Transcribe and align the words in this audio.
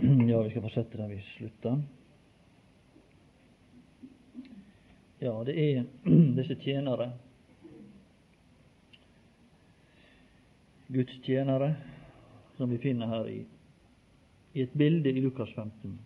Ja, 0.00 0.42
vi 0.42 0.50
skal 0.50 0.62
fortsette 0.62 0.98
der 0.98 1.08
vi 1.08 1.16
slutta. 1.20 1.72
Ja, 5.18 5.32
det 5.44 5.56
er 5.58 5.84
disse 6.38 6.54
tjenere, 6.62 7.08
Guds 10.86 11.18
tjenere, 11.26 11.72
som 12.56 12.70
vi 12.70 12.78
finner 12.78 13.10
her 13.10 13.26
i, 13.26 13.40
i 14.54 14.62
et 14.62 14.78
bilde 14.78 15.10
i 15.10 15.20
Lukas 15.20 15.50
15. 15.56 15.98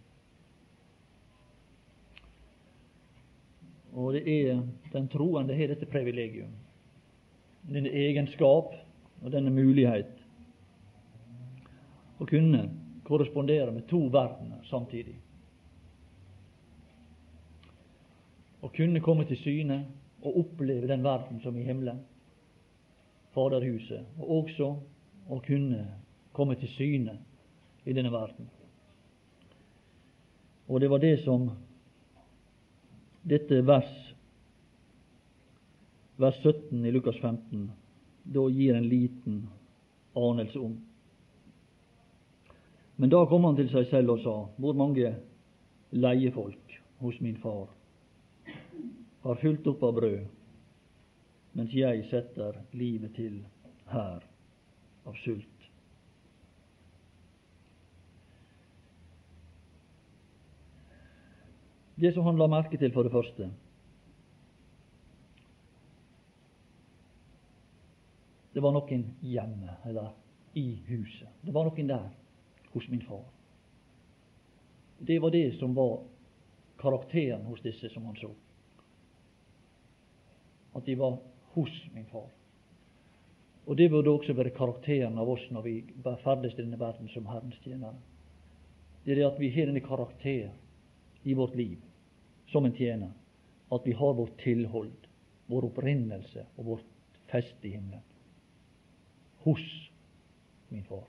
Og 3.92 4.14
det 4.16 4.24
er 4.24 4.64
den 4.92 5.08
troende 5.12 5.54
har 5.54 5.68
dette 5.68 5.86
privilegium, 5.86 6.56
denne 7.68 7.92
egenskap 7.92 8.72
og 9.20 9.34
denne 9.36 9.52
mulighet 9.52 10.16
å 12.16 12.24
kunne 12.24 12.70
korrespondere 13.04 13.72
med 13.72 13.88
to 13.90 14.06
verdener 14.12 14.62
samtidig. 14.70 15.16
Å 18.62 18.70
kunne 18.70 19.02
komme 19.02 19.26
til 19.26 19.40
syne 19.42 19.82
og 20.22 20.38
oppleve 20.44 20.86
den 20.86 21.02
verden 21.04 21.40
som 21.42 21.56
i 21.58 21.66
himmelen, 21.66 22.04
Faderhuset, 23.32 24.04
og 24.20 24.30
også 24.42 24.66
å 25.32 25.38
kunne 25.40 25.86
komme 26.36 26.54
til 26.60 26.68
syne 26.76 27.16
i 27.88 27.94
denne 27.96 28.12
verden. 28.12 28.48
Og 30.68 30.80
det 30.80 30.90
var 30.92 31.00
det 31.02 31.16
som 31.24 31.48
dette 33.22 33.62
vers, 33.66 33.90
vers 36.16 36.38
17 36.42 36.86
i 36.86 36.92
Lukas 36.92 37.18
15 37.22 37.70
da 38.22 38.46
gir 38.50 38.76
en 38.76 38.88
liten 38.88 39.42
anelse 40.14 40.58
om. 40.60 40.76
Men 43.02 43.10
da 43.10 43.26
kom 43.26 43.42
han 43.44 43.56
til 43.58 43.66
seg 43.66 43.88
selv 43.90 44.12
og 44.12 44.20
sa, 44.22 44.32
hvor 44.62 44.76
mange 44.78 45.08
leiefolk 45.90 46.74
hos 47.02 47.16
min 47.18 47.34
far 47.42 47.72
har 49.24 49.40
fylt 49.40 49.66
opp 49.72 49.82
av 49.88 49.96
brød, 49.96 50.20
mens 51.58 51.74
jeg 51.74 52.04
setter 52.12 52.60
livet 52.78 53.10
til 53.18 53.40
her 53.90 54.22
av 55.02 55.18
sult. 55.24 55.66
Det 61.98 62.14
som 62.14 62.30
han 62.30 62.38
la 62.38 62.52
merke 62.54 62.78
til 62.78 62.94
for 62.94 63.02
det 63.02 63.16
første, 63.18 63.50
det 68.54 68.62
var 68.62 68.78
noen 68.78 69.08
hjemme, 69.26 69.80
eller 69.90 70.14
i 70.54 70.68
huset. 70.86 71.34
Det 71.42 71.50
var 71.50 71.66
noen 71.66 71.96
der 71.96 72.10
hos 72.72 72.88
min 72.88 73.02
far. 73.06 73.24
Det 74.98 75.18
var 75.18 75.30
det 75.30 75.58
som 75.58 75.74
var 75.74 76.00
karakteren 76.78 77.44
hos 77.44 77.60
disse 77.62 77.88
som 77.88 78.06
han 78.06 78.16
så. 78.16 78.30
At 80.72 80.86
de 80.86 80.94
var 80.98 81.18
hos 81.54 81.70
min 81.94 82.06
far. 82.06 82.28
Og 83.66 83.76
det 83.76 83.90
burde 83.90 84.10
også 84.10 84.34
være 84.34 84.54
karakteren 84.56 85.18
av 85.18 85.30
oss 85.30 85.44
når 85.50 85.62
vi 85.62 85.74
ferdes 86.24 86.54
i 86.56 86.62
denne 86.62 86.78
verden 86.80 87.10
som 87.12 87.26
Herrens 87.30 87.60
tjenere. 87.62 87.94
Det 89.04 89.14
er 89.14 89.20
det 89.20 89.28
at 89.28 89.40
vi 89.40 89.50
har 89.54 89.70
denne 89.70 89.82
karakter 89.84 90.50
i 91.22 91.34
vårt 91.34 91.54
liv 91.58 91.78
som 92.50 92.66
en 92.66 92.76
tjener. 92.76 93.12
At 93.72 93.86
vi 93.86 93.94
har 93.96 94.14
vårt 94.14 94.36
tilhold, 94.42 94.92
vår 95.46 95.70
opprinnelse 95.70 96.46
og 96.56 96.66
vårt 96.66 97.18
feste 97.30 97.68
i 97.68 97.76
himmelen. 97.76 98.02
Hos 99.46 99.62
min 100.68 100.84
far. 100.84 101.06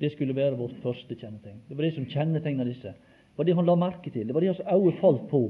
Det 0.00 0.12
skulle 0.12 0.36
være 0.36 0.56
vårt 0.56 0.76
første 0.82 1.14
kjennetegn. 1.14 1.60
Det 1.68 1.76
var 1.76 1.84
det 1.84 1.94
som 1.94 2.06
kjennetegna 2.08 2.64
disse. 2.64 2.94
Det 2.94 3.36
var 3.36 3.48
det 3.48 3.56
han 3.56 3.66
la 3.66 3.76
merke 3.76 4.10
til. 4.10 4.26
Det 4.26 4.34
var 4.34 4.40
det 4.40 4.54
hans 4.54 4.62
øyne 4.64 4.96
falt 5.00 5.26
på 5.28 5.42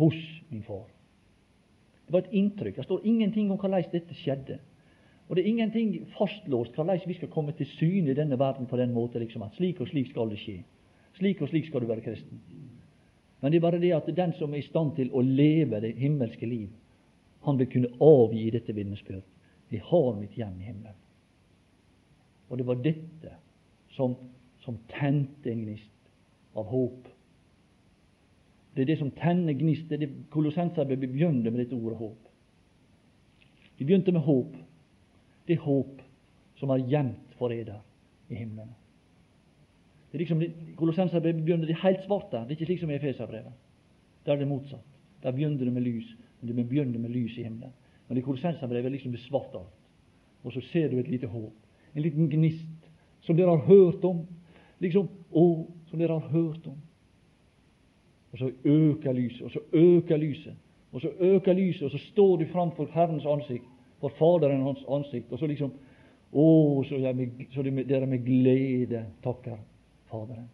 hos 0.00 0.18
min 0.50 0.62
far. 0.62 0.84
Det 2.06 2.12
var 2.12 2.26
et 2.26 2.36
inntrykk. 2.36 2.76
Det 2.76 2.84
står 2.84 3.06
ingenting 3.08 3.50
om 3.50 3.58
hvordan 3.58 3.84
dette 3.92 4.14
skjedde. 4.14 4.58
Og 5.28 5.36
det 5.36 5.44
er 5.44 5.48
ingenting 5.48 6.06
fastlåst 6.18 6.74
hvordan 6.76 7.00
vi 7.06 7.14
skal 7.14 7.30
komme 7.32 7.52
til 7.56 7.66
syne 7.78 8.10
i 8.10 8.14
denne 8.14 8.38
verden 8.38 8.66
på 8.66 8.76
den 8.76 8.92
måten 8.92 9.20
liksom 9.20 9.42
at 9.42 9.56
slik 9.56 9.80
og 9.80 9.88
slik 9.88 10.10
skal 10.10 10.28
det 10.28 10.40
skje. 10.42 10.58
Slik 11.16 11.40
og 11.42 11.48
slik 11.48 11.66
skal 11.66 11.80
du 11.80 11.86
være 11.86 12.04
kristen. 12.04 12.40
Men 13.40 13.52
det 13.52 13.58
er 13.58 13.64
bare 13.64 13.80
det 13.80 13.94
at 13.96 14.16
den 14.16 14.32
som 14.38 14.52
er 14.54 14.60
i 14.60 14.66
stand 14.66 14.94
til 14.96 15.10
å 15.12 15.22
leve 15.24 15.80
det 15.80 15.96
himmelske 15.98 16.46
liv, 16.46 16.68
han 17.42 17.58
vil 17.58 17.70
kunne 17.72 17.94
avgi 18.00 18.50
dette 18.54 18.74
vitnesbyrd. 18.74 19.24
Jeg 19.72 19.80
har 19.88 20.12
mitt 20.18 20.36
hjem 20.36 20.60
i 20.60 20.68
himmelen. 20.68 21.01
Og 22.52 22.58
det 22.58 22.66
var 22.68 22.80
dette 22.84 23.30
som, 23.96 24.12
som 24.60 24.76
tente 24.92 25.48
en 25.48 25.62
gnist 25.64 26.10
av 26.52 26.68
håp. 26.68 27.06
Det 28.76 28.84
er 28.84 28.90
det 28.90 28.98
som 29.00 29.12
tenner 29.16 29.56
gnist. 29.56 29.88
Det 29.88 30.02
det 30.02 30.10
Kolossenserbrevet 30.32 31.14
begynte 31.14 31.48
med 31.50 31.62
dette 31.62 31.76
ordet 31.76 31.96
håp. 31.96 32.28
De 33.78 33.86
begynte 33.88 34.12
med 34.12 34.20
håp. 34.26 34.52
Det 35.48 35.56
er 35.56 35.64
håp 35.64 36.04
som 36.60 36.70
er 36.70 36.84
gjemt 36.92 37.38
for 37.38 37.56
i 37.56 37.64
himmelen. 37.64 38.76
Det 40.10 40.20
er 40.20 40.24
liksom, 40.26 40.44
Kolossenserbrevet 40.76 41.44
begynner 41.44 41.66
det 41.66 41.80
helt 41.80 42.04
svart 42.04 42.28
der. 42.32 42.44
Det 42.44 42.52
er 42.52 42.60
ikke 42.60 42.68
slik 42.68 42.84
som 42.84 42.90
i 42.92 43.00
Efeserbrevet. 43.00 43.52
Der 44.26 44.32
er 44.32 44.44
det 44.44 44.48
motsatt. 44.48 44.84
Der 45.22 45.32
begynner 45.32 45.64
det 45.64 45.72
med 45.72 45.88
lys. 45.88 46.12
Men 46.40 46.52
det 46.52 46.68
begynner 46.68 46.98
med 46.98 47.16
lys 47.16 47.38
i 47.38 47.48
himmelen. 47.48 47.72
Men 48.08 48.18
i 48.18 48.20
Kolossenserbrevet 48.20 48.86
er 48.92 48.98
liksom 48.98 49.16
det 49.16 49.24
svart 49.24 49.56
alt. 49.56 49.80
Og 50.44 50.52
så 50.52 50.60
ser 50.60 50.90
du 50.90 50.98
et 50.98 51.08
lite 51.08 51.26
håp 51.26 51.61
en 51.92 52.02
liten 52.02 52.30
gnist 52.30 52.90
som 53.20 53.36
dere 53.36 53.54
har 53.56 53.66
hørt 53.66 54.04
om. 54.04 54.24
Liksom 54.82 55.08
Å, 55.32 55.66
som 55.88 56.00
dere 56.00 56.18
har 56.18 56.28
hørt 56.28 56.66
om. 56.66 56.76
Og 58.32 58.38
så 58.38 58.50
øker 58.64 59.12
lyset, 59.12 59.42
og 59.42 59.50
så 59.50 59.60
øker 59.72 60.16
lyset, 60.16 60.56
og 60.92 61.00
så 61.00 61.08
øker 61.20 61.54
lyset, 61.56 61.82
og 61.82 61.90
så 61.90 61.98
står 61.98 62.36
du 62.36 62.46
framfor 62.52 62.88
Herrens 62.92 63.26
ansikt, 63.28 63.64
for 64.00 64.12
Faderen 64.18 64.64
hans 64.66 64.84
ansikt, 64.88 65.32
og 65.32 65.38
så 65.38 65.46
liksom 65.46 65.72
Å, 66.32 66.44
så, 66.88 66.96
med, 67.12 67.42
så 67.52 67.62
dere 67.62 68.06
med 68.08 68.22
glede 68.24 69.02
takker 69.24 69.58
Faderen. 70.08 70.48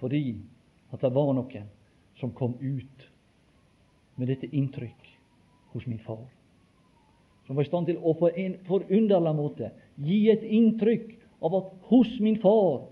Fordi 0.00 0.36
at 0.92 1.04
det 1.04 1.10
var 1.12 1.34
noen 1.36 1.68
som 2.16 2.32
kom 2.32 2.56
ut 2.60 3.04
med 4.16 4.32
dette 4.32 4.48
inntrykk 4.48 5.12
hos 5.74 5.84
min 5.86 6.00
far 6.06 6.24
som 7.46 7.56
var 7.56 7.64
i 7.64 7.68
stand 7.68 7.88
til 7.90 8.00
å 8.00 8.14
på 8.18 8.30
en 8.30 8.56
forunderlig 8.68 9.34
måte 9.36 9.70
gi 10.00 10.24
et 10.32 10.44
inntrykk 10.44 11.10
av 11.44 11.56
at 11.60 11.72
hos 11.90 12.18
min 12.20 12.40
far 12.42 12.90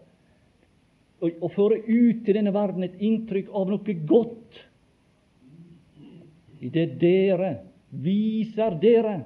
Å 1.22 1.48
føre 1.54 1.76
ut 1.86 2.24
til 2.26 2.34
denne 2.34 2.50
verden 2.50 2.82
et 2.82 2.96
inntrykk 2.98 3.52
av 3.54 3.68
noe 3.70 3.92
godt. 4.10 4.56
I 6.58 6.66
det 6.74 6.96
dere 6.98 7.52
viser 7.94 8.74
dere 8.82 9.20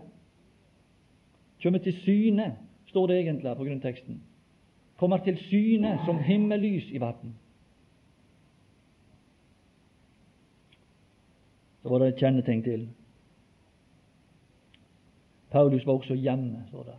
kommer 1.62 1.81
til 1.81 1.97
syne, 2.04 2.50
står 2.93 3.08
det 3.08 3.16
egentlig 3.22 3.54
på 3.56 3.64
grunnteksten. 3.64 4.20
Kommer 5.00 5.25
til 5.25 5.41
syne 5.48 5.94
som 6.04 6.20
himmellys 6.20 6.93
i 6.93 7.00
verden. 7.00 7.32
Så 11.81 11.91
var 11.91 12.04
det 12.04 12.12
et 12.12 12.22
kjennetegn 12.22 12.62
til. 12.69 12.87
Paulus 15.51 15.87
var 15.87 15.95
også 15.95 16.15
hjemme, 16.15 16.65
står 16.69 16.84
det. 16.91 16.97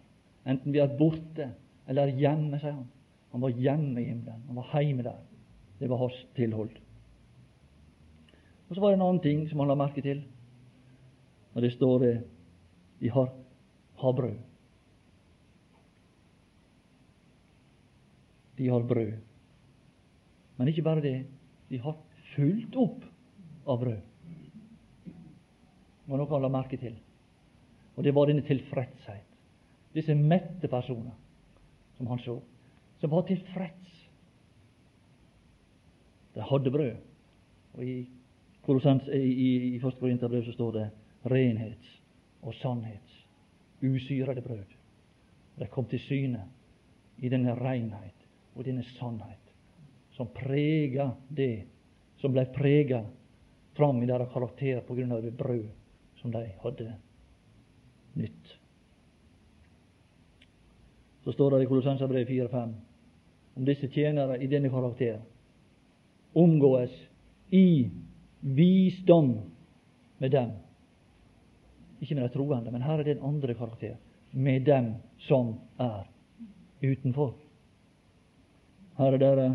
Enten 0.48 0.74
vi 0.74 0.80
er 0.80 0.98
borte 0.98 1.52
eller 1.88 2.12
hjemme, 2.16 2.60
sier 2.60 2.76
han. 2.76 2.88
Han 3.32 3.44
var 3.44 3.56
hjemme 3.56 4.02
i 4.02 4.08
himmelen. 4.08 4.44
Han 4.48 4.56
var 4.56 4.82
hjemme 4.82 5.04
der. 5.04 5.20
Det 5.80 5.90
var 5.90 6.00
hans 6.02 6.26
tilhold. 6.36 6.72
Og 8.70 8.76
Så 8.76 8.82
var 8.82 8.90
det 8.90 8.98
en 8.98 9.06
annen 9.06 9.22
ting 9.24 9.48
som 9.50 9.60
han 9.60 9.68
la 9.68 9.76
merke 9.76 10.02
til. 10.02 10.24
Og 11.54 11.62
det 11.62 11.74
står 11.74 12.00
det 12.00 12.16
de 13.00 13.10
har 13.10 13.30
havbrød. 14.02 14.38
De 18.58 18.68
har 18.68 18.84
brød. 18.84 19.14
Men 20.58 20.68
ikke 20.68 20.82
bare 20.82 21.02
det. 21.02 21.26
De 21.70 21.78
har 21.78 21.98
fulgt 22.36 22.76
opp 22.76 23.04
av 23.68 23.80
brød. 23.80 24.02
Det 25.06 26.12
var 26.12 26.18
noe 26.18 26.32
han 26.32 26.42
la 26.42 26.50
merke 26.50 26.78
til. 26.82 26.96
Og 27.98 28.04
det 28.06 28.14
var 28.16 28.30
denne 28.30 28.46
tilfredshet. 28.46 29.26
Disse 29.94 30.16
mette 30.16 30.70
personer 30.70 31.16
som 31.98 32.08
han 32.08 32.20
så, 32.22 32.38
som 33.02 33.10
var 33.10 33.26
tilfreds. 33.26 33.94
De 36.36 36.46
hadde 36.46 36.72
brød. 36.72 36.98
Og 37.74 37.84
I, 37.84 37.98
i, 38.68 39.18
i, 39.18 39.76
i 39.76 39.80
første 39.80 40.00
Korinterbrev 40.00 40.46
så 40.46 40.54
står 40.54 40.72
det 40.72 40.90
renhets 41.26 42.02
og 42.42 42.54
sannhets 42.54 43.24
usyrede 43.82 44.42
brød. 44.42 44.78
De 45.60 45.68
kom 45.68 45.86
til 45.86 46.00
syne 46.00 46.46
i 47.18 47.30
denne 47.30 47.56
renhet 47.58 48.28
og 48.56 48.66
denne 48.66 48.84
sannhet 48.84 49.54
som 50.14 50.30
prega 50.34 51.12
det 51.30 51.66
som 52.22 52.34
ble 52.34 52.46
prega 52.54 53.04
fram 53.78 54.02
i 54.02 54.10
deres 54.10 54.30
karakter 54.34 54.82
på 54.86 54.98
grunn 54.98 55.14
av 55.14 55.22
det 55.26 55.34
brød 55.38 55.68
som 56.22 56.34
de 56.34 56.46
hadde 56.62 56.94
nytt. 58.18 58.54
Så 61.24 61.34
står 61.34 61.52
det 61.52 61.64
i 61.64 61.68
Kolossenserbrevet 61.68 62.30
4-5 62.30 62.74
om 63.58 63.66
disse 63.66 63.90
tjenere 63.92 64.38
i 64.38 64.48
denne 64.48 64.70
karakter. 64.70 65.20
Omgåes 66.34 66.94
i 67.50 67.90
visdom 68.40 69.34
med 70.18 70.32
dem. 70.32 70.52
Ikke 72.00 72.16
med 72.16 72.24
de 72.24 72.34
troende, 72.34 72.72
men 72.72 72.86
her 72.86 73.00
er 73.00 73.04
det 73.04 73.18
en 73.18 73.26
andre 73.34 73.54
karakter. 73.54 73.98
Med 74.32 74.66
dem 74.66 74.94
som 75.28 75.56
er 75.80 76.06
utenfor. 76.82 77.34
Her 78.98 79.14
er 79.14 79.22
dere 79.22 79.50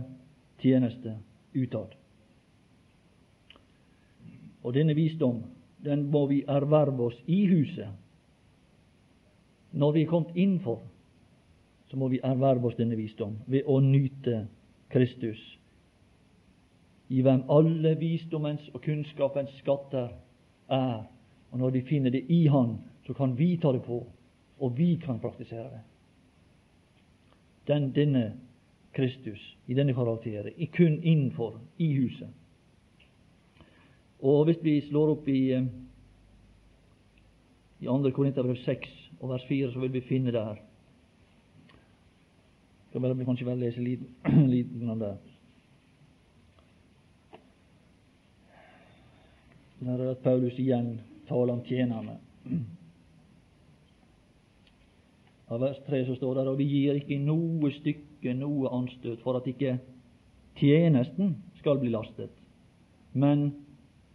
tjeneste 0.63 1.17
utad. 1.55 1.95
Og 4.63 4.75
denne 4.75 4.95
visdom, 4.95 5.43
den 5.83 6.07
må 6.11 6.27
vi 6.31 6.43
erverve 6.49 7.09
oss 7.11 7.19
i 7.27 7.45
huset. 7.51 8.02
Når 9.73 9.93
vi 9.93 10.03
er 10.03 10.07
kommet 10.07 10.37
innenfor, 10.37 10.83
så 11.89 11.97
må 11.97 12.09
vi 12.09 12.21
erverve 12.25 12.67
oss 12.69 12.77
denne 12.77 12.97
visdom 12.97 13.37
ved 13.47 13.69
å 13.69 13.79
nyte 13.81 14.47
Kristus, 14.93 15.41
i 17.13 17.21
hvem 17.21 17.43
alle 17.53 17.95
visdommens 18.01 18.69
og 18.73 18.81
kunnskapens 18.85 19.53
skatter 19.61 20.15
er. 20.73 21.03
Og 21.53 21.59
når 21.61 21.75
vi 21.75 21.83
finner 21.85 22.11
det 22.11 22.25
i 22.33 22.47
Han, 22.49 22.79
så 23.07 23.13
kan 23.13 23.39
vi 23.39 23.57
ta 23.61 23.73
det 23.73 23.83
på, 23.85 23.99
og 24.59 24.79
vi 24.79 24.97
kan 24.97 25.21
praktisere 25.21 25.69
det. 25.69 25.83
Den, 27.69 27.91
denne 27.93 28.33
Kristus, 28.97 29.41
i 29.67 29.75
denne 29.75 29.93
karakteren, 29.95 30.53
er 30.57 30.73
kun 30.73 31.03
innenfor, 31.03 31.61
i 31.79 31.93
huset. 31.93 32.29
Og 34.23 34.45
hvis 34.45 34.63
vi 34.63 34.81
slår 34.89 35.13
opp 35.17 35.29
i, 35.29 35.53
eh, 35.53 35.69
i 37.81 37.87
2. 37.87 38.11
Korinterbrev 38.11 38.57
6 38.65 39.02
og 39.23 39.31
vers 39.31 39.45
4, 39.49 39.73
så 39.73 39.81
vil 39.81 39.93
vi 39.93 40.01
finne 40.01 40.33
det 40.35 40.45
her. 40.45 40.57
Skal 42.91 43.01
bare 43.01 43.25
kanskje 43.25 43.47
bare 43.47 43.61
lese 43.61 43.81
litt, 43.81 44.03
liten 44.27 44.91
av 44.95 44.99
det. 45.01 45.13
Der 49.83 49.99
er 49.99 50.11
at 50.11 50.23
Paulus 50.23 50.59
igjen 50.59 51.01
taler 51.29 51.55
om 51.55 51.63
tjenerne. 51.67 52.19
Av 55.53 55.61
vers 55.61 55.79
3 55.87 56.03
så 56.07 56.19
står 56.19 56.35
det 56.39 56.45
og 56.51 56.59
vi 56.59 56.67
gir 56.71 56.99
ikke 56.99 57.19
noe 57.23 57.71
stykke 57.79 58.35
noe 58.39 58.71
anstøt 58.75 59.23
for 59.23 59.39
at 59.39 59.47
ikke 59.51 59.77
tjenesten 60.59 61.37
skal 61.59 61.81
bli 61.83 61.91
lastet, 61.95 62.31
men 63.13 63.51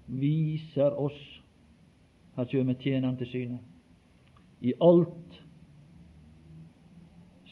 viser 0.08 0.96
oss 1.00 1.18
Her 2.38 2.46
kommer 2.46 2.76
tjeneren 2.78 3.16
til 3.18 3.28
syne. 3.32 3.56
I 4.62 4.74
alt 4.82 5.42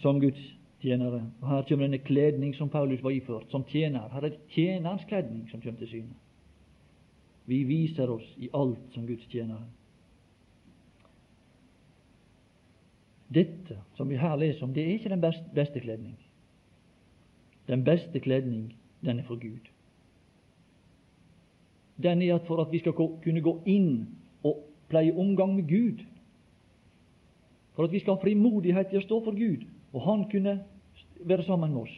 som 0.02 0.20
Guds 0.22 0.42
tjenere. 0.82 1.22
Og 1.42 1.50
Her 1.50 1.66
kommer 1.70 1.86
denne 1.86 2.02
kledning 2.04 2.56
som 2.56 2.70
Paulus 2.70 3.04
var 3.04 3.14
iført, 3.16 3.52
som 3.52 3.66
tjener. 3.70 4.10
Her 4.14 4.24
er 4.24 4.30
det 4.30 4.40
tjenerens 4.50 5.06
kledning 5.10 5.50
som 5.52 5.62
kommer 5.62 5.80
til 5.80 5.88
syne. 5.88 6.16
Vi 7.46 7.64
viser 7.64 8.10
oss 8.10 8.26
i 8.38 8.50
alt 8.54 8.94
som 8.94 9.06
Guds 9.08 9.26
tjenere. 9.30 9.68
Dette 13.36 13.78
som 13.98 14.10
vi 14.10 14.18
her 14.18 14.36
leser 14.38 14.64
om, 14.64 14.74
det 14.74 14.84
er 14.84 14.98
ikke 14.98 15.10
den 15.10 15.22
beste, 15.22 15.80
kledning. 15.80 16.18
Den 17.68 17.84
beste 17.84 18.20
kledning, 18.20 18.76
den 19.06 19.20
er 19.20 19.24
for 19.24 19.42
Gud 19.42 19.72
den 22.04 22.22
er 22.22 22.36
at 22.36 22.48
for 22.48 22.62
at 22.62 22.72
vi 22.72 22.80
skal 22.80 22.94
kunne 22.94 23.42
gå 23.42 23.62
inn 23.66 24.08
og 24.44 24.64
pleie 24.90 25.16
omgang 25.18 25.56
med 25.56 25.68
Gud, 25.70 26.04
for 27.76 27.84
at 27.84 27.92
vi 27.92 28.00
skal 28.00 28.16
ha 28.16 28.24
frimodighet 28.24 28.88
til 28.90 29.02
å 29.02 29.06
stå 29.06 29.20
for 29.26 29.36
Gud, 29.38 29.66
og 29.94 30.02
Han 30.02 30.30
kunne 30.32 30.60
være 31.20 31.44
sammen 31.44 31.74
med 31.74 31.82
oss. 31.82 31.96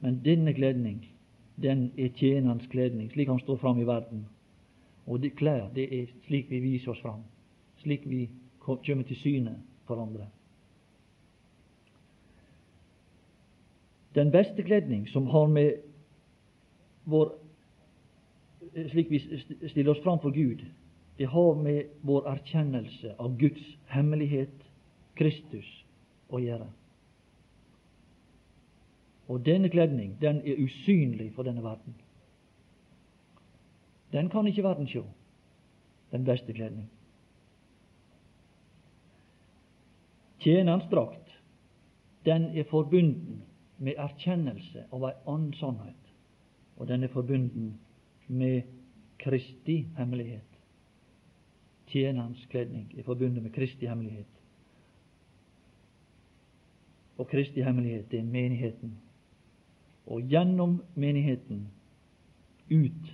Men 0.00 0.20
denne 0.24 0.54
kledning, 0.54 1.00
den 1.62 1.90
er 1.98 2.08
tjenerens 2.18 2.66
kledning, 2.70 3.10
slik 3.12 3.28
han 3.28 3.40
står 3.40 3.56
fram 3.56 3.78
i 3.80 3.86
verden. 3.86 4.26
Og 5.06 5.22
de 5.22 5.30
klær, 5.30 5.68
det 5.74 5.86
er 6.00 6.10
slik 6.26 6.50
vi 6.50 6.60
viser 6.60 6.90
oss 6.92 7.00
fram, 7.02 7.22
slik 7.82 8.06
vi 8.08 8.28
kommer 8.58 9.04
til 9.04 9.16
syne 9.16 9.56
for 9.86 10.02
andre. 10.02 10.26
Den 14.14 14.30
beste 14.30 14.62
kledning, 14.62 15.08
som 15.08 15.26
har 15.26 15.46
med 15.46 15.72
vår 17.04 17.34
slik 18.90 19.10
vi 19.10 19.18
stiller 19.68 19.90
oss 19.90 20.02
fram 20.02 20.18
for 20.22 20.30
Gud, 20.30 20.64
det 21.16 21.24
har 21.24 21.54
med 21.54 21.84
vår 22.00 22.28
erkjennelse 22.28 23.14
av 23.18 23.36
Guds 23.38 23.76
hemmelighet, 23.86 24.54
Kristus, 25.14 25.68
å 26.28 26.40
gjøre. 26.42 26.66
Og 29.30 29.44
denne 29.46 29.70
kledning, 29.70 30.16
den 30.20 30.42
er 30.42 30.58
usynlig 30.60 31.30
for 31.36 31.46
denne 31.46 31.62
verden. 31.64 31.94
Den 34.12 34.28
kan 34.30 34.46
ikke 34.46 34.66
verden 34.66 34.88
sjå, 34.90 35.04
den 36.10 36.26
beste 36.26 36.52
kledning. 36.52 36.90
Tjenerens 40.44 40.90
drakt, 40.90 41.30
den 42.26 42.50
er 42.58 42.66
forbunden 42.68 43.42
med 43.78 43.98
erkjennelse 43.98 44.84
av 44.92 45.06
ei 45.08 45.14
annen 45.30 45.54
sannhet, 45.58 46.10
og 46.76 46.90
den 46.90 47.06
er 47.06 47.12
forbunden 47.14 47.78
med 48.28 48.68
Kristi 49.18 49.84
hemmelighet. 49.96 50.53
Tjenerens 51.86 52.46
kledning 52.50 52.88
er 52.98 53.02
forbundet 53.02 53.42
med 53.42 53.52
Kristi 53.52 53.86
hemmelighet. 53.86 54.30
Og 57.18 57.28
Kristi 57.28 57.62
hemmelighet 57.62 58.14
er 58.14 58.24
menigheten. 58.24 58.96
Og 60.06 60.22
gjennom 60.28 60.82
menigheten 60.94 61.68
ut 62.70 63.12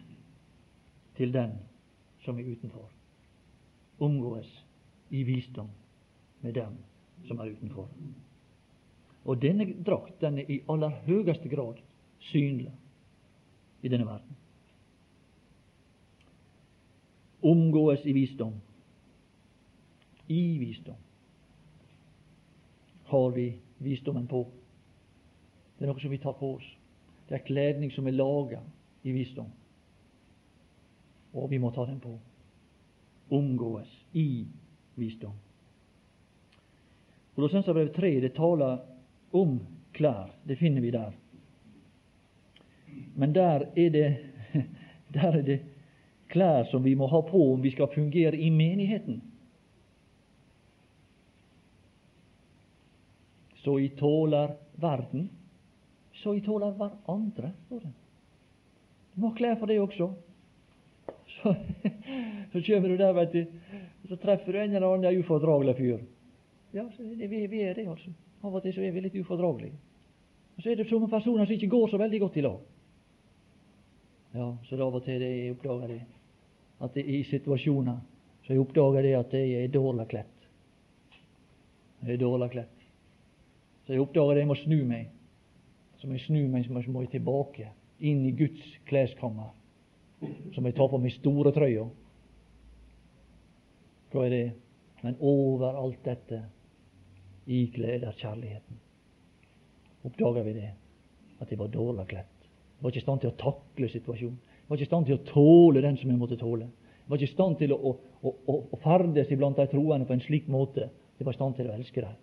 til 1.17 1.33
den 1.35 1.59
som 2.25 2.39
er 2.39 2.49
utenfor. 2.53 2.91
Omgås 4.01 4.67
i 5.11 5.23
visdom 5.23 5.69
med 6.41 6.55
dem 6.55 6.79
som 7.29 7.39
er 7.39 7.53
utenfor. 7.53 7.89
Og 9.25 9.43
denne 9.43 9.67
drakt 9.87 10.21
den 10.21 10.39
er 10.39 10.49
i 10.49 10.63
aller 10.69 10.95
høyeste 11.05 11.49
grad 11.49 11.83
synlig 12.31 12.73
i 13.83 13.89
denne 13.89 14.07
verden 14.07 14.40
omgås 17.41 18.07
i 18.07 18.13
visdom. 18.13 18.61
I 20.27 20.59
visdom 20.59 20.97
har 23.11 23.31
vi 23.31 23.59
visdommen 23.79 24.27
på. 24.27 24.47
Det 25.79 25.85
er 25.85 25.91
noe 25.91 26.01
som 26.03 26.13
vi 26.13 26.19
tar 26.23 26.37
på 26.39 26.53
oss. 26.55 26.67
Det 27.27 27.35
er 27.35 27.47
kledning 27.47 27.91
som 27.91 28.07
er 28.07 28.15
laga 28.15 28.61
i 29.03 29.15
visdom. 29.15 29.49
Og 31.35 31.49
vi 31.51 31.59
må 31.59 31.73
ta 31.75 31.87
den 31.89 31.99
på. 32.03 32.13
Omgås 33.35 33.91
i 34.13 34.45
visdom. 34.95 35.35
Kolossenserbrevet 37.35 37.97
3 37.97 38.13
det 38.23 38.33
taler 38.37 38.79
om 39.35 39.59
klær. 39.97 40.31
Det 40.45 40.59
finner 40.61 40.87
vi 40.87 40.95
der. 40.95 41.13
Men 43.19 43.35
der 43.35 43.67
er 43.75 43.91
det, 43.91 44.09
der 45.15 45.39
er 45.41 45.43
det 45.43 45.61
klær 46.31 46.65
som 46.71 46.83
vi 46.83 46.95
må 46.97 47.09
ha 47.11 47.21
på 47.27 47.43
om 47.53 47.63
vi 47.63 47.73
skal 47.75 47.91
fungere 47.95 48.37
i 48.37 48.51
menigheten. 48.51 49.21
Så 53.65 53.79
I 53.81 53.89
tåler 53.89 54.55
verden, 54.81 55.29
så 56.23 56.35
I 56.35 56.41
tåler 56.41 56.73
hverandre. 56.79 57.51
Du 57.69 59.21
må 59.21 59.33
ha 59.33 59.37
klær 59.37 59.59
for 59.61 59.69
det 59.69 59.81
også. 59.81 60.09
Så, 61.41 61.55
så 62.53 62.63
kommer 62.67 62.89
du 62.89 62.97
der, 62.97 63.13
vet 63.13 63.33
du, 63.33 63.45
så 64.09 64.17
treffer 64.17 64.53
du 64.53 64.59
en 64.63 64.75
eller 64.75 64.95
annen 64.95 65.21
ufordragelig 65.21 65.77
fyr. 65.77 66.01
Ja, 66.73 66.87
det, 66.99 67.27
vi, 67.27 67.47
vi, 67.47 67.63
er 67.63 67.75
det, 67.75 67.89
altså. 67.91 68.13
Av 68.43 68.55
og 68.55 68.63
til 68.65 68.73
så 68.73 68.85
er 68.87 68.95
vi 68.95 69.03
litt 69.05 69.19
ufordragelige. 69.21 69.77
Og 70.57 70.63
så 70.63 70.71
er 70.71 70.81
det 70.81 70.89
somme 70.89 71.11
personer 71.11 71.45
som 71.45 71.57
ikke 71.57 71.69
går 71.73 71.91
så 71.91 72.01
veldig 72.01 72.21
godt 72.21 72.39
i 72.41 72.45
lag. 72.47 72.61
Ja, 74.33 74.49
så 74.69 74.79
av 74.81 74.95
og 74.95 75.05
til 75.05 75.21
det 75.21 75.31
jeg 75.35 75.53
oppdager 75.57 75.91
det 75.91 76.01
at 76.81 76.97
i 76.97 77.23
situasjoner 77.29 77.99
så 78.51 78.55
jeg 78.57 78.65
oppdager 78.65 79.05
det 79.07 79.11
at 79.15 79.35
jeg 79.37 79.65
er 79.65 79.69
dårlig 79.71 80.09
kledt. 80.11 80.47
Jeg 82.03 82.17
er 82.17 82.19
dårlig 82.19 82.49
kledt. 82.51 82.81
Så 83.87 83.93
jeg 83.95 84.03
oppdager 84.03 84.33
at 84.33 84.41
jeg 84.41 84.49
må 84.51 84.57
snu 84.59 84.79
meg. 84.89 85.13
Så 86.01 86.09
må 86.09 86.17
jeg 86.17 86.25
snu 86.25 86.41
meg, 86.49 86.65
så 86.65 86.91
må 86.91 87.05
jeg 87.05 87.13
tilbake, 87.13 87.69
inn 88.03 88.25
i 88.27 88.33
Guds 88.35 88.73
kleskammer. 88.89 89.53
Så 90.51 90.59
må 90.59 90.73
jeg 90.73 90.79
ta 90.81 90.89
på 90.91 90.99
meg 90.99 91.15
store 91.15 91.53
trøya. 91.55 91.87
Hva 94.11 94.27
er 94.27 94.35
det? 94.35 94.45
Men 95.05 95.23
over 95.23 95.79
alt 95.85 96.03
dette 96.05 96.43
ikleder 97.47 98.19
kjærligheten. 98.19 98.83
Oppdager 100.11 100.43
vi 100.43 100.59
det? 100.59 100.73
At 101.39 101.55
jeg 101.55 101.63
var 101.63 101.71
dårlig 101.71 102.11
kledt. 102.11 102.51
Jeg 102.51 102.83
var 102.83 102.91
ikke 102.91 103.05
i 103.05 103.07
stand 103.07 103.23
til 103.23 103.31
å 103.31 103.41
takle 103.47 103.95
situasjonen 103.95 104.50
var 104.71 104.79
ikke 104.79 104.87
i 104.87 104.93
stand 104.93 105.07
til 105.09 105.19
å 105.19 105.25
tåle 105.27 105.83
den 105.83 105.97
som 105.99 106.11
jeg 106.11 106.19
måtte 106.19 106.39
tåle. 106.39 106.69
Jeg 106.71 107.11
var 107.11 107.19
ikke 107.19 107.31
i 107.31 107.35
stand 107.35 107.57
til 107.59 107.73
å, 107.75 107.79
å, 108.23 108.33
å, 108.47 108.59
å 108.71 108.79
ferdes 108.85 109.33
iblant 109.35 109.59
de 109.59 109.67
troende 109.73 110.07
på 110.07 110.15
en 110.15 110.23
slik 110.23 110.47
måte. 110.49 110.87
Jeg 111.19 111.27
var 111.27 111.35
i 111.35 111.39
stand 111.41 111.57
til 111.59 111.67
å 111.67 111.75
elske 111.75 112.05
dem. 112.05 112.19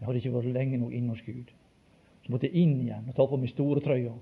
Jeg 0.00 0.08
hadde 0.08 0.20
ikke 0.20 0.32
vært 0.34 0.56
lenge 0.56 0.80
nok 0.82 0.96
inne 0.98 1.14
hos 1.14 1.22
Gud. 1.22 1.52
Så 2.24 2.32
måtte 2.32 2.48
jeg 2.48 2.64
inn 2.64 2.80
igjen 2.82 3.06
og 3.08 3.14
ta 3.14 3.26
på 3.30 3.38
meg 3.38 3.52
store 3.52 3.82
trøya. 3.84 4.12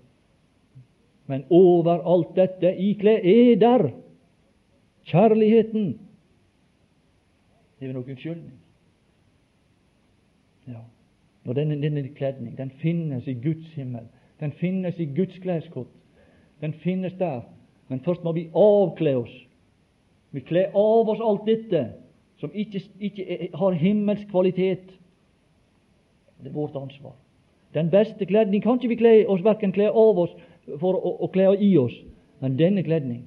Men 1.31 1.47
over 1.55 2.03
alt 2.13 2.35
dette 2.37 2.75
ikle 2.83 3.15
eder 3.25 3.87
kjærligheten. 5.09 5.95
Det 7.81 7.89
er 7.89 7.97
nok 7.97 8.11
unnskyldning. 8.13 8.59
Ja. 10.69 10.85
Og 11.49 11.57
denne, 11.57 11.81
denne 11.83 12.05
kledning 12.15 12.55
den 12.59 12.71
finnes 12.83 13.27
i 13.27 13.35
Guds 13.35 13.73
himmel. 13.75 14.07
Den 14.41 14.53
finnes 14.61 14.99
i 15.01 15.09
Guds 15.17 15.39
kleskott. 15.43 15.91
Den 16.61 16.77
finnes 16.85 17.17
der. 17.19 17.43
Men 17.89 18.01
først 18.01 18.25
må 18.25 18.33
vi 18.33 18.49
avkle 18.55 19.17
oss. 19.17 19.33
Vi 20.33 20.41
kler 20.41 20.73
av 20.75 21.09
oss 21.13 21.21
alt 21.21 21.47
dette 21.47 21.83
som 22.41 22.53
ikke, 22.55 22.81
ikke 23.01 23.49
har 23.55 23.77
himmelsk 23.79 24.31
kvalitet. 24.31 24.95
Det 26.43 26.51
er 26.51 26.57
vårt 26.57 26.77
ansvar. 26.77 27.15
Den 27.75 27.91
beste 27.91 28.27
kledning 28.27 28.63
kan 28.63 28.79
ikke 28.79 28.91
vi 28.93 29.01
kle 29.01 29.13
oss, 29.31 29.45
verken 29.45 29.73
kle 29.73 29.89
av 29.89 30.19
oss 30.25 30.33
for 30.81 30.97
å, 30.97 31.13
å 31.25 31.29
kle 31.33 31.53
i 31.63 31.71
oss, 31.81 31.95
men 32.43 32.59
denne 32.59 32.83
kledning, 32.85 33.23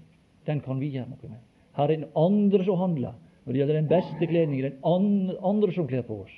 den 0.45 0.61
kan 0.65 0.79
vi 0.81 0.91
gjøre 0.93 1.09
noe 1.09 1.29
med. 1.29 1.39
Her 1.75 1.89
er 1.89 2.01
den 2.01 2.11
andre 2.15 2.65
som 2.65 2.79
handler. 2.79 3.15
Når 3.45 3.53
det 3.53 3.59
gjelder 3.59 3.77
den 3.77 3.89
beste 3.89 4.27
kledning, 4.27 4.61
den 4.65 5.33
andre 5.45 5.73
som 5.73 5.87
kler 5.87 6.05
på 6.05 6.21
oss. 6.23 6.35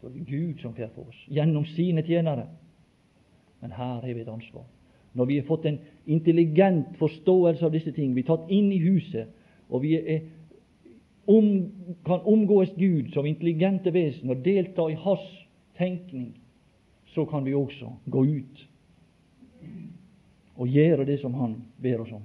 Det 0.00 0.10
er 0.10 0.26
Gud 0.28 0.60
som 0.62 0.74
kler 0.74 0.90
på 0.94 1.04
oss, 1.08 1.22
gjennom 1.28 1.66
sine 1.74 2.04
tjenere. 2.06 2.46
Men 3.60 3.74
her 3.76 3.98
har 4.00 4.06
vi 4.06 4.22
et 4.22 4.30
ansvar. 4.30 4.64
Når 5.12 5.26
vi 5.26 5.38
har 5.38 5.46
fått 5.46 5.64
en 5.66 5.78
intelligent 6.06 6.96
forståelse 6.98 7.64
av 7.66 7.72
disse 7.74 7.92
ting, 7.92 8.14
vi 8.14 8.22
er 8.22 8.30
tatt 8.30 8.50
inn 8.52 8.70
i 8.72 8.78
huset, 8.82 9.30
og 9.70 9.82
vi 9.82 9.96
er, 9.98 10.22
om, 11.30 11.48
kan 12.06 12.22
omgås 12.26 12.70
Gud 12.78 13.10
som 13.14 13.26
intelligente 13.26 13.92
vesen 13.94 14.30
og 14.30 14.42
delta 14.44 14.86
i 14.90 14.98
Hans 14.98 15.26
tenkning, 15.78 16.32
så 17.14 17.26
kan 17.26 17.44
vi 17.44 17.54
også 17.54 17.90
gå 18.06 18.24
ut 18.26 18.66
og 20.60 20.68
gjøre 20.68 21.06
det 21.08 21.20
som 21.22 21.34
Han 21.34 21.56
ber 21.80 22.02
oss 22.04 22.12
om. 22.12 22.22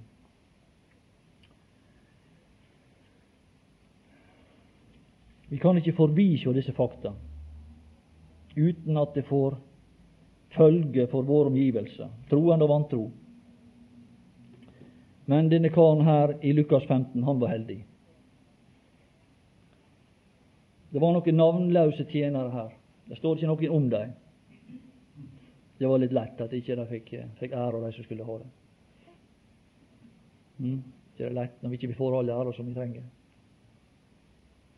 Vi 5.50 5.58
kan 5.62 5.78
ikke 5.78 5.96
forbise 5.96 6.54
disse 6.54 6.74
fakta 6.76 7.14
uten 8.56 8.98
at 8.98 9.16
det 9.16 9.26
får 9.28 9.58
følge 10.56 11.08
for 11.12 11.28
våre 11.28 11.52
omgivelser, 11.52 12.10
troende 12.30 12.66
og 12.66 12.72
vantro. 12.72 13.04
Men 15.26 15.50
denne 15.50 15.72
karen 15.74 16.04
her 16.06 16.36
i 16.46 16.54
Lukas 16.54 16.86
15, 16.88 17.24
han 17.24 17.40
var 17.42 17.54
heldig. 17.54 17.80
Det 20.94 21.02
var 21.02 21.16
noen 21.16 21.36
navnløse 21.36 22.06
tjenere 22.12 22.52
her. 22.54 22.76
Det 23.10 23.18
står 23.20 23.40
ikke 23.40 23.50
noen 23.50 23.74
om 23.76 23.90
dem. 23.92 24.14
Det 25.76 25.90
var 25.92 26.00
litt 26.00 26.14
lett 26.16 26.40
at 26.42 26.54
ikke 26.56 26.78
de 26.80 26.86
fikk, 26.88 27.10
fikk 27.42 27.52
ære, 27.52 27.82
de 27.84 27.90
som 27.96 28.06
skulle 28.06 28.28
ha 28.28 28.38
det. 28.40 28.48
Mm. 30.64 30.78
Det 31.18 31.26
er 31.26 31.36
lett 31.36 31.60
når 31.64 31.74
vi 31.74 31.80
ikke 31.80 31.98
får 31.98 32.16
all 32.20 32.32
ære 32.32 32.54
som 32.56 32.70
vi 32.70 32.78
trenger. 32.78 33.04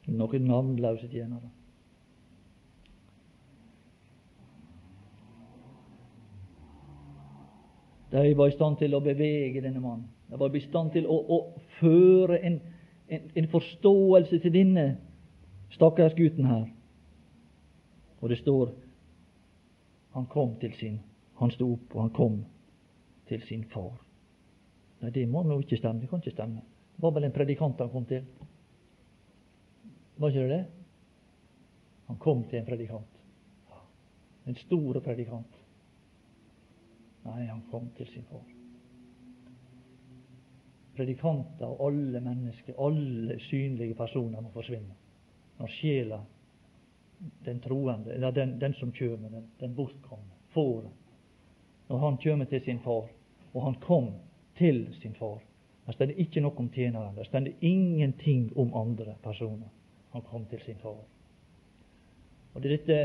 Noen 0.07 0.47
navnløse 0.47 1.09
tjenere. 1.11 1.51
De 8.11 8.33
var 8.33 8.47
i 8.47 8.55
stand 8.55 8.77
til 8.79 8.95
å 8.95 9.03
bevege 9.03 9.61
denne 9.61 9.81
mannen. 9.83 10.07
De 10.29 10.39
var 10.39 10.55
i 10.55 10.63
stand 10.63 10.93
til 10.95 11.07
å, 11.07 11.17
å 11.17 11.39
føre 11.79 12.39
en, 12.39 12.59
en, 13.07 13.29
en, 13.35 13.47
forståelse 13.51 14.39
til 14.43 14.53
denne 14.53 14.85
stakkars 15.75 16.15
gutten 16.15 16.47
her. 16.47 16.67
Og 18.21 18.31
det 18.31 18.39
står 18.39 18.71
han 20.15 20.25
kom 20.31 20.55
til 20.61 20.73
sin 20.79 20.99
Han 21.37 21.51
sto 21.53 21.67
opp, 21.75 21.91
og 21.93 22.01
han 22.01 22.13
kom 22.15 22.37
til 23.29 23.41
sin 23.45 23.67
far. 23.69 23.91
Nei, 25.03 25.11
det 25.13 25.27
må 25.29 25.43
nå 25.45 25.59
ikke 25.61 25.77
stemme. 25.77 26.01
Det 26.01 26.09
kan 26.09 26.23
ikke 26.23 26.33
stemme. 26.33 26.63
Det 26.95 27.03
var 27.03 27.13
vel 27.13 27.27
en 27.27 27.35
predikant 27.35 27.83
han 27.83 27.91
kom 27.93 28.07
til. 28.09 28.23
Var 30.17 30.33
ikke 30.33 30.47
det 30.47 30.55
det? 30.55 30.63
Han 32.07 32.17
kom 32.17 32.41
til 32.49 32.57
en 32.57 32.65
predikant. 32.65 33.21
En 34.49 34.57
stor 34.63 34.97
predikant. 35.05 35.56
Nei, 37.27 37.45
han 37.45 37.63
kom 37.71 37.89
til 37.97 38.07
sin 38.11 38.23
far. 38.29 38.45
Predikanter 40.97 41.67
og 41.67 41.83
alle 41.89 42.21
mennesker, 42.23 42.77
alle 42.81 43.37
synlige 43.49 43.95
personer, 43.95 44.41
må 44.41 44.53
forsvinne 44.55 44.95
når 45.57 45.71
sjela, 45.73 46.19
den 47.45 47.59
troende, 47.59 48.13
eller 48.13 48.31
den, 48.31 48.59
den 48.61 48.73
som 48.77 48.91
kjem, 48.93 49.23
den, 49.31 49.47
den 49.59 49.75
bortkomne, 49.75 50.35
fåret, 50.53 50.91
når 51.89 52.01
han 52.03 52.17
kjem 52.21 52.43
til 52.45 52.61
sin 52.65 52.81
far, 52.83 53.07
og 53.53 53.63
han 53.63 53.77
kom 53.81 54.11
til 54.57 54.85
sin 55.01 55.15
far 55.17 55.41
Det 55.87 55.93
står 55.95 56.11
ikke 56.19 56.41
noe 56.43 56.59
om 56.59 56.67
tjeneren, 56.69 57.15
det 57.15 57.25
står 57.29 57.45
ingenting 57.63 58.49
om 58.59 58.73
andre 58.75 59.13
personer. 59.23 59.69
Han 60.11 60.21
kom 60.27 60.45
til 60.51 60.59
sin 60.65 60.75
far. 60.81 60.97
Og 62.53 62.61
Det 62.61 62.71
er 62.71 62.77
dette 62.77 62.97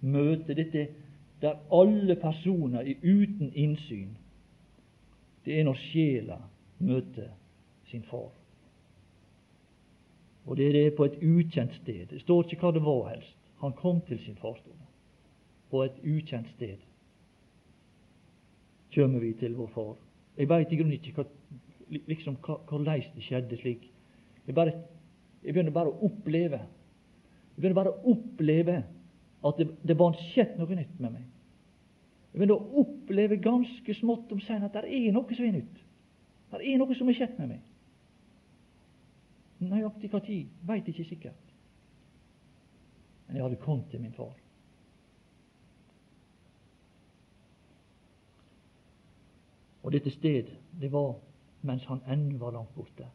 møtet, 0.00 0.56
dette 0.56 0.84
der 1.40 1.58
alle 1.72 2.16
personer 2.16 2.80
er 2.80 2.94
uten 3.02 3.52
innsyn, 3.54 4.16
det 5.44 5.60
er 5.60 5.64
når 5.64 5.78
sjela 5.80 6.38
møter 6.78 7.30
sin 7.90 8.02
far. 8.10 8.32
Og 10.46 10.56
det 10.56 10.68
er 10.68 10.72
det 10.72 10.96
på 10.96 11.04
et 11.04 11.18
ukjent 11.22 11.74
sted. 11.82 12.06
Det 12.10 12.20
står 12.20 12.48
ikke 12.48 12.62
hva 12.62 12.72
det 12.72 12.84
var 12.84 13.08
helst. 13.10 13.36
Han 13.60 13.72
kom 13.76 14.00
til 14.08 14.18
sin 14.24 14.36
far. 14.40 14.58
På 15.70 15.82
et 15.84 15.96
ukjent 16.04 16.48
sted 16.56 16.84
kommer 18.94 19.20
vi 19.20 19.32
til 19.38 19.54
vår 19.54 19.68
far. 19.74 19.96
Jeg 20.38 20.48
veit 20.48 20.72
i 20.72 20.76
grunnen 20.78 20.96
ikke 20.96 21.12
hva, 21.18 21.24
liksom, 22.08 22.38
hvordan 22.40 23.02
det 23.14 23.24
skjedde 23.26 23.58
slik. 23.60 23.84
Jeg, 24.46 24.54
bare, 24.54 24.72
jeg 25.44 25.52
begynner 25.52 25.74
bare 25.74 25.92
å 25.92 26.08
oppleve 26.08 26.58
Jeg 26.58 27.62
begynner 27.62 27.74
bare 27.74 27.92
å 27.92 28.12
oppleve 28.12 28.82
at 29.46 29.58
det, 29.60 29.68
det 29.86 29.98
var 29.98 30.16
skjedd 30.32 30.56
noe 30.58 30.78
nytt 30.78 30.96
med 30.98 31.14
meg. 31.14 31.26
Jeg 32.32 32.40
begynte 32.40 32.56
da 32.56 32.80
oppleve 32.82 33.38
ganske 33.42 33.94
smått 34.00 34.32
om 34.34 34.40
seg 34.44 34.64
at 34.66 34.74
det 34.76 34.90
er 34.90 35.12
noe 35.14 35.36
som 35.36 35.46
er 35.46 35.54
nytt. 35.58 35.84
Det 36.52 36.64
er 36.64 36.80
noe 36.80 36.96
som 36.96 37.08
er 37.10 37.16
skjedd 37.18 37.38
med 37.40 37.54
meg. 37.54 37.62
Nøyaktig 39.68 40.10
når 40.12 40.28
veit 40.68 40.88
ikke 40.90 41.06
sikkert. 41.08 41.54
Men 43.26 43.36
jeg 43.36 43.44
hadde 43.44 43.62
kommet 43.64 43.90
til 43.90 44.00
min 44.00 44.14
far. 44.16 44.36
Og 49.82 49.92
dette 49.94 50.12
sted, 50.12 50.50
det 50.80 50.92
var 50.92 51.16
mens 51.66 51.84
han 51.88 52.02
ennå 52.06 52.38
var 52.38 52.54
langt 52.54 52.74
borte. 52.76 53.06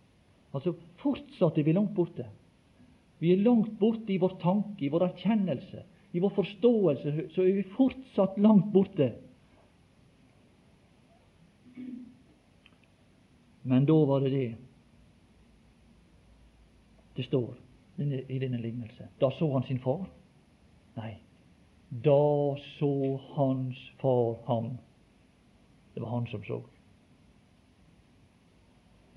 Altså 0.54 0.76
fortsatt 1.02 1.58
er 1.58 1.66
vi 1.66 1.74
langt 1.74 1.94
borte. 1.96 2.26
Vi 3.20 3.32
er 3.32 3.42
langt 3.46 3.78
borte 3.80 4.14
i 4.14 4.20
vår 4.22 4.38
tanke, 4.42 4.86
i 4.86 4.92
vår 4.92 5.08
erkjennelse, 5.08 5.84
i 6.14 6.22
vår 6.22 6.30
forståelse, 6.30 7.30
så 7.34 7.42
er 7.42 7.56
vi 7.58 7.70
fortsatt 7.74 8.38
langt 8.38 8.70
borte. 8.74 9.10
Men 13.64 13.88
da 13.90 13.96
var 14.06 14.22
det 14.22 14.32
det 14.34 14.50
det 17.16 17.24
står 17.26 17.54
i 18.30 18.40
denne 18.40 18.58
lignelse. 18.58 19.08
Da 19.22 19.30
så 19.32 19.52
han 19.54 19.64
sin 19.64 19.80
far? 19.80 20.06
Nei. 20.98 21.18
Da 21.90 22.56
så 22.78 23.20
hans 23.36 23.78
far 24.02 24.38
ham. 24.48 24.78
Det 25.94 26.02
var 26.02 26.10
han 26.10 26.26
som 26.28 26.44
så. 26.44 26.62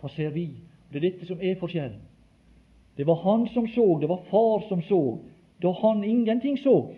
Hva 0.01 0.13
ser 0.13 0.35
vi? 0.37 0.51
Det 0.93 1.01
er 1.01 1.09
dette 1.09 1.29
som 1.29 1.41
er 1.41 1.57
forskjellen. 1.61 2.03
Det 2.97 3.07
var 3.07 3.21
han 3.25 3.49
som 3.53 3.69
så, 3.69 3.99
det 4.01 4.09
var 4.09 4.25
far 4.31 4.69
som 4.69 4.83
så, 4.83 5.01
da 5.63 5.73
han 5.73 6.05
ingenting 6.05 6.59
så. 6.59 6.95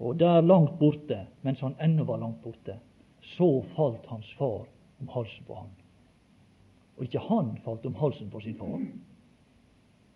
Og 0.00 0.18
der 0.18 0.40
langt 0.40 0.78
borte, 0.78 1.26
mens 1.42 1.60
han 1.60 1.76
ennå 1.80 2.04
var 2.04 2.18
langt 2.18 2.42
borte, 2.42 2.78
så 3.36 3.62
falt 3.76 4.06
hans 4.06 4.34
far 4.38 4.66
om 5.00 5.08
halsen 5.08 5.44
på 5.46 5.54
ham. 5.54 5.70
Og 6.96 7.04
ikke 7.04 7.18
han 7.18 7.58
falt 7.64 7.86
om 7.86 7.94
halsen 7.94 8.30
på 8.30 8.40
sin 8.40 8.56
far. 8.58 8.78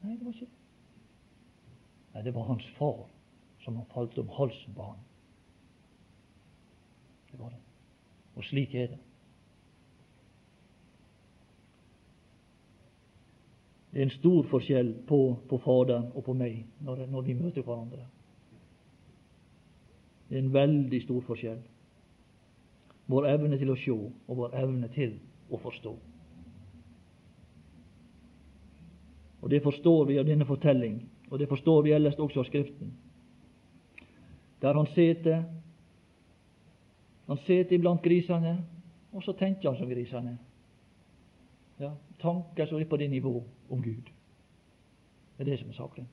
Nei, 0.04 0.16
det 0.16 0.24
var 0.24 0.32
ikke 0.32 0.52
Nei, 2.14 2.22
det 2.22 2.34
var 2.34 2.46
hans 2.46 2.66
far 2.78 3.06
som 3.64 3.76
han 3.76 3.86
falt 3.94 4.18
om 4.18 4.28
halsen 4.36 4.74
på 4.74 4.82
ham. 4.82 4.98
Det 7.30 7.40
var 7.40 7.48
det. 7.50 7.60
Og 8.36 8.44
slik 8.44 8.74
er 8.74 8.92
det. 8.92 8.98
Det 13.94 14.00
er 14.00 14.08
en 14.08 14.10
stor 14.10 14.42
forskjell 14.50 14.88
på, 15.06 15.18
på 15.48 15.58
Faderen 15.62 16.08
og 16.18 16.24
på 16.26 16.32
meg 16.34 16.64
når, 16.82 17.04
når, 17.06 17.22
vi 17.22 17.34
møter 17.38 17.62
hverandre. 17.62 18.08
Det 20.26 20.34
er 20.34 20.40
en 20.42 20.54
veldig 20.54 20.98
stor 21.04 21.20
forskjell. 21.22 21.60
Vår 23.06 23.28
evne 23.30 23.58
til 23.60 23.70
å 23.70 23.76
se 23.78 23.94
og 23.94 24.40
vår 24.40 24.56
evne 24.64 24.88
til 24.96 25.12
å 25.46 25.60
forstå. 25.62 25.92
Og 29.44 29.50
Det 29.50 29.60
forstår 29.62 30.04
vi 30.08 30.18
av 30.18 30.26
denne 30.26 30.44
fortelling. 30.44 30.98
og 31.30 31.38
det 31.38 31.48
forstår 31.48 31.82
vi 31.82 31.92
ellers 31.92 32.18
også 32.18 32.40
av 32.40 32.44
Skriften. 32.44 32.92
Der 34.62 34.74
han 34.74 34.86
sitter 34.86 35.44
Han 37.26 37.36
sitter 37.36 37.74
iblant 37.74 38.02
grisene, 38.02 38.64
og 39.12 39.22
så 39.22 39.32
tenker 39.32 39.68
han 39.70 39.78
som 39.78 39.88
grisene. 39.88 40.38
Ja, 41.78 41.94
tanker 42.18 42.66
som 42.66 42.78
er 42.78 42.88
på 42.88 42.96
det 42.96 43.10
nivå 43.10 43.42
om 43.70 43.82
Gud. 43.82 44.10
Det 45.36 45.42
er 45.46 45.50
det 45.50 45.58
som 45.60 45.70
er 45.70 45.78
saken. 45.78 46.08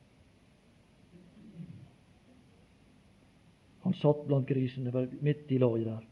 Han 3.81 3.93
satt 3.93 4.25
blant 4.27 4.47
grisene 4.47 5.07
midt 5.21 5.51
i 5.51 5.57
laget 5.57 5.85
der. 5.85 6.07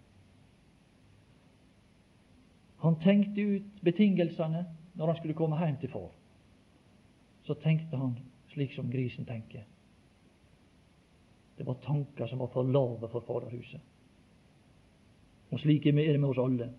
Han 2.80 2.96
tenkte 3.04 3.42
ut 3.42 3.82
betingelsene 3.84 4.66
når 4.96 5.06
han 5.08 5.18
skulle 5.18 5.38
komme 5.38 5.60
hjem 5.60 5.78
til 5.82 5.92
far. 5.92 6.10
Så 7.44 7.54
tenkte 7.54 7.98
han 7.98 8.18
slik 8.54 8.74
som 8.76 8.92
grisen 8.92 9.26
tenker. 9.26 9.66
Det 11.58 11.68
var 11.68 11.82
tanker 11.84 12.28
som 12.28 12.40
var 12.40 12.48
for 12.54 12.64
lave 12.64 13.10
for 13.10 13.26
Faderhuset. 13.28 13.82
Og 15.52 15.60
slik 15.60 15.86
er 15.86 15.92
det 15.92 16.20
med 16.20 16.30
oss 16.30 16.40
alle. 16.40 16.70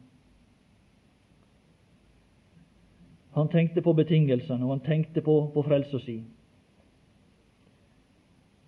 Han 3.31 3.49
tenkte 3.49 3.83
på 3.83 3.93
betingelsene, 3.95 4.65
og 4.65 4.71
han 4.71 4.85
tenkte 4.87 5.23
på, 5.23 5.37
på 5.55 5.63
frelsa 5.63 5.99
si. 6.03 6.19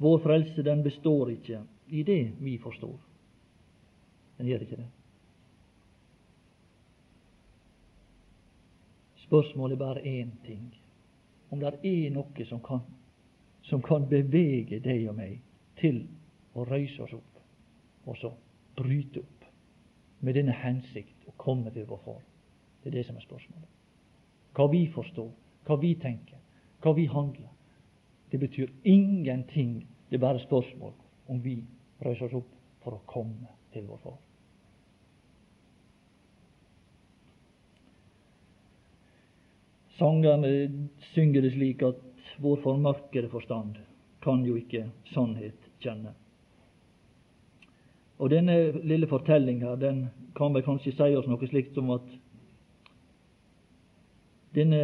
Vår 0.03 0.19
frelse 0.23 0.63
den 0.63 0.83
består 0.83 1.31
ikke 1.31 1.63
i 1.91 2.03
det 2.03 2.33
vi 2.39 2.57
forstår. 2.59 2.97
Den 4.39 4.47
gjør 4.47 4.65
ikke 4.65 4.77
det. 4.77 4.89
Spørsmålet 9.27 9.75
er 9.75 9.79
bare 9.79 10.01
én 10.01 10.31
ting. 10.47 10.65
Om 11.51 11.61
det 11.61 11.75
er 11.85 12.11
noe 12.11 12.47
som 12.49 12.61
kan, 12.65 12.83
som 13.63 13.83
kan 13.83 14.09
bevege 14.09 14.81
deg 14.81 15.07
og 15.11 15.17
meg 15.17 15.39
til 15.81 16.03
å 16.55 16.65
røyse 16.69 17.03
oss 17.03 17.15
opp, 17.17 17.39
og 18.07 18.19
så 18.19 18.33
bryte 18.77 19.21
opp 19.21 19.47
med 20.21 20.35
denne 20.39 20.55
hensikt 20.65 21.29
å 21.29 21.37
komme 21.37 21.71
til 21.75 21.87
vår 21.89 22.03
Far. 22.05 22.21
Det 22.83 22.91
er 22.91 22.99
det 22.99 23.07
som 23.07 23.17
er 23.17 23.25
spørsmålet. 23.25 23.82
Hva 24.53 24.67
vi 24.69 24.87
forstår, 24.93 25.31
hva 25.67 25.77
vi 25.81 25.95
tenker, 26.01 26.39
hva 26.83 26.93
vi 26.97 27.07
handler. 27.09 27.49
Det 28.31 28.39
betyr 28.41 28.73
ingenting. 28.85 29.87
Det 30.09 30.17
er 30.17 30.27
bare 30.27 30.43
spørsmål 30.45 30.93
om 31.29 31.41
vi 31.45 31.63
reiser 32.05 32.29
oss 32.29 32.43
opp 32.43 32.53
for 32.85 32.97
å 32.97 33.05
komme 33.09 33.49
til 33.73 33.87
vår 33.89 34.01
Far. 34.03 34.19
Sangerne 39.99 40.51
synger 41.13 41.45
det 41.45 41.53
slik 41.55 41.85
at 41.87 42.01
vår 42.43 42.59
formørkede 42.65 43.31
forstand 43.31 43.77
kan 44.25 44.43
jo 44.47 44.57
ikke 44.59 44.87
sannhet 45.13 45.69
kjenne. 45.83 46.15
Og 48.23 48.31
Denne 48.31 48.57
lille 48.87 49.09
fortellinga 49.11 49.77
den 49.83 50.05
kan 50.39 50.55
vel 50.55 50.65
kanskje 50.67 50.95
si 50.95 51.15
oss 51.19 51.29
noe 51.29 51.49
slikt 51.51 51.75
som 51.75 51.91
at 51.95 52.07
denne 54.55 54.83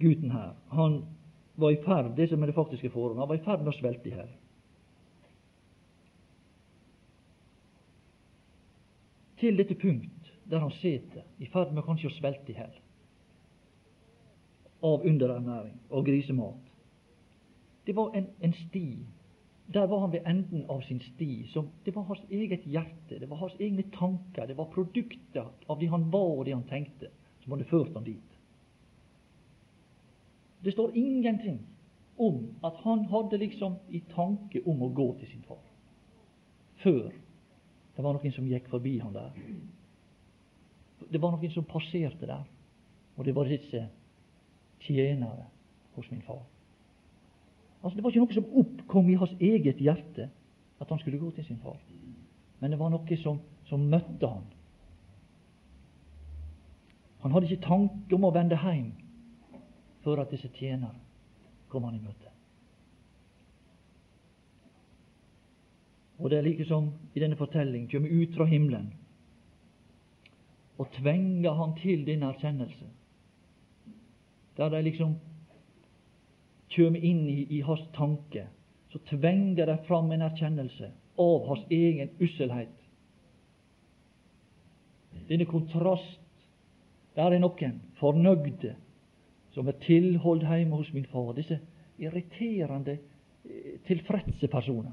gutten 0.00 0.30
her, 0.30 0.54
han 0.68 1.02
var 1.60 1.74
i 1.74 1.80
ferd 1.84 2.14
det 2.16 2.28
som 2.30 2.42
er 2.42 2.50
det 2.50 2.56
faktiske 2.56 2.90
forhold, 2.90 3.18
han 3.18 3.28
var 3.28 3.40
i 3.40 3.44
ferd 3.44 3.64
med 3.64 3.74
å 3.74 3.78
svelte 3.78 4.08
i 4.08 4.14
hjel. 4.14 4.30
Til 9.40 9.56
dette 9.56 9.76
punkt 9.80 10.32
der 10.50 10.60
han 10.60 10.72
sitter, 10.80 11.24
i 11.38 11.48
ferd 11.52 11.72
med 11.72 11.86
kanskje 11.86 12.10
å 12.10 12.16
svelte 12.18 12.52
i 12.52 12.56
hjel 12.58 12.78
av 14.82 15.04
underernæring 15.04 15.76
og 15.92 16.06
grisemat. 16.06 16.68
Det 17.86 17.96
var 17.96 18.14
en, 18.16 18.26
en 18.40 18.54
sti. 18.56 18.84
Der 19.74 19.86
var 19.86 20.00
han 20.00 20.12
ved 20.12 20.26
enden 20.26 20.64
av 20.72 20.80
sin 20.82 21.00
sti. 21.04 21.46
Som, 21.52 21.68
det 21.84 21.94
var 21.94 22.08
hans 22.08 22.22
eget 22.30 22.64
hjerte, 22.64 23.18
det 23.20 23.28
var 23.30 23.36
hans 23.36 23.56
egne 23.60 23.84
tanker, 23.92 24.46
det 24.46 24.56
var 24.56 24.70
produkter 24.74 25.52
av 25.66 25.80
det 25.80 25.90
han 25.92 26.08
var 26.12 26.38
og 26.38 26.44
det 26.48 26.56
han 26.56 26.66
tenkte, 26.68 27.12
som 27.44 27.52
hadde 27.52 27.68
ført 27.70 27.94
ham 27.94 28.04
dit. 28.04 28.29
Det 30.64 30.72
står 30.72 30.90
ingenting 30.94 31.60
om 32.16 32.54
at 32.64 32.76
han 32.84 33.04
hadde 33.04 33.38
liksom 33.38 33.78
i 33.88 34.02
tanke 34.14 34.60
om 34.66 34.82
å 34.82 34.92
gå 34.92 35.06
til 35.20 35.28
sin 35.30 35.44
far, 35.48 35.62
før 36.82 37.08
det 37.96 38.04
var 38.04 38.16
noen 38.16 38.32
som 38.32 38.48
gikk 38.48 38.68
forbi 38.72 38.98
han 39.00 39.14
der. 39.16 39.32
Det 41.10 41.20
var 41.20 41.32
noen 41.32 41.52
som 41.52 41.64
passerte 41.68 42.28
der, 42.28 42.44
og 43.16 43.24
det 43.24 43.34
var 43.36 43.48
disse 43.48 43.86
tjenere 44.80 45.48
hos 45.96 46.10
min 46.10 46.22
far. 46.24 46.44
Altså 47.82 47.96
Det 47.96 48.04
var 48.04 48.12
ikke 48.12 48.24
noe 48.24 48.36
som 48.36 48.56
oppkom 48.60 49.10
i 49.10 49.18
hans 49.20 49.32
eget 49.40 49.80
hjerte 49.80 50.28
at 50.80 50.88
han 50.88 50.98
skulle 51.00 51.18
gå 51.18 51.30
til 51.36 51.44
sin 51.44 51.60
far, 51.64 51.80
men 52.60 52.70
det 52.70 52.78
var 52.78 52.92
noe 52.92 53.20
som, 53.22 53.40
som 53.68 53.88
møtte 53.88 54.28
han. 54.28 54.44
Han 57.20 57.32
hadde 57.32 57.48
ikke 57.48 57.66
tanke 57.68 58.16
om 58.16 58.24
å 58.28 58.32
vende 58.32 58.56
hjem 58.60 58.92
før 60.04 60.22
at 60.22 60.30
disse 60.32 60.48
tjener 60.56 60.94
kom 61.68 61.84
han 61.86 61.96
i 61.96 62.02
møte. 62.02 62.30
Og 66.20 66.30
det 66.30 66.38
er 66.38 66.44
like 66.44 66.66
som 66.68 66.90
i 67.14 67.20
denne 67.22 67.38
fortelling 67.40 67.86
kjem 67.88 68.08
ut 68.08 68.34
fra 68.36 68.44
himmelen 68.48 68.90
og 70.80 70.88
tvenger 70.96 71.56
han 71.56 71.74
til 71.80 72.06
denne 72.06 72.32
erkjennelse 72.32 72.88
der 74.56 74.72
de 74.72 74.82
liksom 74.84 75.14
kjem 76.70 76.96
inn 76.96 77.22
i, 77.28 77.46
i 77.56 77.60
hans 77.64 77.82
tanke, 77.96 78.44
så 78.92 78.98
tvenger 79.08 79.66
de 79.66 79.76
fram 79.86 80.10
en 80.12 80.24
erkjennelse 80.26 80.90
av 81.20 81.46
hans 81.48 81.62
egen 81.72 82.12
usselhet. 82.20 82.74
Denne 85.28 85.46
kontrast 85.48 86.18
Der 87.16 87.34
er 87.34 87.42
noen 87.42 87.80
fornøgde 87.98 88.76
som 89.54 89.68
er 89.68 89.78
tilholdt 89.82 90.46
hjemme 90.48 90.76
hos 90.76 90.92
min 90.92 91.06
far. 91.10 91.32
Disse 91.32 91.60
irriterende, 91.98 92.98
eh, 93.44 93.78
tilfredse 93.86 94.48
personer. 94.48 94.92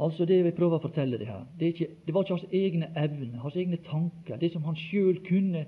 Altså 0.00 0.24
Det 0.24 0.44
vi 0.44 0.50
prøver 0.54 0.78
å 0.78 0.82
fortelle 0.82 1.18
det 1.18 1.26
her, 1.26 1.42
det, 1.58 1.72
ikke, 1.74 1.88
det 2.06 2.14
var 2.14 2.22
ikke 2.22 2.36
hans 2.36 2.52
egne 2.54 2.88
evner, 2.96 3.40
hans 3.42 3.56
egne 3.58 3.80
tanker, 3.82 4.36
det 4.38 4.52
som 4.52 4.62
han 4.62 4.76
sjøl 4.78 5.18
kunne 5.26 5.64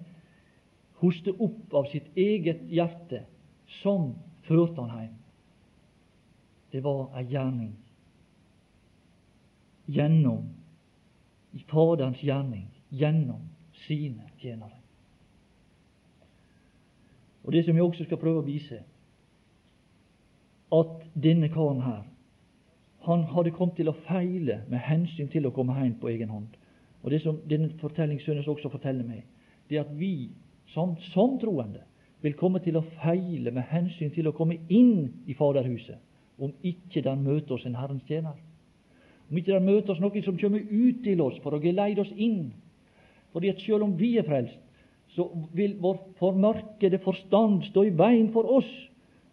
hoste 1.00 1.34
opp 1.34 1.74
av 1.74 1.88
sitt 1.90 2.06
eget 2.14 2.62
hjerte, 2.70 3.24
som 3.80 4.12
førte 4.46 4.84
han 4.84 5.00
hjem. 5.00 5.16
Det 6.70 6.82
var 6.84 7.08
ei 7.18 7.24
gjerning 7.26 7.72
gjennom 9.90 10.59
i 11.52 11.64
Faderens 11.68 12.20
gjerning 12.22 12.68
gjennom 12.90 13.42
sine 13.86 14.30
tjenere. 14.38 14.78
Og 17.44 17.52
Det 17.52 17.64
som 17.64 17.74
jeg 17.74 17.82
også 17.84 18.04
skal 18.04 18.20
prøve 18.20 18.42
å 18.42 18.46
vise, 18.46 18.82
at 20.70 20.96
denne 21.14 21.48
karen 21.48 21.82
her 21.82 22.02
han 23.00 23.22
hadde 23.32 23.50
kommet 23.56 23.78
til 23.80 23.88
å 23.88 23.96
feile 24.04 24.60
med 24.68 24.82
hensyn 24.84 25.30
til 25.32 25.46
å 25.48 25.54
komme 25.56 25.74
hjem 25.78 25.94
på 26.02 26.10
egen 26.12 26.28
hånd. 26.28 26.48
Og 27.02 27.10
Det 27.10 27.22
som 27.22 27.40
denne 27.48 27.72
fortelling 27.80 28.20
synes 28.20 28.48
også 28.48 28.68
forteller 28.68 29.06
meg, 29.06 29.24
det 29.68 29.78
er 29.78 29.86
at 29.86 29.98
vi 29.98 30.30
som, 30.74 30.96
som 31.14 31.38
troende 31.40 31.80
vil 32.20 32.36
komme 32.36 32.60
til 32.60 32.76
å 32.76 32.84
feile 33.00 33.50
med 33.50 33.64
hensyn 33.70 34.12
til 34.12 34.28
å 34.28 34.34
komme 34.36 34.58
inn 34.68 35.24
i 35.26 35.34
Faderhuset, 35.34 35.96
om 36.38 36.52
ikke 36.62 37.02
den 37.04 37.24
møter 37.24 37.56
oss 37.56 37.64
en 37.66 37.78
Herrens 37.78 38.04
tjener. 38.08 38.36
Om 39.30 39.38
ikke 39.38 39.54
det 39.54 39.62
møter 39.62 39.94
oss 39.94 40.00
noen 40.02 40.24
som 40.26 40.38
kommer 40.38 40.64
ut 40.66 41.04
til 41.04 41.20
oss 41.22 41.38
for 41.44 41.54
å 41.54 41.62
geleide 41.62 42.02
oss 42.02 42.12
inn. 42.16 42.50
Fordi 43.30 43.52
at 43.52 43.62
selv 43.62 43.86
om 43.86 43.92
vi 43.98 44.16
er 44.18 44.26
frelst, 44.26 44.58
så 45.14 45.26
vil 45.54 45.76
vår 45.82 45.98
formørkede 46.18 46.98
forstand 47.02 47.64
stå 47.70 47.84
i 47.86 47.94
veien 47.98 48.30
for 48.34 48.46
oss 48.58 48.68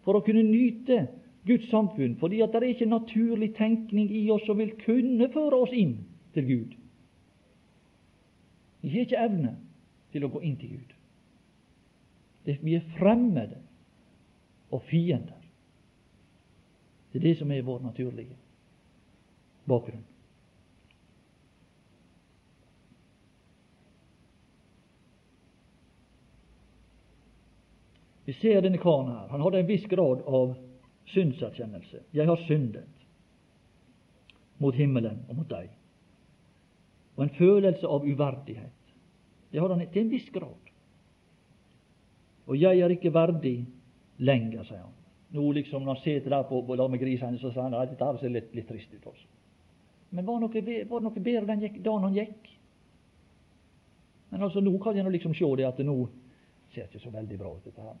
for 0.06 0.18
å 0.18 0.22
kunne 0.26 0.42
nyte 0.46 1.04
Guds 1.46 1.68
samfunn, 1.70 2.16
fordi 2.20 2.42
at 2.44 2.52
det 2.52 2.60
er 2.60 2.72
ikke 2.74 2.90
naturlig 2.90 3.52
tenkning 3.56 4.10
i 4.12 4.24
oss 4.30 4.44
som 4.46 4.58
vil 4.58 4.74
kunne 4.82 5.30
føre 5.32 5.62
oss 5.64 5.74
inn 5.74 5.96
til 6.34 6.46
Gud. 6.48 6.74
Vi 8.82 8.90
har 8.94 9.06
ikke 9.06 9.22
evne 9.22 9.54
til 10.12 10.26
å 10.26 10.30
gå 10.32 10.42
inn 10.46 10.58
til 10.60 10.76
Gud. 10.76 10.94
Vi 12.48 12.74
er 12.76 12.90
fremmede 12.96 13.58
og 14.72 14.82
fiender. 14.88 15.38
Det 17.12 17.20
er 17.20 17.30
det 17.30 17.38
som 17.40 17.50
er 17.52 17.64
vår 17.66 17.82
naturlige 17.86 18.36
bakgrunn. 19.68 20.04
Vi 28.28 28.34
ser 28.36 28.60
denne 28.60 28.76
karen 28.78 29.08
her. 29.08 29.28
Han 29.32 29.40
hadde 29.40 29.62
en 29.62 29.68
viss 29.70 29.86
grad 29.88 30.20
av 30.28 30.50
synserkjennelse. 31.08 32.02
Jeg 32.12 32.28
har 32.28 32.36
syndet 32.44 33.06
mot 34.60 34.76
himmelen 34.76 35.22
og 35.28 35.38
mot 35.38 35.48
deg. 35.48 35.70
Og 37.16 37.24
en 37.24 37.32
følelse 37.38 37.88
av 37.88 38.04
uverdighet. 38.04 38.92
Det 39.48 39.62
har 39.62 39.72
han 39.72 39.86
til 39.86 40.04
en 40.04 40.12
viss 40.12 40.28
grad. 40.34 40.68
Og 42.46 42.60
jeg 42.60 42.84
er 42.84 42.92
ikke 42.92 43.14
verdig 43.16 43.56
lenger, 44.18 44.64
sier 44.68 44.84
han. 44.84 44.94
Nå 45.32 45.48
liksom 45.52 45.82
Når 45.82 45.94
han 45.94 46.02
sitter 46.02 46.30
der 46.36 46.42
på, 46.52 46.62
på 46.62 46.88
med 46.88 47.00
grisene, 47.00 47.38
så 47.38 47.50
sier 47.50 47.62
han 47.62 47.74
at 47.74 47.90
dette 47.90 48.12
ser 48.20 48.32
litt, 48.32 48.54
litt 48.54 48.68
trist 48.68 48.92
ut. 48.92 49.06
også. 49.06 49.26
Men 50.10 50.26
var 50.26 50.40
det 50.40 50.46
noe, 50.46 50.84
var 50.88 51.00
det 51.00 51.08
noe 51.08 51.24
bedre 51.24 51.48
den 51.50 51.64
gikk, 51.66 51.82
dagen 51.84 52.06
han 52.06 52.16
gikk? 52.16 52.48
Men 54.30 54.44
altså 54.44 54.60
nå 54.60 54.74
kan 54.82 54.96
jeg 54.96 55.04
nå 55.04 55.12
liksom 55.12 55.34
se 55.36 55.48
det 55.56 55.66
at 55.68 55.80
det 55.80 55.86
nå 55.88 55.96
ser 56.72 56.88
ikke 56.88 57.02
så 57.02 57.12
veldig 57.12 57.38
bra 57.40 57.52
ut, 57.56 57.64
dette 57.64 57.84
her. 57.84 57.98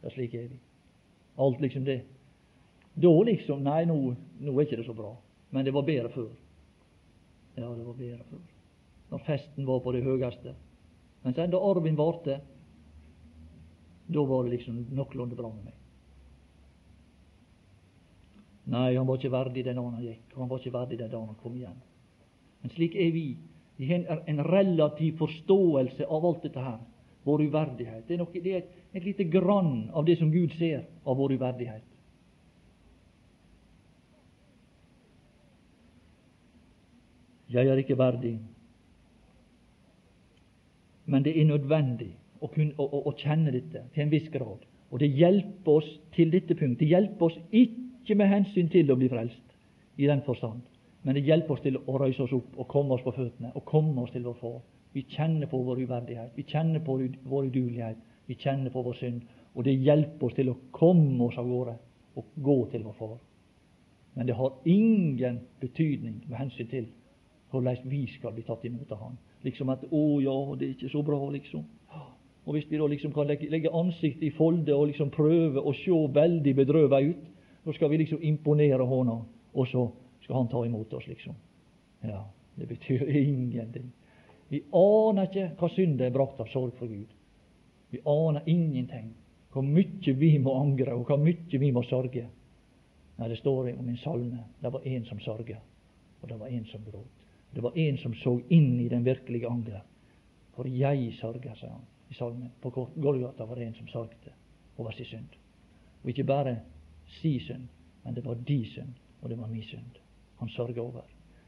Ja, 0.00 0.12
slik 0.12 0.36
er 0.36 0.48
vi. 0.52 0.60
Alt 1.40 1.60
liksom 1.60 1.84
det. 1.84 2.00
Da 3.00 3.10
liksom 3.24 3.64
Nei, 3.64 3.82
nå, 3.88 3.96
nå 4.40 4.54
er 4.54 4.66
ikke 4.66 4.80
det 4.80 4.88
så 4.88 4.96
bra. 4.96 5.12
Men 5.50 5.66
det 5.66 5.74
var 5.74 5.86
bedre 5.88 6.12
før. 6.12 6.30
Ja, 7.56 7.68
det 7.68 7.84
var 7.84 7.96
bedre 7.96 8.24
før. 8.30 8.42
Når 9.10 9.24
festen 9.26 9.66
var 9.66 9.80
på 9.84 9.92
det 9.96 10.04
høyeste. 10.06 10.54
Men 11.24 11.36
sen 11.36 11.52
da 11.52 11.60
arven 11.64 11.98
varte, 11.98 12.38
da 14.10 14.24
var 14.26 14.46
det 14.46 14.56
liksom 14.56 14.84
noenlunde 14.96 15.36
bra 15.38 15.50
med 15.52 15.70
meg. 15.70 15.79
Nei, 18.70 18.94
han 18.94 19.06
var 19.06 19.18
ikke 19.18 19.32
verdig 19.32 19.64
den 19.66 19.78
dagen 19.80 19.96
han 19.96 20.04
gikk, 20.04 20.34
han 20.36 20.50
var 20.50 20.60
ikke 20.60 20.74
verdig 20.74 20.98
den 21.00 21.10
dagen 21.10 21.30
han 21.32 21.38
kom 21.42 21.56
igjen. 21.58 21.78
Men 22.62 22.72
slik 22.74 22.94
er 22.94 23.10
vi. 23.14 23.26
Vi 23.80 23.88
har 23.88 24.22
en 24.28 24.42
relativ 24.44 25.16
forståelse 25.18 26.06
av 26.06 26.26
alt 26.28 26.42
dette 26.44 26.62
her. 26.62 26.78
Vår 27.24 27.42
uverdighet. 27.48 28.04
Det 28.06 28.14
er, 28.14 28.20
noe, 28.20 28.42
det 28.44 28.52
er 28.52 28.62
et, 28.62 28.76
et 28.96 29.04
lite 29.04 29.26
grann 29.32 29.88
av 29.96 30.06
det 30.06 30.18
som 30.20 30.30
Gud 30.32 30.54
ser 30.58 30.84
av 31.04 31.18
vår 31.18 31.34
uverdighet. 31.36 31.86
Jeg 37.50 37.66
er 37.66 37.82
ikke 37.82 37.98
verdig. 37.98 38.36
Men 41.10 41.26
det 41.26 41.34
er 41.34 41.48
nødvendig 41.48 42.12
å, 42.38 42.46
kunne, 42.46 42.76
å, 42.78 42.86
å, 42.86 43.02
å 43.10 43.16
kjenne 43.18 43.52
dette 43.56 43.82
til 43.90 44.04
en 44.04 44.12
viss 44.12 44.30
grad. 44.32 44.62
Og 44.90 45.02
det 45.02 45.10
hjelper 45.10 45.80
oss 45.80 45.88
til 46.14 46.30
dette 46.32 46.54
punktet. 46.54 46.84
Det 46.84 46.92
hjelper 46.92 47.30
oss 47.32 47.38
ikke 47.50 47.89
med 48.08 48.28
hensyn 48.28 48.68
til 48.68 48.90
å 48.90 48.96
bli 48.96 49.08
frelst 49.08 49.56
i 49.96 50.06
den 50.06 50.22
forstand, 50.26 50.62
men 51.02 51.14
det 51.14 51.24
hjelper 51.24 51.54
oss 51.54 51.62
til 51.64 51.78
å 51.78 51.98
røyse 51.98 52.22
oss 52.22 52.32
opp 52.36 52.58
og 52.58 52.68
komme 52.68 52.96
oss 52.96 53.04
på 53.04 53.14
føttene 53.16 53.52
og 53.54 53.64
komme 53.64 54.02
oss 54.02 54.12
til 54.12 54.24
vår 54.24 54.36
Far. 54.40 54.60
Vi 54.92 55.04
kjenner 55.08 55.46
på 55.46 55.60
vår 55.62 55.84
uverdighet, 55.84 56.32
vi 56.36 56.42
kjenner 56.42 56.82
på 56.84 56.98
vår 57.30 57.46
udugelighet, 57.46 57.96
vi 58.26 58.34
kjenner 58.34 58.70
på 58.70 58.82
vår 58.82 58.96
synd. 58.98 59.20
Og 59.54 59.64
det 59.64 59.78
hjelper 59.78 60.26
oss 60.26 60.34
til 60.34 60.50
å 60.50 60.58
komme 60.74 61.24
oss 61.24 61.38
av 61.38 61.48
gårde 61.48 61.76
og 62.18 62.24
gå 62.36 62.56
til 62.72 62.84
vår 62.84 62.96
Far. 62.98 63.18
Men 64.14 64.26
det 64.26 64.36
har 64.36 64.56
ingen 64.64 65.40
betydning 65.60 66.24
med 66.28 66.38
hensyn 66.38 66.68
til 66.68 66.88
hvordan 67.50 67.76
vi 67.90 68.06
skal 68.18 68.34
bli 68.34 68.44
tatt 68.46 68.64
imot 68.64 68.90
av 68.92 68.98
Han. 68.98 69.18
Liksom 69.42 69.68
at 69.68 69.84
'Å 69.84 70.22
ja, 70.22 70.54
det 70.58 70.66
er 70.66 70.74
ikke 70.74 70.92
så 70.92 71.02
bra', 71.02 71.32
liksom. 71.32 71.64
Og 72.46 72.54
Hvis 72.54 72.70
vi 72.70 72.78
da 72.78 72.86
liksom 72.86 73.12
kan 73.12 73.26
legge 73.26 73.74
ansiktet 73.74 74.22
i 74.22 74.30
folde 74.30 74.74
og 74.74 74.86
liksom 74.86 75.10
prøve 75.10 75.60
å 75.60 75.72
se 75.72 75.90
veldig 76.14 76.56
bedrøvet 76.56 77.10
ut, 77.10 77.26
så 77.64 77.72
skal 77.72 77.90
vi 77.90 77.98
liksom 77.98 78.22
imponere 78.22 78.82
hånda, 78.82 79.16
og 79.52 79.68
så 79.68 79.90
skal 80.20 80.36
Han 80.36 80.48
ta 80.48 80.66
imot 80.66 80.92
oss, 80.92 81.06
liksom. 81.06 81.34
Ja, 82.00 82.24
Det 82.54 82.66
betyr 82.66 83.08
ingenting. 83.16 83.92
Vi 84.48 84.62
aner 84.72 85.28
ikke 85.28 85.50
hva 85.58 85.68
synd 85.70 86.00
er 86.00 86.10
brakt 86.10 86.40
av 86.40 86.48
sorg 86.50 86.74
for 86.78 86.90
Gud. 86.90 87.08
Vi 87.90 88.00
aner 88.04 88.42
ingenting. 88.46 89.14
Hvor 89.50 89.62
mye 89.62 90.14
vi 90.14 90.38
må 90.38 90.54
angre, 90.60 90.94
og 90.94 91.06
hvor 91.06 91.18
mye 91.18 91.58
vi 91.58 91.70
må 91.72 91.82
sørge. 91.82 92.26
Nei, 93.18 93.28
Det 93.28 93.38
står 93.38 93.72
om 93.78 93.88
en 93.88 93.96
salme. 93.96 94.44
Det 94.62 94.72
var 94.72 94.86
en 94.86 95.04
som 95.04 95.20
sørga, 95.20 95.58
og 96.22 96.28
det 96.28 96.40
var 96.40 96.48
en 96.48 96.64
som 96.64 96.84
gråt. 96.84 97.26
Det 97.54 97.62
var 97.62 97.78
en 97.78 97.98
som 97.98 98.14
så 98.14 98.40
inn 98.48 98.80
i 98.80 98.88
den 98.88 99.04
virkelige 99.04 99.48
anger. 99.48 99.82
For 100.54 100.68
jeg 100.68 101.12
sørger, 101.18 101.54
sa 101.54 101.66
han 101.66 101.86
i 102.10 102.14
salmen. 102.14 102.50
På 102.60 102.70
Golgata 102.94 103.44
var 103.44 103.56
det 103.56 103.66
en 103.66 103.74
som 103.74 103.88
sørgte 103.88 104.32
over 104.78 104.90
sin 104.92 105.06
synd. 105.06 105.38
Og 106.02 106.10
ikke 106.10 106.24
bare 106.24 106.56
si 107.18 107.38
synd, 107.44 107.68
men 108.04 108.14
det 108.14 108.24
var 108.24 108.34
de 108.34 108.64
synd, 108.70 108.94
og 109.20 109.30
det 109.30 109.38
var 109.38 109.48
min 109.48 109.62
synd. 109.62 109.98
Han 110.38 110.48
sørger 110.48 110.82
over. 110.82 111.02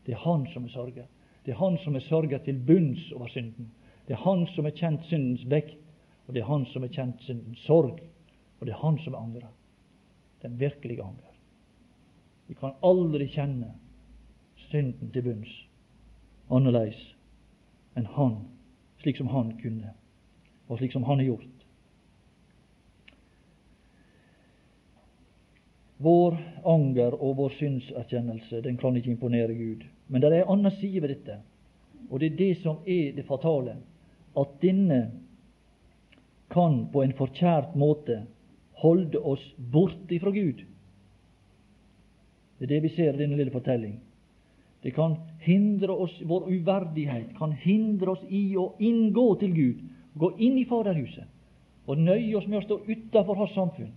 Det 0.06 0.14
er 0.14 0.18
han 0.18 0.46
som 0.52 0.64
er 0.64 0.68
sørger. 0.68 1.06
Det 1.46 1.52
er 1.52 1.58
han 1.58 1.78
som 1.84 1.94
er 1.96 2.00
sørger 2.00 2.38
til 2.38 2.58
bunns 2.66 3.12
over 3.12 3.26
synden. 3.26 3.70
Det 4.08 4.14
er 4.14 4.22
han 4.24 4.46
som 4.54 4.66
er 4.66 4.76
kjent 4.76 5.04
syndens 5.06 5.44
vekt, 5.50 5.78
og 6.26 6.34
det 6.34 6.42
er 6.42 6.46
han 6.46 6.66
som 6.66 6.84
er 6.84 6.92
kjent 6.92 7.22
syndens 7.22 7.58
sorg. 7.66 8.00
Og 8.60 8.66
det 8.66 8.74
er 8.74 8.82
han 8.82 8.98
som 9.04 9.14
er 9.14 9.18
angrer. 9.18 9.52
Den 10.42 10.60
virkelige 10.60 11.02
anger. 11.02 11.30
Vi 12.48 12.54
kan 12.54 12.74
aldri 12.82 13.26
kjenne 13.26 13.74
synden 14.68 15.10
til 15.12 15.22
bunns 15.22 15.52
annerledes 16.52 17.00
enn 17.96 18.08
han, 18.16 18.38
slik 19.02 19.18
som 19.18 19.30
han 19.32 19.52
kunne, 19.60 19.92
og 20.68 20.78
slik 20.80 20.92
som 20.94 21.04
han 21.04 21.20
har 21.20 21.28
gjort. 21.32 21.51
Vår 26.02 26.36
anger 26.66 27.14
og 27.14 27.36
vår 27.38 27.54
synserkjennelse 27.58 28.62
den 28.64 28.76
kan 28.80 28.96
ikke 28.96 29.12
imponere 29.12 29.54
Gud. 29.54 29.84
Men 30.08 30.22
det 30.22 30.32
er 30.32 30.42
en 30.42 30.54
annen 30.56 30.74
side 30.80 31.02
ved 31.02 31.14
dette, 31.14 31.38
og 32.10 32.20
det 32.20 32.32
er 32.32 32.38
det 32.38 32.52
som 32.62 32.80
er 32.86 33.12
det 33.16 33.26
fatale. 33.28 33.76
At 34.36 34.56
denne 34.62 35.02
kan 36.52 36.86
på 36.92 37.02
en 37.02 37.14
forkjært 37.16 37.76
måte 37.78 38.22
holde 38.82 39.18
oss 39.18 39.42
borte 39.72 40.18
fra 40.20 40.32
Gud. 40.34 40.64
Det 42.58 42.66
er 42.66 42.74
det 42.74 42.82
vi 42.82 42.94
ser 42.96 43.14
i 43.14 43.22
denne 43.22 43.38
lille 43.38 43.54
fortelling. 43.54 44.00
Det 44.82 44.94
kan 44.94 45.16
hindre 45.40 45.94
oss, 45.94 46.14
Vår 46.26 46.48
uverdighet 46.50 47.36
kan 47.38 47.52
hindre 47.52 48.16
oss 48.16 48.22
i 48.28 48.56
å 48.58 48.72
inngå 48.82 49.26
til 49.38 49.54
Gud, 49.54 49.82
gå 50.18 50.32
inn 50.38 50.58
i 50.58 50.66
Faderhuset 50.68 51.28
og 51.86 51.98
nøye 51.98 52.36
oss 52.38 52.46
med 52.46 52.60
å 52.60 52.64
stå 52.66 52.78
utenfor 52.86 53.38
Hans 53.38 53.54
samfunn. 53.56 53.90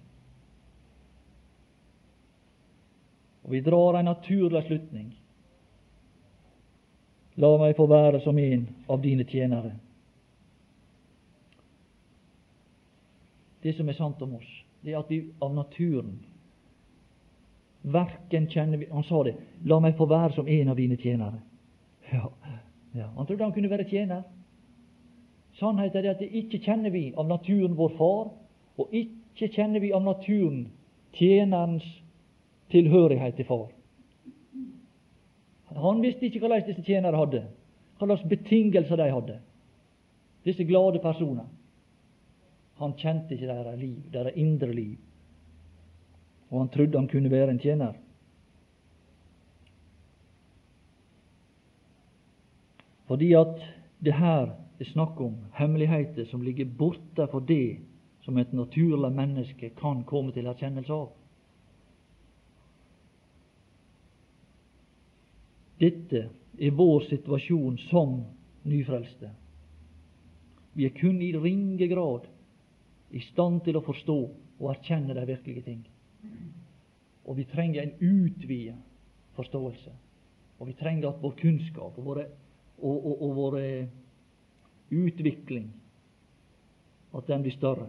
Og 3.45 3.51
vi 3.51 3.61
drar 3.61 3.99
en 3.99 4.09
naturlig 4.09 4.63
slutning. 4.65 5.09
La 7.37 7.51
meg 7.61 7.75
få 7.77 7.85
være 7.91 8.21
som 8.23 8.37
en 8.39 8.67
av 8.89 9.01
dine 9.03 9.25
tjenere. 9.27 9.75
Det 13.61 13.73
som 13.77 13.89
er 13.89 13.97
sant 13.97 14.21
om 14.21 14.37
oss, 14.37 14.47
det 14.81 14.93
er 14.93 15.01
at 15.01 15.11
vi 15.11 15.23
av 15.41 15.53
naturen 15.53 16.17
Verken 17.85 18.47
kjenner 18.49 18.77
vi 18.81 18.87
Han 18.89 19.03
sa 19.05 19.19
det. 19.23 19.35
La 19.69 19.77
meg 19.79 19.97
få 19.97 20.07
være 20.09 20.33
som 20.33 20.47
en 20.49 20.71
av 20.73 20.77
dine 20.79 20.97
tjenere. 20.97 21.37
Ja, 22.09 22.31
ja. 22.97 23.11
Han 23.13 23.25
trodde 23.25 23.43
han 23.43 23.53
kunne 23.53 23.69
være 23.69 23.85
tjener. 23.89 24.23
Sannheten 25.59 26.01
er 26.01 26.15
at 26.15 26.23
det 26.23 26.31
ikke 26.33 26.63
kjenner 26.65 26.89
vi 26.89 27.11
av 27.17 27.27
naturen 27.29 27.77
vår 27.77 27.93
far, 27.99 28.31
og 28.77 28.89
ikke 28.93 29.51
kjenner 29.53 29.79
vi 29.79 29.93
av 29.93 30.01
naturen 30.03 30.65
tjenerens 31.13 31.85
tilhørighet 32.71 33.35
til 33.35 33.45
far. 33.45 33.67
Han 35.75 36.01
visste 36.01 36.25
ikke 36.25 36.39
hvordan 36.39 36.63
disse 36.67 36.83
tjenere 36.87 37.19
hadde, 37.19 37.43
hva 37.99 38.07
slags 38.07 38.29
betingelser 38.29 38.99
de 38.99 39.09
hadde, 39.11 39.39
disse 40.45 40.63
glade 40.63 41.01
personer. 41.03 41.47
Han 42.79 42.95
kjente 42.99 43.35
ikke 43.35 43.47
deres 43.47 43.79
liv, 43.79 43.97
deres 44.13 44.35
indre 44.35 44.71
liv 44.73 44.95
og 46.49 46.59
han 46.59 46.69
trodde 46.69 46.99
han 46.99 47.07
kunne 47.07 47.31
være 47.31 47.51
en 47.51 47.59
tjener. 47.59 47.93
Fordi 53.07 53.33
at 53.33 53.59
det 54.05 54.13
her 54.13 54.53
er 54.79 54.87
snakk 54.91 55.19
om 55.21 55.35
hemmeligheter 55.53 56.25
som 56.25 56.41
ligger 56.41 56.65
borte 56.77 57.27
for 57.31 57.39
det 57.39 57.77
som 58.25 58.37
et 58.37 58.53
naturlig 58.53 59.11
menneske 59.11 59.69
kan 59.69 60.03
komme 60.03 60.31
til 60.31 60.47
erkjennelse 60.47 60.93
av. 60.93 61.11
Dette 65.85 66.21
er 66.57 66.71
vår 66.73 67.03
situasjon 67.09 67.77
som 67.89 68.21
nyfrelste. 68.65 69.29
Vi 70.73 70.87
er 70.87 70.95
kun 70.97 71.21
i 71.21 71.33
ringe 71.37 71.87
grad 71.87 72.25
i 73.15 73.21
stand 73.29 73.61
til 73.67 73.77
å 73.77 73.83
forstå 73.85 74.17
og 74.59 74.71
erkjenne 74.71 75.15
de 75.15 75.25
virkelige 75.29 75.65
ting. 75.67 75.83
Og 77.25 77.37
vi 77.37 77.45
trenger 77.51 77.83
en 77.83 77.93
utvidet 77.99 78.75
forståelse. 79.37 79.93
Og 80.59 80.69
vi 80.69 80.75
trenger 80.79 81.09
at 81.09 81.21
vår 81.21 81.35
kunnskap 81.39 81.97
og, 81.99 82.03
våre, 82.05 82.25
og, 82.79 82.95
og, 82.95 83.21
og 83.21 83.35
vår 83.39 83.59
utvikling 84.95 85.69
at 87.15 87.27
den 87.27 87.45
blir 87.45 87.55
større. 87.55 87.87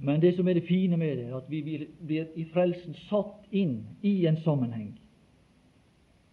Men 0.00 0.20
det 0.20 0.36
som 0.36 0.48
er 0.48 0.54
det 0.54 0.66
fine 0.66 0.96
med 0.96 1.16
det, 1.16 1.26
er 1.28 1.36
at 1.36 1.50
vi 1.50 1.62
blir 1.62 2.26
i 2.36 2.44
frelsen 2.52 2.94
satt 3.08 3.46
inn 3.50 3.82
i 4.02 4.26
en 4.26 4.40
sammenheng, 4.44 4.94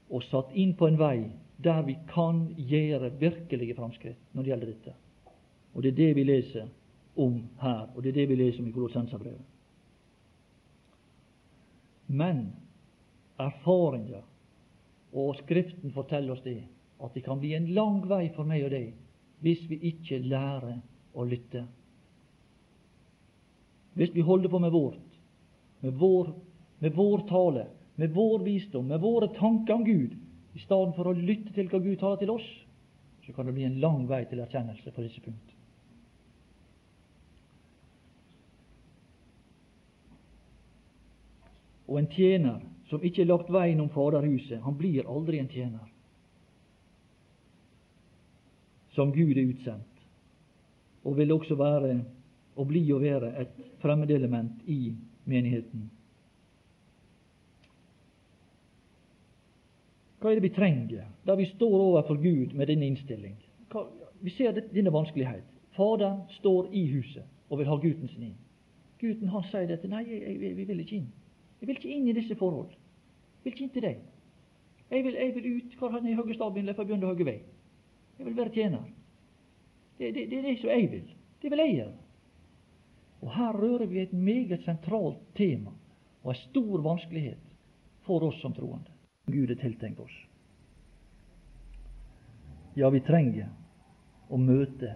og 0.10 0.24
satt 0.24 0.56
inn 0.58 0.74
på 0.78 0.88
en 0.88 0.98
vei 1.00 1.30
der 1.64 1.84
vi 1.86 1.98
kan 2.10 2.48
gjøre 2.58 3.12
virkelige 3.20 3.76
framskritt 3.76 4.20
når 4.34 4.44
det 4.44 4.52
gjelder 4.54 4.72
dette. 4.72 4.94
Og 5.74 5.84
det 5.84 5.92
er 5.92 5.98
det 6.00 6.16
vi 6.16 6.24
leser 6.24 6.70
om 7.20 7.42
her, 7.62 7.90
og 7.96 8.04
det 8.04 8.14
er 8.14 8.22
det 8.22 8.30
vi 8.30 8.40
leser 8.40 8.64
om 8.64 8.70
i 8.70 8.74
Kolossenserbrevet. 8.74 9.46
Men 12.08 12.48
erfaringer 13.40 14.24
og 15.14 15.36
Skriften 15.44 15.92
forteller 15.94 16.34
oss 16.34 16.44
det, 16.46 16.64
at 17.04 17.14
det 17.14 17.24
kan 17.24 17.40
bli 17.40 17.54
en 17.54 17.70
lang 17.76 18.02
vei 18.10 18.30
for 18.36 18.48
meg 18.48 18.66
og 18.66 18.74
deg 18.74 18.96
hvis 19.44 19.62
vi 19.70 19.78
ikke 19.94 20.20
lærer 20.26 20.82
å 21.16 21.24
lytte. 21.28 21.64
Hvis 24.00 24.16
vi 24.16 24.22
holder 24.22 24.50
på 24.50 24.60
med 24.60 24.72
vårt, 24.72 25.20
med 25.80 25.92
vår, 25.92 26.34
med 26.80 26.92
vår 26.96 27.24
tale, 27.28 27.66
med 27.96 28.14
vår 28.16 28.40
visdom, 28.40 28.86
med 28.88 29.00
våre 29.00 29.28
tanker 29.36 29.74
om 29.74 29.84
Gud, 29.84 30.14
i 30.54 30.60
stedet 30.60 30.94
for 30.96 31.10
å 31.10 31.16
lytte 31.18 31.52
til 31.52 31.68
hva 31.68 31.82
Gud 31.84 31.98
taler 32.00 32.22
til 32.22 32.32
oss, 32.32 32.46
så 33.26 33.34
kan 33.36 33.50
det 33.50 33.58
bli 33.58 33.66
en 33.68 33.82
lang 33.84 34.06
vei 34.08 34.22
til 34.30 34.40
erkjennelse 34.40 34.94
på 34.96 35.04
disse 35.04 35.20
punkt. 35.26 35.52
Og 41.90 42.00
en 42.00 42.08
tjener 42.14 42.62
som 42.88 43.04
ikke 43.04 43.26
er 43.26 43.28
lagt 43.34 43.52
veien 43.52 43.82
om 43.84 43.92
Faderhuset, 43.92 44.62
han 44.64 44.78
blir 44.80 45.10
aldri 45.12 45.42
en 45.42 45.52
tjener. 45.52 45.92
Som 48.96 49.12
Gud 49.12 49.36
er 49.36 49.52
utsendt, 49.52 50.08
og 51.04 51.20
vil 51.20 51.36
også 51.36 51.60
være 51.60 52.00
og 52.60 52.68
bli 52.68 52.84
og 52.92 53.02
være 53.02 53.32
et 53.42 53.62
fremmedelement 53.80 54.68
i 54.68 54.92
menigheten. 55.26 55.88
Hva 60.20 60.32
er 60.32 60.40
det 60.40 60.44
vi 60.50 60.56
trenger 60.56 61.08
da 61.26 61.36
vi 61.40 61.48
står 61.48 61.76
overfor 61.80 62.20
Gud 62.20 62.56
med 62.60 62.68
denne 62.68 62.90
innstilling? 62.92 63.38
Hva, 63.72 63.86
vi 64.20 64.34
ser 64.36 64.58
denne 64.74 64.92
vanskelighet. 64.92 65.48
Faderen 65.78 66.26
står 66.40 66.74
i 66.76 66.84
huset 66.92 67.24
og 67.50 67.62
vil 67.62 67.70
ha 67.72 67.78
gutten 67.80 68.12
sin 68.12 68.26
inn. 68.28 68.38
Gutten 69.00 69.32
han 69.32 69.46
sier 69.48 69.70
dette. 69.70 69.88
Nei, 69.88 70.04
jeg, 70.10 70.20
jeg, 70.26 70.58
jeg, 70.58 70.68
vil 70.68 70.84
ikke 70.84 70.98
inn. 70.98 71.08
Jeg 71.62 71.70
vil 71.70 71.80
ikke 71.80 71.94
inn 71.96 72.10
i 72.12 72.18
disse 72.18 72.36
forhold. 72.36 72.74
Jeg 72.74 73.46
vil 73.46 73.54
ikke 73.54 73.64
inn 73.64 73.74
til 73.78 73.88
deg. 73.88 74.04
Jeg 74.90 75.06
vil, 75.06 75.16
jeg 75.22 75.36
vil 75.38 75.50
ut 75.56 75.80
hvor 75.80 75.96
han 75.96 76.06
er 76.06 76.12
i 76.12 76.20
hoggestabben 76.20 76.68
å 76.74 76.76
begynne 76.82 77.08
å 77.08 77.14
hogge 77.14 77.30
vei. 77.30 77.38
Jeg 78.20 78.28
vil 78.28 78.38
være 78.42 78.56
tjener. 78.58 78.84
Det, 80.00 80.12
det, 80.16 80.28
det 80.32 80.42
er 80.42 80.48
det 80.50 80.60
som 80.60 80.74
jeg 80.74 80.92
vil. 80.92 81.10
Det 81.40 81.52
vil 81.54 81.64
jeg 81.64 81.76
gjøre. 81.78 82.09
Og 83.22 83.32
Her 83.36 83.54
rører 83.54 83.86
vi 83.86 84.00
et 84.00 84.14
meget 84.14 84.64
sentralt 84.64 85.20
tema 85.36 85.72
og 86.24 86.32
en 86.32 86.42
stor 86.50 86.82
vanskelighet 86.82 87.56
for 88.08 88.24
oss 88.24 88.42
som 88.42 88.54
troende. 88.54 88.92
Gud 89.28 89.52
er 89.52 89.60
tiltenkt 89.60 90.00
oss. 90.00 90.16
Ja, 92.76 92.90
vi 92.90 93.02
trenger 93.04 93.50
å 94.30 94.38
møte 94.38 94.96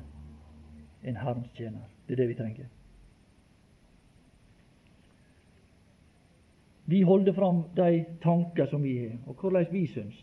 en 1.04 1.20
Herrens 1.20 1.52
tjener. 1.58 1.90
Det 2.08 2.16
er 2.16 2.24
det 2.24 2.30
vi 2.32 2.38
trenger. 2.40 2.70
Vi 6.86 7.02
holder 7.02 7.34
fram 7.34 7.64
de 7.76 8.06
tanker 8.22 8.68
som 8.72 8.84
vi 8.84 8.98
har, 9.00 9.18
og 9.28 9.40
hvordan 9.40 9.68
vi 9.72 9.86
syns. 9.88 10.16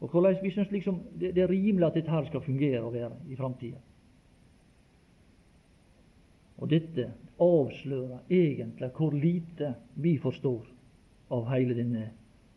Og 0.00 0.10
hvordan 0.10 0.36
vi 0.42 0.50
syns 0.50 0.70
liksom, 0.72 1.00
det, 1.14 1.34
det 1.36 1.44
er 1.44 1.52
rimelig 1.52 1.86
at 1.86 1.98
dette 2.00 2.10
her 2.10 2.24
skal 2.26 2.42
fungere 2.42 2.82
og 2.82 2.94
være 2.94 3.12
i 3.28 3.36
framtida. 3.36 3.78
Og 6.58 6.68
dette 6.70 7.08
avslører 7.42 8.18
egentlig 8.30 8.90
hvor 8.96 9.14
lite 9.16 9.74
vi 9.94 10.16
forstår 10.18 10.66
av 11.32 11.48
hele 11.50 11.74
denne 11.74 12.10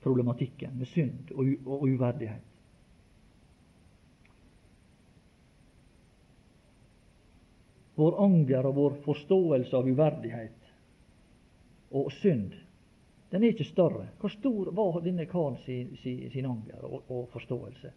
problematikken 0.03 0.75
med 0.77 0.89
synd 0.91 1.31
og, 1.33 1.87
uverdighet. 1.87 2.43
Vår 7.95 8.19
anger 8.25 8.67
og 8.67 8.75
vår 8.75 8.95
forståelse 9.05 9.77
av 9.77 9.87
uverdighet 9.87 10.71
og 11.95 12.11
synd, 12.11 12.51
den 13.31 13.43
er 13.43 13.53
ikke 13.53 13.67
større. 13.67 14.09
Hvor 14.19 14.29
stor 14.29 14.71
var 14.75 14.99
denne 15.03 15.25
karen 15.31 15.55
sin, 15.63 15.95
sin, 16.03 16.27
sin 16.31 16.45
anger 16.45 16.83
og, 16.83 17.01
og, 17.07 17.29
forståelse? 17.31 17.91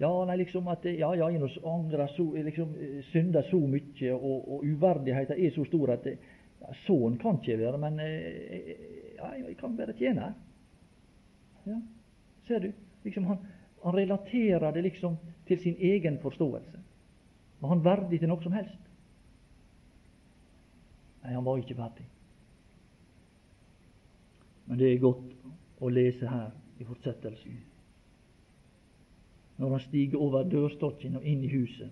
Ja, 0.00 0.10
nei, 0.24 0.38
liksom 0.40 0.68
at 0.72 0.84
ja, 0.88 1.10
ja, 1.12 1.28
jeg 1.28 1.48
angrer 1.68 2.06
så, 2.14 2.24
liksom, 2.32 2.72
synder 3.10 3.44
så 3.50 3.58
mye, 3.60 4.12
og, 4.14 4.46
og 4.54 4.62
uverdigheten 4.64 5.36
er 5.36 5.52
så 5.52 5.66
stor 5.68 5.92
at 5.92 6.06
ja, 6.08 6.70
sånn 6.86 7.18
kan 7.20 7.36
ikke 7.36 7.58
være, 7.60 7.80
men 7.82 8.00
eh, 8.00 8.70
ja, 9.18 9.34
jeg 9.42 9.58
kan 9.60 9.76
være 9.76 9.96
tjener. 9.98 10.32
Ja, 11.68 11.76
ser 12.48 12.64
du? 12.64 12.70
Liksom 13.04 13.28
han, 13.28 13.44
han 13.84 13.96
relaterer 13.96 14.72
det 14.72 14.86
liksom 14.88 15.18
til 15.48 15.60
sin 15.60 15.76
egen 15.76 16.16
forståelse. 16.24 16.80
Var 17.60 17.74
han 17.74 17.84
verdig 17.84 18.22
til 18.22 18.32
noe 18.32 18.40
som 18.40 18.56
helst? 18.56 18.80
Nei, 21.20 21.34
han 21.34 21.44
var 21.44 21.60
ikke 21.60 21.76
verdig. 21.76 22.06
Men 24.64 24.80
det 24.80 24.94
er 24.94 25.02
godt 25.04 25.82
å 25.84 25.92
lese 25.92 26.28
her 26.30 26.54
i 26.80 26.88
fortsettelsen. 26.88 27.66
Når 29.60 29.74
han 29.74 29.82
stiger 29.84 30.20
over 30.20 30.46
dørstokken 30.48 31.18
og 31.20 31.26
inn 31.28 31.42
i 31.44 31.50
huset, 31.52 31.90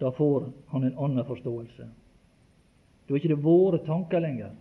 da 0.00 0.10
får 0.16 0.50
han 0.72 0.84
en 0.84 0.98
annen 0.98 1.24
forståelse. 1.28 1.86
Da 3.06 3.14
er 3.14 3.20
ikke 3.20 3.32
det 3.32 3.44
våre 3.44 3.80
tanker 3.84 4.20
lenger 4.20 4.52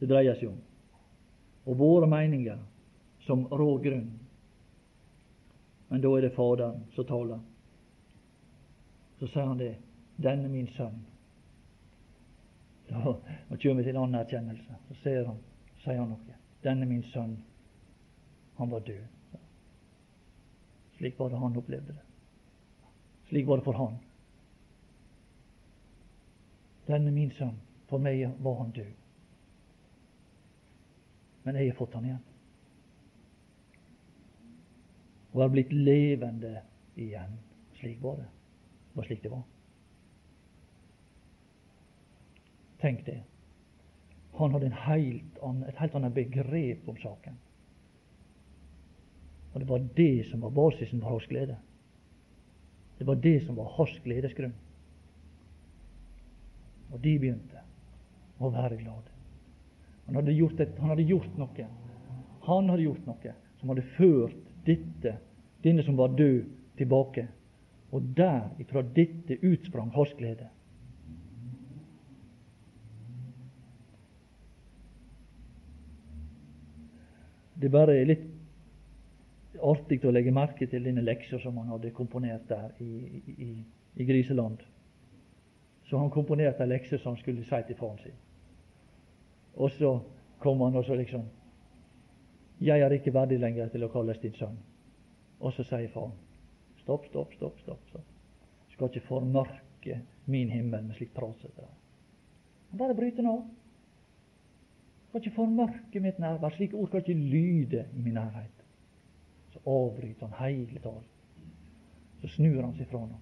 det 0.00 0.08
dreier 0.10 0.36
seg 0.38 0.50
om 0.50 0.60
og 1.62 1.78
våre 1.78 2.08
meninger 2.10 2.58
som 3.22 3.44
rå 3.46 3.76
grunn. 3.78 4.08
Men 5.88 6.02
da 6.02 6.10
er 6.16 6.24
det 6.24 6.34
Faderen 6.34 6.80
som 6.96 7.06
taler. 7.06 7.38
Så 9.20 9.28
sier 9.30 9.46
han 9.46 9.58
det. 9.58 9.76
'Denne 10.18 10.48
min 10.48 10.66
sønn'. 10.66 10.98
Da, 12.88 13.14
da 13.48 13.56
kommer 13.56 13.82
vi 13.82 13.84
til 13.84 13.94
en 13.96 14.02
annen 14.02 14.20
erkjennelse. 14.20 14.74
Så 14.88 14.94
ser 15.02 15.24
han, 15.26 15.38
sier 15.84 15.98
han 16.00 16.08
noe. 16.08 16.36
'Denne 16.62 16.86
min 16.86 17.02
sønn, 17.12 17.36
han 18.62 18.70
var 18.70 18.86
død'. 18.86 19.36
Slik 20.96 21.18
var 21.18 21.28
det 21.28 21.38
han 21.38 21.56
opplevde 21.56 21.92
det. 21.98 22.06
Slik 23.28 23.46
var 23.46 23.56
det 23.60 23.64
for 23.64 23.78
han. 23.78 23.98
Denne 26.86 27.10
min 27.10 27.30
sønn, 27.30 27.58
for 27.88 27.98
meg 27.98 28.26
var 28.42 28.60
han 28.62 28.70
død 28.70 28.92
men 31.42 31.58
jeg 31.58 31.70
har 31.70 31.78
fått 31.78 31.94
han 31.98 32.06
igjen. 32.06 32.22
Og 35.32 35.42
har 35.42 35.50
blitt 35.52 35.72
levende 35.72 36.52
igjen. 36.94 37.38
Slik 37.80 38.02
var 38.02 38.20
det. 38.20 38.28
Det 38.92 39.00
var 39.00 39.08
slik 39.08 39.22
det 39.22 39.32
var. 39.32 39.42
Tenk 42.82 43.06
det. 43.06 43.22
Han 44.36 44.54
hadde 44.54 44.70
helt 44.84 45.40
annen, 45.42 45.64
et 45.68 45.80
helt 45.80 45.96
annet 45.98 46.14
begrep 46.14 46.88
om 46.88 46.98
saken. 47.00 47.38
Og 49.52 49.60
det 49.60 49.68
var 49.68 49.84
det 49.96 50.26
som 50.30 50.40
var 50.40 50.54
basisen 50.56 51.00
for 51.00 51.16
hans 51.16 51.26
glede. 51.28 51.56
Det 52.98 53.06
var 53.06 53.14
det 53.14 53.38
som 53.46 53.56
var 53.56 53.72
hans 53.76 53.98
gledesgrunn. 54.04 54.54
Og 56.92 57.00
de 57.00 57.16
begynte 57.18 57.60
å 58.40 58.50
være 58.52 58.78
glade. 58.80 59.12
Han 60.06 60.18
hadde, 60.18 60.34
et, 60.34 60.78
han 60.78 60.92
hadde 60.92 61.06
gjort 61.08 61.36
noe. 61.40 61.68
Han 62.46 62.72
hadde 62.72 62.84
gjort 62.88 63.06
noe 63.06 63.34
som 63.60 63.70
hadde 63.70 63.84
ført 63.96 64.50
dette, 64.66 65.14
denne 65.62 65.84
som 65.86 65.96
var 65.96 66.16
død, 66.18 66.48
tilbake. 66.76 67.28
Og 67.92 68.02
der, 68.16 68.48
ifra 68.58 68.82
dette 68.82 69.36
utsprang 69.44 69.92
hans 69.94 70.14
glede. 70.18 70.48
Det 77.62 77.68
er 77.68 77.74
bare 77.76 77.98
litt 78.08 78.24
artig 79.62 80.04
å 80.04 80.12
legge 80.12 80.32
merke 80.34 80.66
til 80.66 80.84
denne 80.84 81.04
leksa 81.04 81.38
som 81.42 81.56
han 81.60 81.70
hadde 81.72 81.92
komponert 81.94 82.48
der 82.48 82.70
i, 82.82 83.22
i, 83.32 83.50
i 83.96 84.06
Griseland. 84.08 84.62
Så 85.88 85.98
han 85.98 86.10
komponerte 86.10 86.64
en 86.64 86.72
lekse 86.72 86.98
som 86.98 87.12
han 87.12 87.20
skulle 87.22 87.44
si 87.44 87.62
til 87.68 87.78
faren 87.78 87.98
sin. 88.02 88.18
Og 89.54 89.70
så 89.76 89.92
kom 90.42 90.60
han 90.64 90.76
og 90.76 90.84
så 90.84 90.94
liksom 90.94 91.28
'Jeg 92.60 92.80
er 92.80 92.92
ikke 92.92 93.14
verdig 93.14 93.40
lenger 93.40 93.68
til 93.68 93.84
å 93.84 93.88
kalles 93.88 94.18
din 94.18 94.32
sønn.' 94.32 94.58
Og 95.40 95.52
så 95.52 95.64
sier 95.64 95.88
faren 95.88 96.12
'Stopp, 96.82 97.06
stopp, 97.06 97.34
stopp. 97.34 97.58
stopp, 97.60 97.88
stopp. 97.88 98.06
Du 98.68 98.72
skal 98.72 98.88
ikke 98.88 99.06
formørke 99.06 100.00
min 100.26 100.50
himmel 100.50 100.84
med 100.84 100.94
slikt 100.94 101.14
prat.' 101.14 101.46
Han 102.70 102.78
bare 102.78 102.94
bryter 102.94 103.22
nå. 103.22 103.36
Du 105.02 105.08
skal 105.08 105.20
ikke 105.20 105.36
formørke 105.36 106.00
mitt 106.00 106.18
nærvær. 106.18 106.54
Slike 106.56 106.76
ord 106.76 106.88
skal 106.88 107.00
ikke 107.00 107.14
lyde 107.14 107.86
i 107.96 108.02
min 108.02 108.14
nærhet. 108.14 108.61
Så 109.52 109.60
avbryter 109.68 110.26
han 110.26 110.38
hele 110.40 110.80
talen. 110.80 111.08
Så 112.22 112.30
snur 112.36 112.62
han 112.62 112.74
seg 112.78 112.88
fra 112.90 113.02
ham. 113.04 113.20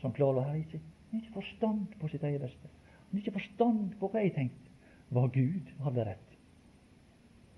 Så 0.00 0.08
han 0.08 0.16
klarer 0.16 0.40
å 0.40 0.46
ha 0.48 0.58
ikke, 0.58 0.80
ikke 1.14 1.34
forstand 1.36 1.94
på 2.00 2.10
sitt 2.10 2.24
eget 2.26 2.42
beste. 2.42 2.70
Han 3.10 3.18
har 3.18 3.22
ikke 3.22 3.38
forstand 3.38 3.96
på 4.00 4.08
hva 4.10 4.24
jeg 4.24 4.34
tenkte 4.38 4.70
var 5.12 5.28
Gud 5.28 5.68
hadde 5.84 6.04
rett 6.08 6.36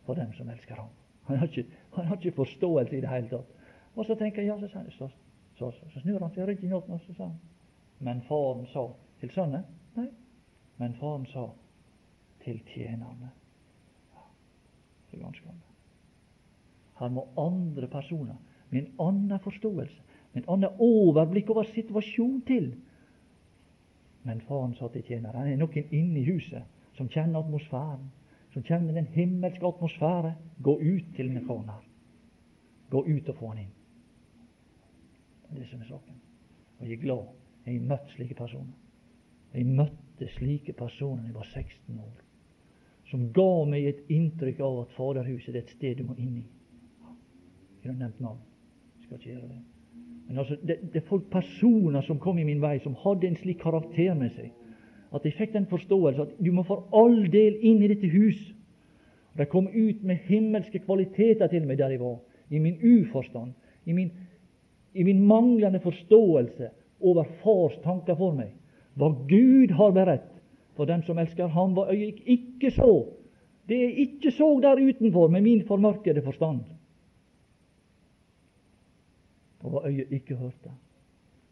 for 0.04 0.18
dem 0.18 0.32
som 0.34 0.48
elsker 0.50 0.74
ham. 0.74 0.90
Han 1.24 1.38
har 1.38 1.46
ikke, 1.46 1.64
han 1.94 2.06
har 2.06 2.16
ikke 2.16 2.36
forståelse 2.36 2.96
i 2.96 3.00
det 3.00 3.08
hele 3.08 3.30
tatt. 3.30 3.52
Og 3.94 4.06
så 4.06 4.16
tenker 4.18 4.42
jeg, 4.42 4.50
ja, 4.50 4.58
så, 4.60 4.82
så, 4.98 5.08
så, 5.58 5.70
så 5.92 6.02
snur 6.02 6.20
han 6.20 6.34
seg 6.34 6.48
ryggen 6.48 6.74
opp 6.76 6.90
og 6.90 7.00
så 7.06 7.14
sa 7.14 7.28
han, 7.30 7.38
Men 7.98 8.22
faren 8.28 8.66
sa 8.72 8.88
til 9.20 9.30
sønnen 9.32 9.64
Nei. 9.94 10.08
Men 10.82 10.96
faren 10.98 11.26
sa 11.30 11.46
til 12.42 12.58
tjenerne. 12.74 13.30
Ja, 14.12 14.26
er 15.12 15.22
ganske 15.22 15.48
annet. 15.48 15.73
Her 16.98 17.10
må 17.10 17.26
andre 17.40 17.88
personer 17.90 18.36
med 18.70 18.82
en 18.82 18.90
annen 19.00 19.40
forståelse, 19.42 20.02
med 20.32 20.42
en 20.42 20.50
annen 20.56 20.82
overblikk 20.82 21.50
over 21.50 21.66
situasjonen 21.70 22.42
til. 22.46 22.72
Men 24.24 24.42
faren 24.48 24.74
sa 24.78 24.88
til 24.88 25.04
tjeneren, 25.04 25.36
han 25.36 25.52
er 25.52 25.60
noen 25.60 25.94
inne 25.94 26.22
i 26.22 26.28
huset 26.28 26.64
som 26.96 27.10
kjenner 27.10 27.42
atmosfæren, 27.42 28.06
som 28.54 28.62
kjenner 28.62 28.94
den 28.94 29.10
himmelske 29.14 29.66
atmosfære. 29.66 30.34
Gå 30.62 30.76
ut 30.78 31.14
til 31.16 31.28
denne 31.28 31.42
faren 31.46 31.68
her. 31.68 31.82
Gå 32.90 33.02
ut 33.02 33.28
og 33.28 33.36
få 33.40 33.50
han 33.52 33.64
inn. 33.64 33.72
Det 35.44 35.56
er 35.56 35.62
det 35.62 35.70
som 35.70 35.82
er 35.82 35.90
saken. 35.90 36.20
Og 36.78 36.86
jeg 36.86 36.98
er 36.98 37.02
glad 37.02 37.24
jeg 37.64 37.78
har 37.78 37.86
møtt 37.88 38.10
slike 38.12 38.36
personer. 38.38 38.74
Jeg 39.54 39.66
møtte 39.66 40.28
slike 40.34 40.72
personer 40.76 41.22
da 41.22 41.30
jeg 41.30 41.34
var 41.34 41.50
16 41.50 42.00
år, 42.00 42.16
som 43.10 43.28
ga 43.32 43.50
meg 43.70 43.86
et 43.86 44.10
inntrykk 44.12 44.60
av 44.66 44.80
at 44.82 44.94
Faderhuset 44.96 45.54
er 45.54 45.62
et 45.62 45.72
sted 45.76 46.00
du 46.00 46.08
må 46.08 46.16
inn 46.18 46.40
i. 46.42 46.44
Har 47.84 47.92
nevnt 47.92 48.20
navn. 48.20 48.38
Skal 49.02 49.18
ikke 49.18 49.30
gjøre 49.30 49.48
det. 49.48 49.62
Men 50.28 50.38
altså, 50.38 50.56
det, 50.66 50.76
det 50.92 51.02
er 51.02 51.08
folk, 51.08 51.24
personer 51.30 52.00
som 52.00 52.18
kom 52.18 52.38
i 52.38 52.46
min 52.48 52.62
vei, 52.62 52.78
som 52.80 52.96
hadde 53.04 53.28
en 53.28 53.36
slik 53.36 53.60
karakter 53.60 54.14
med 54.16 54.32
seg, 54.32 54.52
at 55.14 55.24
jeg 55.24 55.36
fikk 55.36 55.52
den 55.54 55.66
forståelse 55.70 56.24
at 56.24 56.38
du 56.42 56.50
må 56.52 56.64
for 56.66 56.88
all 56.96 57.26
del 57.30 57.58
inn 57.60 57.82
i 57.84 57.90
dette 57.92 58.08
hus. 58.10 58.40
Og 59.34 59.42
De 59.42 59.46
kom 59.50 59.68
ut 59.68 60.02
med 60.02 60.24
himmelske 60.30 60.80
kvaliteter 60.86 61.50
til 61.52 61.66
meg 61.68 61.78
der 61.78 61.94
jeg 61.94 62.00
var, 62.00 62.18
i 62.50 62.58
min 62.58 62.80
uforstand, 62.80 63.52
i 63.84 63.92
min, 63.92 64.10
i 64.94 65.04
min 65.04 65.20
manglende 65.26 65.80
forståelse 65.84 66.70
over 67.04 67.28
fars 67.42 67.76
tanker 67.84 68.16
for 68.16 68.34
meg. 68.34 68.54
Hva 68.96 69.10
Gud 69.28 69.74
har 69.76 69.92
beredt 69.92 70.30
for 70.74 70.88
den 70.88 71.02
som 71.06 71.18
elsker 71.18 71.52
ham, 71.52 71.74
hva 71.76 71.90
øyet 71.92 72.22
ikke 72.24 72.72
så. 72.74 73.04
Det 73.68 73.76
jeg 73.78 74.08
ikke 74.08 74.32
så 74.34 74.48
der 74.62 74.80
utenfor 74.80 75.28
med 75.28 75.44
min 75.44 75.62
formørkede 75.68 76.22
forstand. 76.22 76.64
Og 79.64 79.72
hva 79.72 79.88
øyet 79.88 80.12
ikke 80.12 80.36
hørte. 80.36 80.72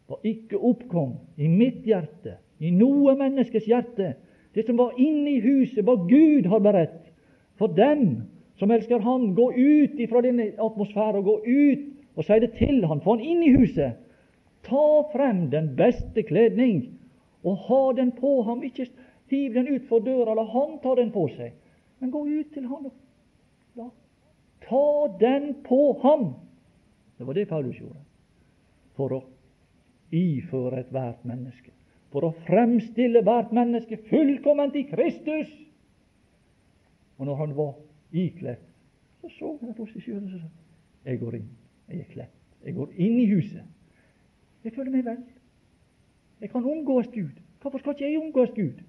Hva 0.07 0.19
ikke 0.27 0.59
oppkom 0.59 1.15
i 1.37 1.47
mitt 1.49 1.81
hjerte, 1.87 2.37
i 2.59 2.69
noe 2.71 3.15
menneskes 3.17 3.65
hjerte. 3.65 4.13
Det 4.53 4.65
som 4.67 4.77
var 4.77 4.93
inne 5.01 5.37
i 5.37 5.41
huset, 5.41 5.81
hva 5.83 5.95
Gud 5.97 6.47
har 6.51 6.61
beredt 6.61 7.09
for 7.57 7.73
dem 7.73 8.23
som 8.61 8.71
elsker 8.71 9.01
ham. 9.01 9.31
Gå 9.35 9.49
ut 9.51 9.99
ifra 9.99 10.21
denne 10.21 10.51
atmosfæren, 10.61 11.23
og 11.23 11.25
gå 11.25 11.37
ut 11.47 11.89
og 12.15 12.27
si 12.27 12.39
det 12.39 12.53
til 12.59 12.83
ham. 12.85 13.01
Få 13.01 13.17
han 13.17 13.25
inn 13.25 13.41
i 13.43 13.55
huset. 13.55 13.97
Ta 14.63 14.85
frem 15.11 15.47
den 15.51 15.73
beste 15.75 16.23
kledning 16.23 16.85
og 17.43 17.57
ha 17.67 17.81
den 17.97 18.13
på 18.15 18.41
ham. 18.47 18.63
Ikke 18.63 18.87
hiv 19.33 19.53
den 19.53 19.67
ut 19.75 19.87
for 19.89 19.99
døra, 19.99 20.35
la 20.37 20.45
han 20.45 20.77
ta 20.83 20.95
den 20.95 21.11
på 21.11 21.27
seg. 21.33 21.53
Men 21.99 22.11
gå 22.11 22.23
ut 22.27 22.53
til 22.53 22.67
han 22.69 22.89
ja, 23.79 23.89
ta 24.67 24.87
den 25.19 25.53
på 25.65 25.81
ham. 26.03 26.33
Det 27.17 27.27
var 27.27 27.33
det 27.33 27.47
Paulus 27.49 27.77
gjorde. 27.79 28.01
For 28.97 29.13
å 29.15 29.21
iføre 30.13 30.83
ethvert 30.83 31.23
menneske. 31.25 31.73
For 32.13 32.27
å 32.27 32.33
fremstille 32.45 33.23
hvert 33.25 33.53
menneske 33.55 33.97
fullkomment 34.09 34.75
i 34.77 34.85
Kristus. 34.89 35.49
Og 37.17 37.25
når 37.29 37.39
han 37.39 37.55
var 37.57 37.73
ikledd, 38.13 38.61
så 39.21 39.29
så 39.37 39.51
han 39.61 39.75
på 39.77 39.87
seg 39.89 40.03
sjøl 40.03 40.23
og 40.23 40.31
sa 40.33 40.49
Jeg 41.05 41.19
går 41.19 41.37
inn. 41.39 41.49
Jeg 41.89 41.99
er 41.99 42.11
kledt. 42.11 42.39
Jeg 42.63 42.75
går 42.75 42.91
inn 42.95 43.17
i 43.19 43.29
huset. 43.31 43.63
Jeg 44.63 44.73
føler 44.75 44.91
meg 44.91 45.05
vel. 45.05 45.23
Jeg 46.41 46.51
kan 46.51 46.65
omgås 46.65 47.07
Gud. 47.11 47.39
Hvorfor 47.61 47.79
skal 47.79 47.95
ikke 47.95 48.09
jeg 48.11 48.19
omgås 48.19 48.51
Gud? 48.55 48.83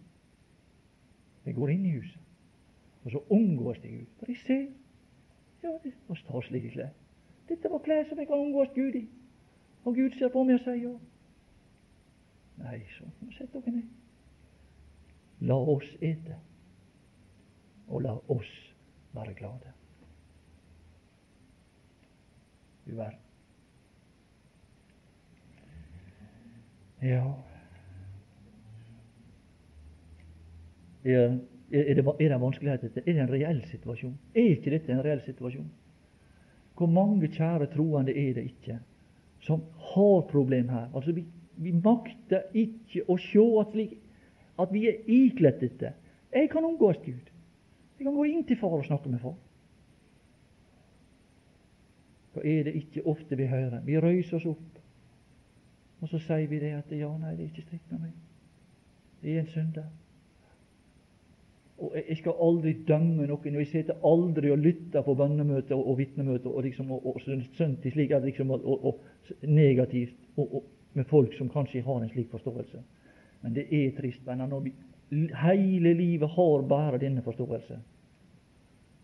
Jeg 1.45 1.55
går 1.55 1.71
inn 1.75 1.85
i 1.87 1.93
huset, 1.99 2.21
og 3.05 3.11
så 3.13 3.21
omgås 3.31 3.79
jeg 3.83 3.99
Gud. 3.99 4.13
For 4.19 4.33
jeg 4.33 4.39
ser 4.47 4.63
ja, 5.65 5.73
det 5.85 5.93
var 6.09 6.19
staselige 6.19 6.71
klær. 6.71 6.93
Dette 7.49 7.71
var 7.71 7.83
klær 7.85 8.09
som 8.09 8.19
jeg 8.19 8.27
kan 8.27 8.41
omgås 8.41 8.69
Gud 8.75 8.95
i. 8.95 9.09
Og 9.85 9.95
Gud 9.95 10.19
ser 10.19 10.33
på 10.33 10.45
meg 10.45 10.59
og 10.59 10.65
sier 10.65 10.81
ja. 10.81 10.95
Nei, 12.65 12.81
så 12.97 13.09
sett 13.37 13.53
dere 13.53 13.75
ned. 13.75 13.89
La 15.45 15.57
oss 15.59 15.89
ete, 16.01 16.37
og 17.89 18.05
la 18.07 18.15
oss 18.33 18.53
være 19.13 19.35
glade. 19.35 19.73
Du 22.87 22.95
verden. 22.95 23.21
Ja 27.05 27.25
Er, 31.05 31.39
er, 31.73 31.95
det, 31.95 32.05
er 32.21 32.29
det 32.29 32.41
vanskeligheter? 32.41 32.89
Er 32.97 33.13
det 33.13 33.21
en 33.21 33.33
reell 33.33 33.65
situasjon? 33.69 34.15
Er 34.35 34.55
ikke 34.55 34.71
dette 34.71 34.93
en 34.93 35.03
reell 35.05 35.21
situasjon? 35.27 35.67
Hvor 36.75 36.91
mange 36.91 37.29
kjære 37.31 37.71
troende 37.75 38.13
er 38.13 38.35
det 38.35 38.45
ikke 38.51 38.79
som 39.45 39.63
har 39.95 40.21
problem 40.31 40.69
her? 40.69 40.89
Altså, 40.95 41.13
vi, 41.13 41.25
vi 41.57 41.73
makter 41.73 42.49
ikke 42.55 43.05
å 43.09 43.19
se 43.21 43.45
at, 43.61 43.73
slik, 43.73 43.95
at 44.59 44.73
vi 44.73 44.87
er 44.91 45.05
ikledt 45.07 45.61
dette. 45.61 45.93
Jeg 46.35 46.51
kan 46.51 46.65
omgås 46.65 46.99
Gud. 47.05 47.31
Jeg 47.99 48.07
kan 48.07 48.15
gå 48.15 48.25
inn 48.27 48.43
til 48.47 48.59
far 48.59 48.75
og 48.75 48.87
snakke 48.87 49.11
med 49.13 49.23
far. 49.23 49.37
Så 52.35 52.43
er 52.43 52.65
det 52.67 52.75
ikke 52.75 53.05
ofte 53.07 53.37
vi 53.39 53.47
hører. 53.47 53.81
Vi 53.87 53.99
røyser 54.01 54.41
oss 54.41 54.49
opp, 54.51 54.81
og 56.03 56.11
så 56.11 56.19
sier 56.19 56.49
vi 56.51 56.59
det 56.59 56.73
at 56.75 56.91
ja, 56.91 57.13
nei, 57.19 57.37
det 57.37 57.45
er 57.45 57.53
ikke 57.53 57.69
strikt 57.69 57.93
med 57.93 58.09
meg. 58.09 58.17
Det 59.23 59.37
er 59.37 59.45
en 59.45 59.53
synder. 59.53 59.87
Og 61.79 61.95
Jeg 62.09 62.17
skal 62.17 62.39
aldri 62.41 62.73
dømme 62.89 63.27
noen. 63.27 63.57
og 63.57 63.63
Jeg 63.63 63.67
sitter 63.67 64.07
aldri 64.07 64.51
og 64.51 64.59
lytter 64.59 65.03
på 65.03 65.15
bønnemøter 65.15 65.75
og, 65.75 65.89
og 65.91 65.99
vitnemøter 65.99 66.51
og, 66.51 66.63
liksom, 66.63 66.91
og, 66.91 67.07
og 67.07 67.21
søndag 67.57 67.93
slik 67.93 68.11
liksom, 68.25 68.51
og, 68.51 68.85
og, 68.85 69.01
negativt 69.43 70.15
med 70.95 71.05
folk 71.05 71.35
som 71.35 71.49
kanskje 71.51 71.83
har 71.83 72.03
en 72.03 72.11
slik 72.11 72.31
forståelse. 72.31 72.83
Men 73.43 73.55
det 73.55 73.67
er 73.73 73.91
trist, 73.97 74.27
venner, 74.27 74.47
når 74.47 74.61
vi 74.61 74.73
hele 75.43 75.95
livet 75.95 76.29
har 76.29 76.63
bare 76.69 76.99
denne 76.99 77.23
forståelse, 77.23 77.79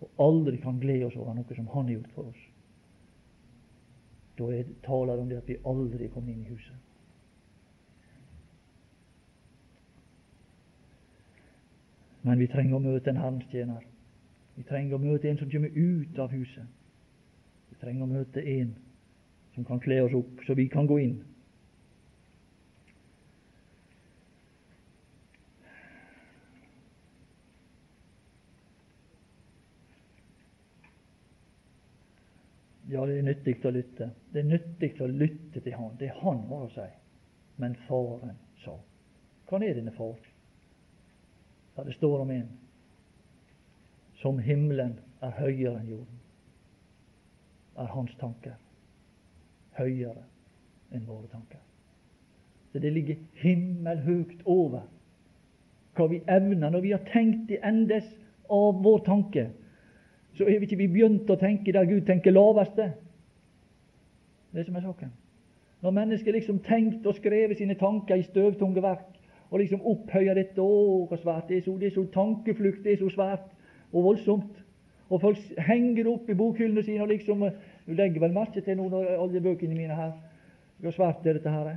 og 0.01 0.11
aldri 0.19 0.57
kan 0.57 0.79
glede 0.81 1.07
oss 1.07 1.17
over 1.17 1.35
noe 1.35 1.57
som 1.57 1.67
Han 1.67 1.85
har 1.85 1.93
gjort 1.93 2.15
for 2.15 2.31
oss. 2.31 2.47
Da 4.39 4.45
er 4.45 4.63
det 4.63 4.79
taler 4.87 5.21
om 5.21 5.29
det 5.29 5.37
at 5.37 5.49
vi 5.49 5.59
aldri 5.67 6.09
kommer 6.09 6.33
inn 6.33 6.47
i 6.47 6.55
huset. 6.55 6.90
Men 12.23 12.39
vi 12.39 12.49
trenger 12.53 12.77
å 12.77 12.85
møte 12.85 13.11
en 13.11 13.21
harmstjener. 13.21 13.85
Vi 14.57 14.67
trenger 14.69 14.99
å 14.99 15.03
møte 15.03 15.31
en 15.31 15.39
som 15.41 15.51
kommer 15.51 15.73
ut 15.77 16.19
av 16.21 16.33
huset. 16.35 16.67
Vi 17.71 17.79
trenger 17.81 18.05
å 18.05 18.11
møte 18.11 18.45
en 18.45 18.75
som 19.55 19.65
kan 19.65 19.81
kle 19.81 20.03
oss 20.05 20.15
opp, 20.15 20.43
så 20.47 20.55
vi 20.55 20.69
kan 20.69 20.89
gå 20.89 20.99
inn. 21.01 21.19
Ja, 32.91 33.05
det 33.07 33.21
er 33.21 33.23
nyttig 33.23 33.61
å 33.65 33.71
lytte. 33.71 34.11
Det 34.33 34.43
er 34.43 34.49
nyttig 34.51 34.97
å 35.01 35.07
lytte 35.07 35.63
til 35.63 35.77
Han. 35.79 35.95
Det 35.99 36.09
er 36.11 36.17
Han 36.25 36.43
har 36.49 36.67
å 36.67 36.73
si. 36.75 36.89
Men 37.63 37.77
Faren 37.87 38.35
sa. 38.65 38.75
Hva 39.47 39.61
er 39.63 39.79
denne 39.79 39.95
far? 39.95 40.19
Ja, 41.77 41.85
det 41.85 41.93
står 41.93 42.19
om 42.19 42.31
en 42.31 42.49
som 44.21 44.39
himmelen 44.39 44.99
er 45.25 45.33
høyere 45.39 45.79
enn 45.81 45.89
jorden. 45.89 46.19
Er 47.81 47.89
hans 47.95 48.13
tanker 48.21 48.59
høyere 49.79 50.25
enn 50.93 51.07
våre 51.07 51.29
tanker. 51.33 51.61
Så 52.73 52.79
det 52.79 52.93
ligger 52.93 53.17
himmelhøgt 53.41 54.43
over 54.45 54.85
hva 55.97 56.07
vi 56.11 56.21
evner. 56.29 56.71
Når 56.71 56.85
vi 56.85 56.93
har 56.95 57.07
tenkt 57.13 57.51
i 57.51 57.59
endes 57.65 58.07
av 58.51 58.83
vår 58.85 59.03
tanke, 59.07 59.49
så 60.37 60.47
har 60.47 60.61
vi 60.61 60.69
ikke 60.69 60.83
begynt 60.85 61.31
å 61.31 61.39
tenke 61.41 61.75
der 61.75 61.89
Gud 61.89 62.05
tenker 62.07 62.35
laveste. 62.35 62.93
Det 64.55 64.67
som 64.67 64.77
er 64.77 64.87
saken. 64.87 65.11
Når 65.81 65.97
mennesker 65.97 66.35
liksom 66.37 66.61
tenkt 66.67 67.07
og 67.07 67.17
skrevet 67.17 67.59
sine 67.59 67.75
tanker 67.79 68.21
i 68.21 68.27
støvtunge 68.27 68.83
verk, 68.85 69.20
og 69.51 69.59
liksom 69.59 69.85
opphøyer 69.87 70.39
dette. 70.39 70.63
Å, 70.63 71.07
så 71.11 71.19
svært 71.21 71.51
det 71.51 71.59
er, 71.59 71.65
så, 71.67 71.77
det 71.79 71.91
er 71.91 71.97
så 71.97 72.07
tankeflukt, 72.15 72.83
det 72.85 72.95
er 72.95 73.01
så 73.03 73.11
svært 73.15 73.49
og 73.91 74.07
voldsomt. 74.07 74.61
Og 75.11 75.23
folk 75.23 75.63
henger 75.67 76.05
det 76.05 76.11
opp 76.13 76.29
i 76.31 76.39
bokhyllene 76.39 76.85
sine 76.87 77.03
og 77.03 77.11
liksom 77.11 77.43
Du 77.87 77.95
legger 77.99 78.23
vel 78.23 78.35
merke 78.35 78.63
til 78.63 78.77
noen 78.79 78.93
av 78.95 79.25
alle 79.25 79.43
bøkene 79.43 79.75
mine 79.75 79.97
her. 79.97 80.13
Hvor 80.81 80.95
svært 80.95 81.27
er 81.27 81.41
dette 81.41 81.51
her? 81.51 81.73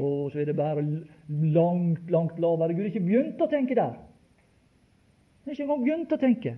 Og 0.00 0.30
så 0.32 0.40
er 0.40 0.48
det 0.48 0.56
bare 0.56 0.82
langt, 1.28 2.10
langt 2.10 2.38
lavere. 2.40 2.72
Gud 2.72 2.86
har 2.86 2.92
ikke 2.92 3.04
begynt 3.04 3.42
å 3.42 3.50
tenke 3.50 3.76
der. 3.76 3.98
Han 5.40 5.50
har 5.50 5.56
ikke 5.56 5.66
engang 5.66 5.84
begynt 5.84 6.14
å 6.14 6.20
tenke. 6.22 6.54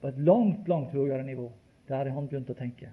På 0.00 0.08
et 0.08 0.18
langt, 0.24 0.70
langt 0.70 0.94
høyere 0.94 1.26
nivå. 1.26 1.50
Der 1.90 2.06
er 2.06 2.14
han 2.16 2.30
begynt 2.30 2.50
å 2.50 2.56
tenke. 2.56 2.88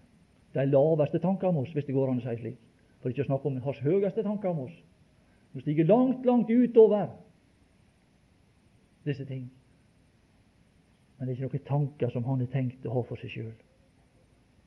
De 0.54 0.66
laveste 0.66 1.22
tanker 1.22 1.50
om 1.50 1.62
oss, 1.62 1.72
hvis 1.74 1.86
det 1.88 1.96
går 1.96 2.12
an 2.12 2.20
å 2.20 2.26
si 2.26 2.36
slik. 2.42 2.60
For 3.00 3.14
ikke 3.14 3.24
å 3.24 3.30
snakke 3.30 3.48
om 3.48 3.62
hans 3.64 3.82
høyeste 3.86 4.26
tanker 4.26 4.52
om 4.52 4.66
oss. 4.66 4.76
Som 5.52 5.62
stiger 5.62 5.86
langt, 5.86 6.26
langt 6.26 6.50
utover 6.50 7.08
disse 9.06 9.26
ting. 9.26 9.50
Men 11.18 11.28
det 11.28 11.34
er 11.34 11.38
ikke 11.38 11.58
noen 11.58 11.68
tanker 11.68 12.12
som 12.14 12.24
han 12.24 12.44
har 12.44 12.52
tenkt 12.54 12.86
å 12.86 12.94
ha 12.94 13.04
for 13.08 13.20
seg 13.20 13.34
sjøl. 13.34 13.56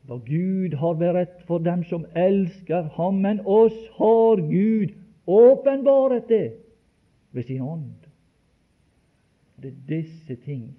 Hva 0.08 0.18
Gud 0.26 0.74
har 0.80 0.98
beredt 0.98 1.44
for 1.46 1.62
dem 1.62 1.84
som 1.86 2.04
elsker 2.18 2.90
Ham, 2.96 3.20
men 3.22 3.40
oss 3.46 3.76
har 3.96 4.42
Gud 4.42 4.96
åpenbaret 5.30 6.26
det 6.28 6.46
ved 7.32 7.46
sin 7.46 7.62
ånd. 7.62 8.08
Det 9.62 9.70
er 9.70 9.84
disse 9.88 10.36
ting 10.42 10.72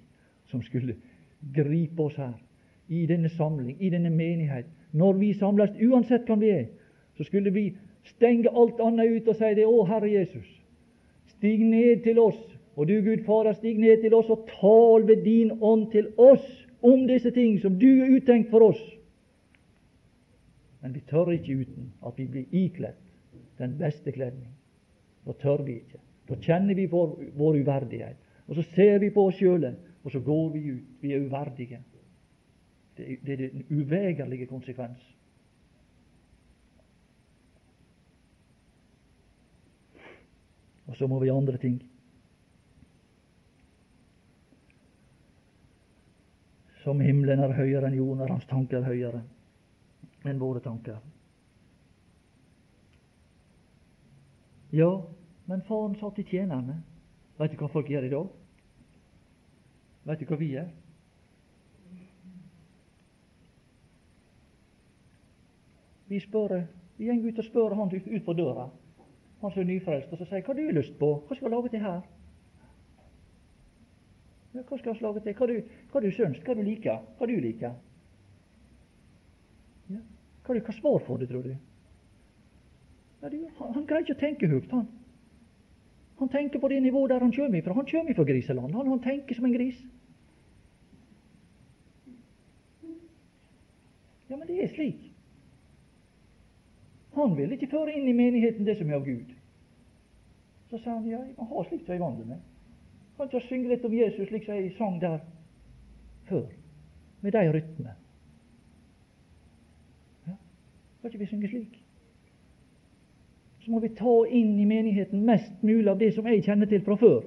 som 0.52 0.62
skulle 0.62 0.98
gripe 1.54 2.02
oss 2.02 2.18
her, 2.20 2.36
i 2.88 3.06
denne 3.08 3.30
samling, 3.32 3.78
i 3.80 3.90
denne 3.90 4.12
menighet. 4.12 4.68
Når 4.92 5.16
vi 5.18 5.32
samles, 5.34 5.72
uansett 5.80 6.28
hvem 6.28 6.40
vi 6.40 6.50
er, 6.52 6.66
så 7.16 7.24
skulle 7.24 7.50
vi 7.50 7.70
stenge 8.04 8.50
alt 8.50 8.80
annet 8.80 9.10
ut 9.16 9.28
og 9.28 9.38
si 9.38 9.52
det. 9.56 9.66
Å, 9.66 9.86
Herre 9.88 10.10
Jesus, 10.12 10.48
stig 11.36 11.62
ned 11.64 12.04
til 12.04 12.20
oss. 12.22 12.40
Og 12.76 12.88
du, 12.90 12.96
Gud 13.06 13.22
Fader, 13.26 13.54
stig 13.54 13.78
ned 13.78 14.02
til 14.02 14.14
oss 14.16 14.30
og 14.34 14.48
tal 14.50 15.06
ved 15.06 15.22
din 15.24 15.52
ånd 15.62 15.90
til 15.92 16.10
oss 16.18 16.44
om 16.84 17.06
disse 17.08 17.30
ting 17.30 17.60
som 17.62 17.78
du 17.78 17.88
er 17.92 18.16
uttenkt 18.16 18.50
for 18.50 18.66
oss. 18.72 18.82
Men 20.82 20.92
vi 20.92 21.00
tør 21.08 21.30
ikke 21.32 21.62
uten 21.62 21.92
at 22.04 22.18
vi 22.18 22.26
blir 22.28 22.50
ikledd 22.52 22.98
den 23.58 23.78
beste 23.78 24.12
kledning. 24.12 24.50
Da 25.24 25.32
tør 25.40 25.62
vi 25.64 25.78
ikke. 25.78 26.00
Da 26.28 26.36
kjenner 26.40 26.76
vi 26.76 26.86
vår, 26.90 27.14
vår 27.36 27.60
uverdighet. 27.62 28.20
Og 28.48 28.58
så 28.58 28.64
ser 28.74 28.98
vi 29.00 29.12
på 29.14 29.28
oss 29.30 29.38
sjøle, 29.38 29.74
og 30.04 30.12
så 30.12 30.20
går 30.20 30.48
vi 30.52 30.64
ut. 30.74 30.88
Vi 31.00 31.12
er 31.12 31.24
uverdige. 31.24 31.80
Det 32.98 33.18
det 33.26 33.32
er 33.32 33.48
den 33.48 33.64
uvegerlige 33.70 34.46
konsekvens. 34.46 35.13
Og 40.86 40.96
så 40.96 41.08
må 41.08 41.18
vi 41.22 41.32
andre 41.32 41.58
ting. 41.58 41.78
Som 46.84 47.00
himmelen 47.00 47.40
er 47.40 47.56
høyere 47.56 47.88
enn 47.88 47.96
jorden, 47.96 48.20
er 48.20 48.32
hans 48.34 48.46
tanker 48.50 48.84
høyere 48.84 49.22
enn 50.28 50.40
våre 50.40 50.60
tanker. 50.64 51.00
Ja, 54.74 54.90
men 55.46 55.62
faren 55.68 55.94
sa 56.00 56.10
til 56.16 56.26
tjenerne 56.26 56.80
Vet 57.38 57.50
du 57.50 57.58
hva 57.58 57.68
folk 57.70 57.88
gjør 57.90 58.06
i 58.06 58.12
dag? 58.12 58.26
Vet 60.06 60.20
du 60.20 60.28
hva 60.28 60.36
vi 60.38 60.48
gjør? 60.52 60.68
Vi 66.12 66.20
spør, 66.22 66.54
vi 66.98 67.08
går 67.08 67.26
ut 67.26 67.40
og 67.42 67.46
spør 67.48 67.74
han 67.74 67.90
ut, 67.90 68.06
ut 68.06 68.24
på 68.26 68.36
døra, 68.38 68.68
han 69.44 69.52
som 69.52 69.60
er 69.60 69.68
nyfrelst, 69.68 70.12
og 70.12 70.18
så 70.18 70.26
sier 70.28 70.40
hva 70.40 70.54
har 70.54 70.60
du 70.60 70.76
lyst 70.78 70.94
på? 70.98 71.10
Hva 71.28 71.36
skal 71.36 71.48
vi 71.48 71.54
lage 71.54 71.72
til 71.74 71.82
her? 71.84 72.00
Ja, 74.54 74.62
hva 74.62 74.78
skal 74.80 74.94
vi 74.94 75.04
lage 75.04 75.22
til? 75.24 75.36
Hva 75.36 75.48
du, 75.50 75.54
hva 75.92 76.00
du 76.00 76.10
syns? 76.14 76.40
Hva 76.46 76.56
du 76.56 76.62
liker? 76.64 77.04
Hva 77.18 77.28
du 77.28 77.34
liker? 77.44 77.78
Ja. 79.92 80.02
Hva, 80.46 80.58
hva 80.58 80.76
svar 80.78 81.00
får 81.06 81.22
du, 81.22 81.26
tror 81.28 81.48
du? 81.48 81.54
Ja, 83.20 83.28
du 83.32 83.38
han, 83.58 83.72
han 83.76 83.88
greier 83.88 84.06
ikke 84.06 84.16
å 84.16 84.22
tenke 84.22 84.48
høyt, 84.48 84.72
han. 84.72 84.88
Han 86.22 86.30
tenker 86.30 86.62
på 86.62 86.70
det 86.70 86.80
nivået 86.82 87.10
der 87.10 87.24
han 87.24 87.32
kommer 87.34 87.58
ifra. 87.58 87.74
Han 87.74 87.88
kommer 87.90 88.14
fra 88.14 88.24
griseland. 88.24 88.74
Han, 88.74 88.92
han 88.94 89.02
tenker 89.02 89.36
som 89.36 89.44
en 89.44 89.56
gris. 89.56 89.80
Ja, 94.30 94.36
men 94.36 94.46
det 94.48 94.62
er 94.62 94.72
slik. 94.72 95.10
Han 97.14 97.36
vil 97.36 97.52
ikke 97.54 97.70
føre 97.70 97.94
inn 97.94 98.08
i 98.08 98.16
menigheten 98.16 98.66
det 98.66 98.76
som 98.78 98.90
er 98.90 98.98
av 98.98 99.06
Gud. 99.06 99.30
Så 100.70 100.78
sa 100.78 100.96
han 100.96 101.06
ja, 101.06 101.20
jeg 101.22 101.36
må 101.38 101.46
ha 101.50 101.62
slikt 101.68 101.86
som 101.86 101.94
jeg 101.94 102.02
vant 102.02 102.26
med. 102.26 102.40
Kan 103.16 103.30
ikke 103.30 103.44
synge 103.46 103.70
litt 103.70 103.84
om 103.86 103.94
Jesus 103.94 104.28
slik 104.28 104.46
som 104.46 104.58
jeg 104.58 104.72
sang 104.78 104.96
der 105.02 105.20
før, 106.28 106.48
med 107.22 107.36
de 107.36 107.44
rytmene. 107.54 107.94
Ja, 110.26 110.34
kan 111.00 111.12
ikke 111.12 111.22
vi 111.22 111.30
synge 111.30 111.52
slik? 111.52 111.78
Så 113.60 113.70
må 113.70 113.80
vi 113.80 113.88
ta 113.96 114.16
inn 114.28 114.58
i 114.60 114.66
menigheten 114.68 115.22
mest 115.24 115.62
mulig 115.62 115.88
av 115.88 116.02
det 116.02 116.10
som 116.16 116.26
jeg 116.28 116.42
kjenner 116.44 116.68
til 116.68 116.82
fra 116.84 116.98
før. 117.00 117.22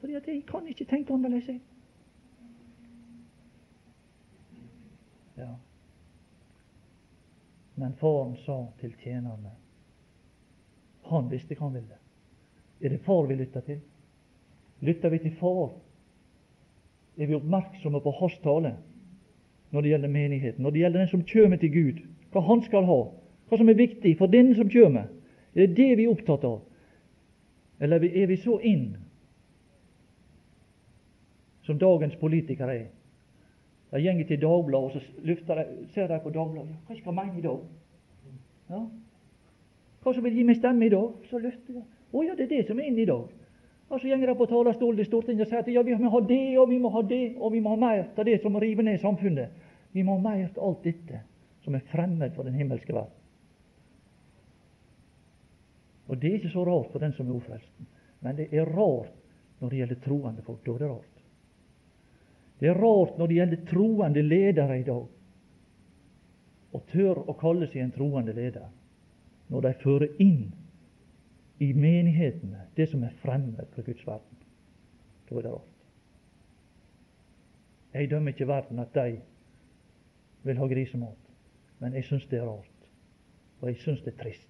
Fordi 0.00 0.16
at 0.18 0.26
jeg 0.28 0.42
kan 0.48 0.66
ikke 0.68 0.88
tenke 0.88 1.14
annerledes. 1.14 1.60
Ja. 5.36 5.52
Men 7.74 7.94
faren 7.98 8.36
sa 8.46 8.58
til 8.80 8.92
tjenerne 9.02 9.50
Han 11.10 11.28
visste 11.28 11.56
hva 11.56 11.66
han 11.66 11.74
ville. 11.76 11.98
Er 12.80 12.94
det 12.94 13.02
far 13.04 13.26
vi 13.28 13.36
lytter 13.36 13.60
til? 13.66 13.80
Lytter 14.80 15.12
vi 15.12 15.18
til 15.18 15.34
far? 15.40 15.74
Er 17.18 17.26
vi 17.26 17.36
oppmerksomme 17.36 18.00
på 18.00 18.14
hans 18.20 18.38
tale 18.42 18.76
når 19.74 19.82
det 19.82 19.90
gjelder 19.90 20.08
menigheten, 20.08 20.62
når 20.62 20.70
det 20.70 20.80
gjelder 20.80 20.98
den 21.02 21.08
som 21.10 21.22
kommer 21.32 21.58
til 21.58 21.72
Gud? 21.72 22.00
Hva 22.32 22.40
han 22.46 22.62
skal 22.62 22.86
ha, 22.86 22.98
hva 23.48 23.58
som 23.58 23.68
er 23.68 23.78
viktig 23.78 24.16
for 24.18 24.30
den 24.30 24.54
som 24.54 24.70
kommer? 24.70 25.10
Er 25.54 25.66
det 25.66 25.76
det 25.76 25.96
vi 25.98 26.06
er 26.06 26.12
opptatt 26.12 26.44
av? 26.46 26.60
Eller 27.82 28.04
er 28.04 28.26
vi 28.30 28.36
så 28.38 28.58
inn 28.62 28.94
som 31.66 31.78
dagens 31.78 32.16
politikere 32.20 32.76
er? 32.76 32.86
De 33.94 34.02
går 34.02 34.26
til 34.26 34.40
Dagbladet, 34.42 34.84
og 34.84 34.90
så 34.92 35.00
lufter 35.22 35.54
de, 35.54 35.86
ser 35.94 36.08
de 36.10 36.20
på 36.22 36.30
Dagbladet 36.34 36.76
Hva 36.86 36.96
skal 36.96 37.12
jeg 37.12 37.14
mene 37.14 37.38
i 37.38 37.42
dag? 37.44 37.60
Ja. 38.70 38.80
Hva 40.02 40.14
som 40.14 40.24
vil 40.26 40.34
gi 40.34 40.44
meg 40.44 40.58
stemme 40.58 40.86
i 40.86 40.92
dag? 40.92 41.12
Så 41.30 41.38
løfter 41.38 41.78
jeg. 41.78 41.84
Å 42.14 42.22
ja, 42.26 42.34
det 42.34 42.48
er 42.48 42.52
det 42.56 42.64
som 42.66 42.80
er 42.80 42.88
inne 42.90 43.04
i 43.04 43.08
dag. 43.08 43.28
Og 43.88 44.00
så 44.00 44.10
går 44.10 44.26
de 44.26 44.34
på 44.38 44.48
talerstolen 44.50 45.00
i 45.00 45.06
Stortinget 45.06 45.46
og 45.46 45.52
sier 45.52 45.62
at 45.62 45.70
ja, 45.70 45.82
vi 45.86 45.94
må 45.94 46.10
ha 46.10 46.20
det, 46.26 46.42
og 46.58 46.68
vi 46.70 46.78
må 46.82 46.90
ha 46.90 47.02
det, 47.06 47.22
og 47.38 47.52
vi 47.54 47.62
må 47.62 47.74
ha 47.74 47.80
mer 47.80 48.02
av 48.16 48.26
det 48.26 48.40
som 48.42 48.58
river 48.58 48.86
ned 48.86 48.98
samfunnet. 49.02 49.62
Vi 49.94 50.02
må 50.02 50.16
ha 50.16 50.24
mer 50.24 50.48
av 50.48 50.62
alt 50.68 50.82
dette 50.84 51.22
som 51.64 51.76
er 51.78 51.86
fremmed 51.92 52.34
for 52.34 52.48
den 52.48 52.58
himmelske 52.58 52.92
verden. 52.92 53.20
Og 56.10 56.18
det 56.20 56.30
er 56.30 56.40
ikke 56.40 56.52
så 56.52 56.64
rart 56.66 56.90
for 56.92 57.00
den 57.00 57.14
som 57.16 57.30
er 57.30 57.38
ufrelst. 57.38 57.70
Men 58.20 58.36
det 58.36 58.50
er 58.52 58.68
rart 58.68 59.14
når 59.60 59.70
det 59.70 59.78
gjelder 59.78 60.02
troende 60.04 60.42
folk. 60.44 60.60
Da 60.66 60.74
er 60.74 60.82
det 60.82 60.90
rart. 60.90 61.13
Det 62.64 62.70
er 62.72 62.78
rart 62.80 63.18
når 63.20 63.28
det 63.28 63.34
gjelder 63.36 63.64
troende 63.68 64.22
ledere 64.24 64.78
i 64.80 64.84
dag, 64.86 65.08
og 66.72 66.84
tør 66.88 67.18
å 67.28 67.34
kalle 67.36 67.66
seg 67.68 67.82
en 67.84 67.90
troende 67.92 68.32
leder, 68.32 68.70
når 69.52 69.66
de 69.66 69.72
fører 69.82 70.14
inn 70.24 70.46
i 71.60 71.68
menighetene 71.76 72.62
det 72.78 72.86
som 72.88 73.02
er 73.04 73.12
fremmed 73.20 73.68
for 73.74 73.84
Guds 73.84 74.06
verden. 74.08 74.38
Da 75.28 75.36
er 75.36 75.44
det 75.44 75.52
rart. 75.52 75.82
Jeg 77.98 78.08
dømmer 78.10 78.32
ikke 78.32 78.48
verden 78.48 78.80
at 78.80 78.96
de 78.96 79.18
vil 80.48 80.62
ha 80.62 80.68
grisemat, 80.72 81.20
men 81.84 81.98
jeg 82.00 82.08
syns 82.08 82.24
det 82.32 82.40
er 82.40 82.48
rart, 82.48 82.88
og 83.60 83.68
jeg 83.68 83.82
syns 83.82 84.00
det 84.06 84.14
er 84.14 84.22
trist 84.22 84.48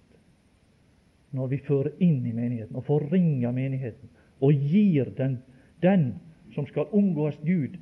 når 1.35 1.49
vi 1.51 1.57
fører 1.67 1.91
inn 1.99 2.23
i 2.23 2.31
menigheten 2.31 2.79
og 2.79 2.85
forringer 2.87 3.51
menigheten 3.51 4.07
og 4.39 4.55
gir 4.71 5.11
den, 5.17 5.41
den 5.83 6.13
som 6.55 6.63
skal 6.69 6.87
omgås 6.95 7.35
Gud, 7.43 7.75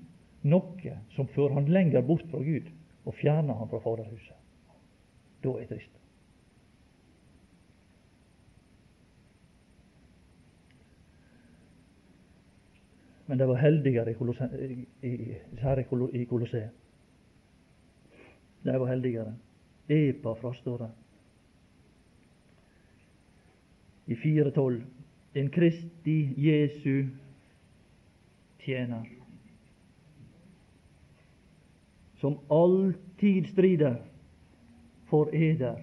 noe 0.44 0.98
som 1.16 1.28
fører 1.34 1.58
han 1.60 1.70
lenger 1.72 2.06
bort 2.06 2.26
fra 2.32 2.42
Gud 2.44 2.70
og 3.06 3.16
fjerner 3.20 3.58
han 3.60 3.70
fra 3.72 3.82
Faderhuset. 3.84 4.40
Da 5.44 5.54
er 5.58 5.66
det 5.66 5.70
trist. 5.74 6.00
Men 13.28 13.40
det 13.40 13.48
var 13.48 13.56
heldigere 13.56 14.12
i, 14.12 14.14
Kolosse, 14.14 14.50
i, 15.02 16.26
Kolosseum. 16.30 16.76
De 18.64 18.76
var 18.80 18.88
heldigere. 18.88 19.34
Epa 19.90 20.36
frastår 20.40 20.78
det 20.84 20.92
i 24.06 24.16
4.12. 24.16 24.82
En 25.34 25.50
Kristi 25.50 26.34
Jesu 26.38 27.08
tjener, 28.60 29.04
som 32.24 32.40
alltid 32.50 33.48
strider 33.48 33.96
for 35.10 35.28
eder 35.36 35.76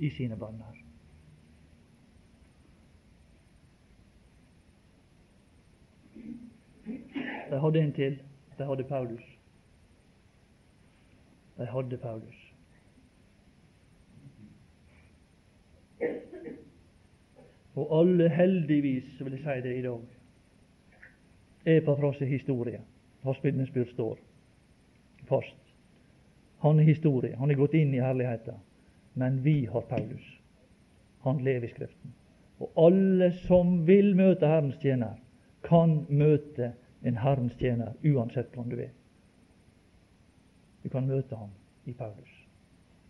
i 0.00 0.08
sine 0.10 0.38
bønner. 0.40 0.78
De 7.50 7.60
hadde 7.60 7.82
en 7.82 7.92
til. 7.92 8.18
De 8.58 8.64
hadde 8.64 8.88
Paulus. 8.88 9.28
De 11.58 11.66
hadde 11.66 11.98
Paulus. 11.98 12.40
Og 17.74 17.98
alle, 18.00 18.28
heldigvis, 18.28 19.20
vil 19.20 19.32
jeg 19.32 19.44
si 19.44 19.68
det 19.68 19.78
i 19.78 19.82
dag, 19.82 20.00
er 21.66 21.84
på 21.84 22.00
fra 22.00 22.16
seg 22.16 22.32
historie. 22.32 22.80
Hans 23.22 23.44
står 23.92 24.16
fast. 25.28 25.60
Han 26.64 26.80
er 26.80 26.88
historie. 26.88 27.36
Han 27.36 27.50
er 27.50 27.58
gått 27.58 27.74
inn 27.74 27.94
i 27.94 28.00
herligheten. 28.00 28.60
Men 29.14 29.42
vi 29.42 29.64
har 29.66 29.80
Paulus. 29.80 30.24
Han 31.24 31.42
lever 31.44 31.68
i 31.68 31.72
Skriften. 31.72 32.14
Og 32.58 32.70
alle 32.86 33.30
som 33.44 33.82
vil 33.86 34.14
møte 34.16 34.48
Herrens 34.48 34.78
tjener, 34.82 35.18
kan 35.64 36.04
møte 36.08 36.72
en 37.04 37.18
Herrens 37.20 37.56
tjener 37.60 37.92
uansett 38.04 38.52
hvem 38.54 38.70
du 38.70 38.78
er. 38.80 38.92
Du 40.84 40.88
kan 40.92 41.06
møte 41.08 41.36
ham 41.36 41.52
i 41.84 41.92
Paulus. 41.92 42.32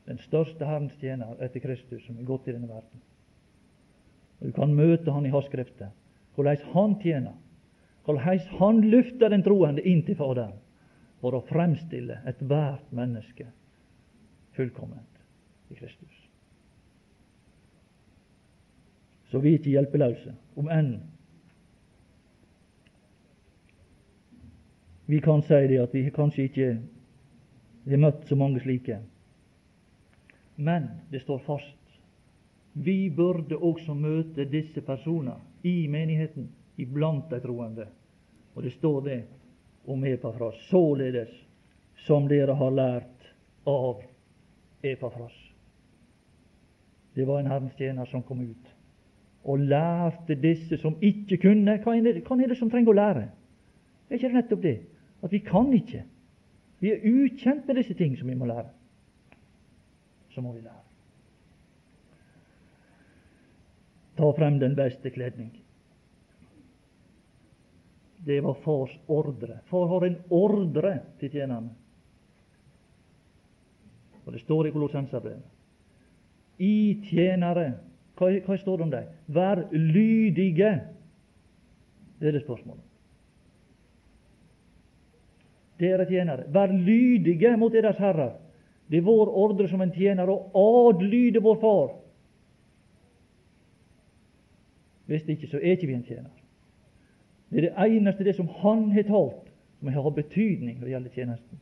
Den 0.07 0.19
største 0.23 0.67
Herrens 0.67 0.95
tjener 1.01 1.39
etter 1.43 1.63
Kristus 1.63 2.05
som 2.07 2.19
er 2.19 2.29
gått 2.29 2.49
i 2.49 2.55
denne 2.55 2.69
verden. 2.69 3.03
Og 4.41 4.47
Du 4.47 4.53
kan 4.53 4.75
møte 4.75 5.11
han 5.11 5.27
i 5.27 5.33
hans 5.33 5.47
skrifter, 5.47 5.91
hvordan 6.35 6.71
han 6.75 6.99
tjener, 7.03 7.39
hvordan 8.05 8.39
han 8.59 8.81
løfter 8.91 9.31
den 9.31 9.43
troende 9.43 9.83
inn 9.83 10.03
til 10.07 10.19
Faderen 10.19 10.59
for 11.25 11.39
å 11.39 11.47
fremstille 11.49 12.19
ethvert 12.29 12.91
menneske 12.93 13.47
fullkomment 14.53 15.23
i 15.73 15.77
Kristus. 15.79 16.17
Så 19.31 19.41
vi 19.41 19.55
er 19.55 19.57
ikke 19.57 19.73
hjelpeløse, 19.73 20.35
om 20.61 20.69
enn 20.69 20.91
vi 25.09 25.23
kan 25.25 25.41
si 25.49 25.63
det 25.71 25.79
at 25.81 25.97
vi 25.97 26.03
kanskje 26.13 26.45
ikke 26.51 26.67
har 27.89 28.03
møtt 28.05 28.29
så 28.29 28.37
mange 28.37 28.61
slike. 28.61 28.99
Men 30.61 30.91
det 31.09 31.23
står 31.25 31.41
fast. 31.49 31.97
Vi 32.73 33.09
burde 33.09 33.57
også 33.57 33.97
møte 33.97 34.45
disse 34.45 34.85
personer 34.85 35.41
i 35.65 35.89
menigheten, 35.89 36.51
iblant 36.77 37.33
de 37.33 37.41
troende. 37.41 37.89
Og 38.53 38.69
det 38.69 38.75
står 38.77 39.01
det 39.09 39.19
om 39.85 40.05
Epafras. 40.05 40.55
Således 40.71 41.31
som 42.07 42.29
dere 42.29 42.53
har 42.53 42.71
lært 42.71 43.33
av 43.65 44.03
Epafras. 44.83 45.35
Det 47.15 47.25
var 47.25 47.41
en 47.41 47.47
Herrens 47.47 47.77
tjener 47.79 48.05
som 48.11 48.23
kom 48.23 48.41
ut 48.41 48.73
og 49.45 49.59
lærte 49.59 50.35
disse 50.41 50.77
som 50.81 50.97
ikke 51.05 51.37
kunne. 51.43 51.77
Hva 51.85 51.97
er 51.97 52.07
det, 52.07 52.23
hva 52.25 52.37
er 52.41 52.51
det 52.51 52.59
som 52.59 52.71
trenger 52.73 52.95
å 52.95 52.97
lære? 52.97 53.25
Er 54.09 54.17
ikke 54.17 54.31
det 54.31 54.39
nettopp 54.39 54.63
det? 54.63 54.79
At 55.25 55.33
vi 55.33 55.41
kan 55.45 55.69
ikke. 55.77 56.05
Vi 56.81 56.93
er 56.93 57.05
ukjent 57.05 57.69
med 57.69 57.79
disse 57.81 57.95
ting 57.97 58.17
som 58.19 58.29
vi 58.29 58.37
må 58.37 58.49
lære. 58.49 58.71
Så 60.33 60.41
må 60.41 60.53
vi 60.53 60.65
lære. 60.65 60.81
Ta 64.17 64.31
frem 64.37 64.59
den 64.63 64.77
beste 64.77 65.11
kledning. 65.11 65.53
Det 68.25 68.41
var 68.41 68.55
fars 68.55 68.93
ordre. 69.07 69.59
Far 69.69 69.89
har 69.89 70.07
en 70.07 70.17
ordre 70.33 70.99
til 71.21 71.31
tjenerne. 71.31 71.75
Og 74.25 74.33
det 74.33 74.41
står 74.41 74.67
i 74.67 74.73
Kolossenserbrevet. 74.73 75.51
I 76.59 77.01
tjenere 77.11 77.67
hva, 78.15 78.31
hva 78.47 78.57
står 78.57 78.79
det 78.79 78.87
om 78.87 78.93
dem? 78.93 79.11
Vær 79.35 79.65
lydige. 79.73 80.71
Det 82.21 82.31
er 82.31 82.37
det 82.39 82.45
spørsmålet. 82.47 82.85
Dere 85.83 86.07
tjenere, 86.07 86.47
vær 86.55 86.71
lydige 86.73 87.57
mot 87.59 87.75
deres 87.75 87.99
herrer. 87.99 88.37
Det 88.87 89.01
er 89.01 89.07
vår 89.07 89.33
ordre 89.33 89.67
som 89.69 89.83
en 89.83 89.93
tjener 89.93 90.31
å 90.31 90.39
adlyde 90.61 91.43
vår 91.43 91.61
far. 91.61 91.93
Hvis 95.11 95.27
ikke, 95.29 95.51
så 95.51 95.61
er 95.61 95.75
ikke 95.75 95.91
vi 95.91 95.99
en 95.99 96.07
tjener. 96.07 96.44
Det 97.55 97.61
er 97.61 97.69
det 97.69 97.97
eneste 97.97 98.25
det 98.27 98.33
som 98.35 98.49
Han 98.49 98.89
har 98.91 99.03
talt, 99.07 99.51
som 99.79 99.89
har 99.89 100.11
betydning 100.11 100.81
når 100.81 100.89
det 100.89 100.91
gjelder 100.91 101.15
tjenesten. 101.15 101.61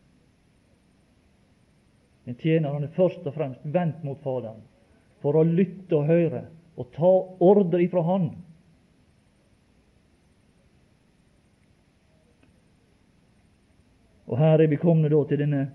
En 2.25 2.39
tjener 2.41 2.73
han 2.73 2.87
er 2.87 2.95
først 2.97 3.27
og 3.27 3.35
fremst 3.35 3.61
vendt 3.75 4.01
mot 4.07 4.23
Faderen 4.25 4.63
for 5.21 5.37
å 5.37 5.45
lytte 5.45 5.99
og 5.99 6.09
høre 6.09 6.47
og 6.81 6.89
ta 6.97 7.13
ordre 7.45 7.83
ifra 7.85 8.07
Han. 8.09 8.31
Og 14.33 14.39
her 14.41 14.65
er 14.65 14.73
vi 14.73 14.81
kommet 14.81 15.13
da 15.13 15.21
til 15.29 15.45
denne 15.45 15.67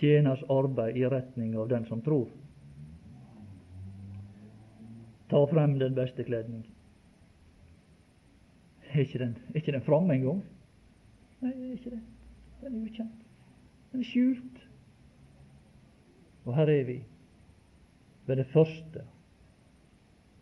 tjeners 0.00 0.40
arbeid 0.48 0.96
i 0.96 1.04
retning 1.12 1.58
av 1.60 1.68
den 1.68 1.84
som 1.90 2.00
tror. 2.00 2.30
Ta 5.28 5.44
frem 5.52 5.76
den 5.76 5.92
beste 5.92 6.24
kledning. 6.24 6.64
Er 8.92 9.00
ikke 9.00 9.18
den, 9.18 9.36
er 9.48 9.54
ikke 9.54 9.72
den 9.72 9.82
framme 9.82 10.14
engang? 10.14 10.42
Nei, 11.40 11.50
det 11.50 11.68
er 11.68 11.72
ikke 11.72 11.90
det. 11.90 12.00
Den 12.60 12.74
er 12.74 12.82
ukjent. 12.84 13.22
Den 13.92 14.00
er 14.00 14.04
skjult. 14.04 14.68
Og 16.44 16.56
her 16.56 16.70
er 16.70 16.84
vi 16.84 16.98
ved 18.26 18.36
det 18.36 18.46
første 18.46 19.04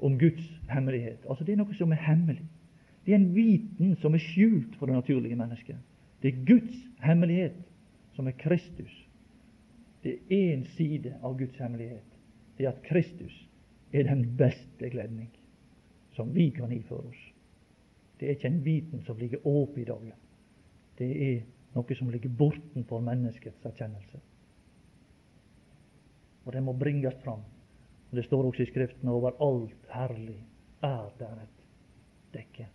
om 0.01 0.19
Guds 0.19 0.61
hemmelighet. 0.71 1.19
Altså 1.29 1.45
Det 1.45 1.53
er 1.53 1.61
noe 1.63 1.75
som 1.75 1.93
er 1.93 2.03
hemmelig. 2.09 2.45
Det 3.07 3.15
er 3.15 3.21
en 3.21 3.35
viten 3.35 3.97
som 4.01 4.15
er 4.15 4.23
skjult 4.23 4.77
for 4.77 4.87
det 4.87 4.95
naturlige 4.95 5.37
mennesket. 5.37 5.77
Det 6.23 6.35
er 6.35 6.45
Guds 6.47 6.77
hemmelighet, 7.05 7.57
som 8.13 8.27
er 8.27 8.37
Kristus. 8.39 9.09
Det 10.03 10.13
er 10.13 10.55
én 10.55 10.65
side 10.77 11.15
av 11.23 11.39
Guds 11.39 11.57
hemmelighet. 11.59 12.07
Det 12.59 12.67
er 12.67 12.71
at 12.71 12.83
Kristus 12.83 13.49
er 13.93 14.03
den 14.03 14.37
beste 14.37 14.91
gledning 14.91 15.31
som 16.13 16.35
vi 16.35 16.51
kan 16.51 16.73
iføre 16.73 17.09
oss. 17.09 17.33
Det 18.21 18.29
er 18.29 18.37
ikke 18.37 18.51
en 18.53 18.64
viten 18.64 19.01
som 19.07 19.16
ligger 19.16 19.47
oppe 19.49 19.81
i 19.81 19.85
dagen. 19.89 20.18
Det 20.99 21.09
er 21.25 21.39
noe 21.73 21.97
som 21.97 22.11
ligger 22.12 22.33
bortenfor 22.37 23.01
menneskets 23.01 23.64
erkjennelse. 23.64 24.21
Og 26.45 26.53
det 26.53 26.62
må 26.62 26.75
bringes 26.77 27.16
fram. 27.25 27.41
Og 28.11 28.16
Det 28.16 28.25
står 28.25 28.45
også 28.45 28.62
i 28.62 28.66
Skriften 28.66 29.09
over 29.09 29.33
alt 29.41 29.89
herlig 29.95 30.43
er 30.83 31.09
der 31.18 31.43
et 31.43 31.64
dekke. 32.35 32.66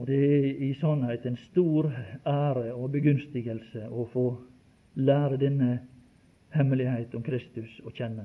Og 0.00 0.06
det 0.06 0.20
er 0.24 0.62
i 0.64 0.74
sannhet 0.80 1.26
en 1.26 1.36
stor 1.36 1.90
ære 2.26 2.74
og 2.74 2.92
begunstigelse 2.92 3.88
å 3.88 4.06
få 4.12 4.26
lære 4.96 5.36
denne 5.36 5.74
hemmelighet 6.54 7.14
om 7.14 7.22
Kristus 7.22 7.80
å 7.84 7.92
kjenne, 7.92 8.24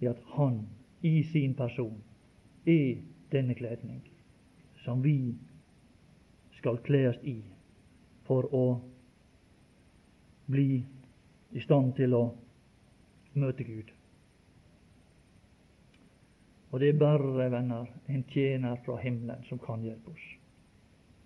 i 0.00 0.08
at 0.08 0.20
Han 0.36 0.66
i 1.02 1.22
sin 1.32 1.54
person 1.54 2.02
er 2.66 3.00
denne 3.32 3.54
kledning 3.54 4.02
som 4.84 5.02
vi 5.02 5.34
skal 6.58 6.80
kles 6.84 7.16
i 7.24 7.38
for 8.28 8.48
å 8.54 8.64
bli 10.50 10.82
i 11.52 11.62
stand 11.64 11.94
til 11.96 12.14
å 12.14 12.24
møte 13.34 13.64
Gud. 13.64 13.88
Og 16.70 16.80
det 16.80 16.92
er 16.92 17.00
bare, 17.00 17.48
venner, 17.50 17.88
en 18.06 18.22
tjener 18.30 18.78
fra 18.84 18.98
himmelen 19.02 19.42
som 19.48 19.58
kan 19.58 19.82
hjelpe 19.82 20.12
oss 20.14 20.28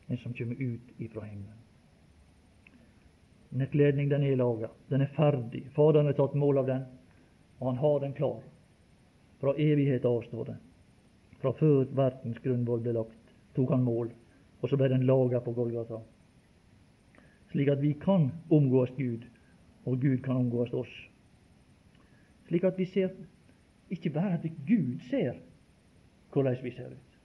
en 0.07 0.19
som 0.19 0.35
kommer 0.35 0.55
ut 0.55 1.01
ifra 1.01 1.25
himmelen. 1.25 1.59
Denne 3.49 3.67
kledning 3.67 4.09
den 4.09 4.23
er 4.23 4.37
laga, 4.37 4.69
den 4.89 5.01
er 5.01 5.13
ferdig. 5.15 5.63
Faderen 5.77 6.11
har 6.11 6.17
tatt 6.19 6.35
mål 6.35 6.59
av 6.65 6.67
den, 6.67 6.85
og 7.61 7.69
han 7.71 7.79
har 7.79 8.01
den 8.03 8.17
klar. 8.17 8.43
Fra 9.41 9.55
evighet 9.59 10.05
av, 10.05 10.23
står 10.23 10.45
det. 10.45 10.57
Fra 11.43 11.53
før 11.53 11.85
verdens 11.97 12.41
grunnvoll 12.45 12.83
ble 12.85 12.95
lagt, 12.97 13.35
tok 13.55 13.71
han 13.75 13.85
mål, 13.85 14.11
og 14.61 14.71
så 14.71 14.79
ble 14.81 14.89
den 14.93 15.07
laga 15.09 15.41
på 15.45 15.53
Golgata. 15.57 16.01
Slik 17.53 17.69
at 17.71 17.83
vi 17.83 17.93
kan 18.01 18.31
omgås 18.51 18.95
Gud, 18.97 19.27
og 19.85 20.01
Gud 20.01 20.23
kan 20.25 20.37
omgås 20.37 20.73
oss. 20.73 20.93
Slik 22.49 22.65
at 22.65 22.79
vi 22.79 22.87
ser 22.91 23.13
ikke 23.91 24.11
bare 24.11 24.39
at 24.39 24.47
Gud 24.67 25.01
ser 25.11 25.37
hvordan 26.33 26.57
vi 26.63 26.71
ser 26.71 26.87
ut. 26.87 27.21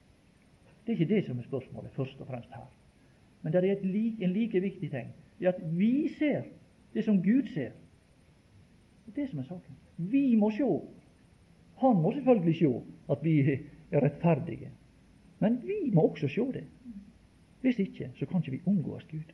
Det 0.86 0.94
er 0.94 1.00
ikke 1.00 1.16
det 1.16 1.26
som 1.26 1.40
er 1.40 1.44
spørsmålet 1.44 1.92
først 1.92 2.22
og 2.22 2.28
fremst 2.28 2.50
her. 2.54 2.68
Men 3.42 3.54
det 3.54 3.64
er 3.70 3.84
like, 3.84 4.24
en 4.24 4.34
like 4.34 4.62
viktig 4.62 4.92
ting. 4.92 5.14
Det 5.40 5.48
er 5.48 5.52
at 5.52 5.78
vi 5.78 6.10
ser 6.20 6.42
det 6.94 7.06
som 7.06 7.24
Gud 7.24 7.48
ser. 7.54 7.72
Det 9.06 9.18
er 9.18 9.22
det 9.22 9.30
som 9.30 9.40
er 9.40 9.44
saken. 9.44 9.76
Vi 9.98 10.36
må 10.36 10.52
se. 10.52 10.70
Han 11.80 12.02
må 12.02 12.12
selvfølgelig 12.14 12.56
se 12.60 12.70
at 13.10 13.24
vi 13.24 13.40
er 13.92 14.04
rettferdige. 14.04 14.72
Men 15.40 15.62
vi 15.64 15.92
må 15.94 16.02
også 16.02 16.28
se 16.28 16.42
det. 16.42 16.66
Hvis 17.62 17.80
ikke, 17.80 18.12
så 18.20 18.26
kan 18.26 18.38
ikke 18.38 18.52
vi 18.52 18.62
omgås 18.66 19.04
Gud. 19.12 19.34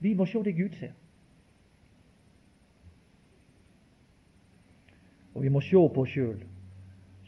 Vi 0.00 0.14
må 0.14 0.26
se 0.26 0.44
det 0.44 0.56
Gud 0.56 0.76
ser. 0.78 0.92
Og 5.34 5.42
vi 5.42 5.48
må 5.48 5.60
se 5.60 5.76
på 5.94 6.02
oss 6.02 6.10
sjøl 6.10 6.40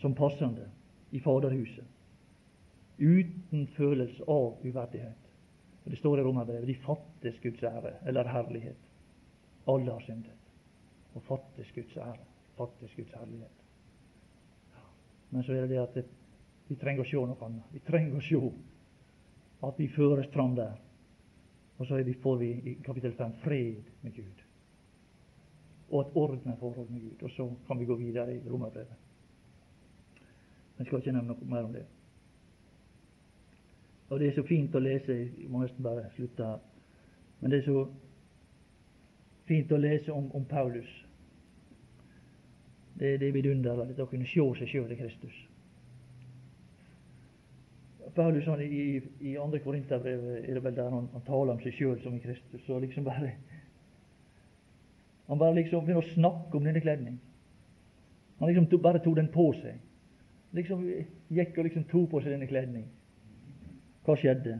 som 0.01 0.14
passende 0.14 0.66
i 1.12 1.20
Faderhuset 1.20 1.86
uten 3.01 3.66
følelse 3.76 4.24
av 4.28 4.59
uverdighet. 4.64 5.28
Og 5.84 5.90
Det 5.90 5.98
står 5.98 6.18
i 6.18 6.22
Romerbrevet 6.22 6.66
de 6.68 6.74
fattes 6.74 7.40
Guds 7.40 7.62
ære, 7.62 7.92
eller 8.07 8.28
herlighet. 8.28 8.90
Alle 9.68 9.92
har 9.92 10.01
syndet 10.01 10.36
og 11.14 11.22
fattes 11.22 11.72
Guds 11.74 11.96
ære, 11.96 12.26
fattes 12.57 12.94
Guds 12.96 13.14
herlighet. 13.14 13.64
Men 15.30 15.42
så 15.46 15.53
er 15.53 15.66
det 15.66 15.70
det 15.70 15.82
at 15.82 15.98
vi 16.68 16.76
trenger 16.78 17.05
å 17.05 17.09
se 17.11 17.22
noe 17.26 17.46
annet. 17.46 17.66
Vi 17.74 17.82
trenger 17.86 18.16
å 18.18 18.24
se 18.24 18.40
at 19.66 19.78
vi 19.78 19.88
føres 19.94 20.30
fram 20.34 20.55
der. 20.59 20.78
Og 21.78 21.86
så 21.86 22.01
får 22.22 22.36
vi 22.38 22.51
i 22.70 22.74
kapittel 22.84 23.12
5 23.16 23.32
fred 23.44 23.82
med 24.03 24.14
Gud. 24.14 24.42
Og 25.90 26.01
et 26.01 26.16
ordnet 26.16 26.59
forhold 26.59 26.90
med 26.90 27.01
Gud. 27.01 27.22
Og 27.22 27.30
så 27.30 27.46
kan 27.66 27.78
vi 27.78 27.84
gå 27.84 27.94
videre 27.94 28.34
i 28.34 28.48
Romerbrevet. 28.48 28.98
Jeg 30.78 30.86
skal 30.86 30.98
ikke 30.98 31.12
nevne 31.12 31.34
noe 31.34 31.48
mer 31.48 31.66
om 31.68 31.72
det. 31.72 31.86
Og 34.11 34.20
det 34.20 34.28
er 34.28 34.34
så 34.34 34.42
fint 34.42 34.74
å 34.74 34.80
lese 34.82 35.12
Jeg 35.12 35.48
må 35.48 35.61
nesten 35.62 35.84
bare 35.84 36.09
slutte 36.16 36.46
her. 36.46 36.62
Men 37.40 37.51
det 37.51 37.59
er 37.61 37.66
så 37.66 37.82
fint 39.48 39.72
å 39.72 39.80
lese 39.80 40.12
om, 40.12 40.30
om 40.34 40.44
Paulus. 40.44 40.88
Det, 42.99 43.16
det 43.20 43.28
er 43.28 43.32
vidunderlig 43.32 43.97
å 44.01 44.09
kunne 44.11 44.28
se 44.28 44.45
seg 44.59 44.68
sjøl 44.68 44.93
i 44.93 44.99
Kristus. 44.99 45.36
Paulus 48.14 48.47
han, 48.47 48.61
i, 48.61 49.01
i 49.20 49.36
andre 49.38 49.61
Korinterbrev 49.62 50.24
er 50.41 50.55
det 50.55 50.62
vel 50.64 50.76
der 50.76 50.91
han, 50.91 51.09
han 51.12 51.24
taler 51.26 51.55
om 51.55 51.61
seg 51.62 51.76
sjøl 51.76 51.99
som 52.03 52.16
i 52.16 52.22
Kristus. 52.22 52.62
Så 52.66 52.78
liksom 52.82 53.07
bare 53.07 53.36
Han 55.30 55.38
bare 55.38 55.55
liksom 55.55 55.84
begynner 55.84 56.03
å 56.03 56.11
snakke 56.11 56.59
om 56.59 56.64
denne 56.66 56.80
kledning. 56.82 57.20
Han 58.41 58.49
liksom 58.49 58.66
to, 58.66 58.80
bare 58.82 58.99
tok 58.99 59.14
den 59.16 59.28
på 59.30 59.45
seg. 59.61 59.76
Liksom 60.59 60.82
gikk 61.30 61.59
og 61.59 61.68
liksom 61.68 61.84
tok 61.86 62.09
på 62.11 62.22
seg 62.24 62.34
denne 62.34 62.49
kledning. 62.51 62.88
Hva 64.03 64.16
skjedde? 64.18 64.57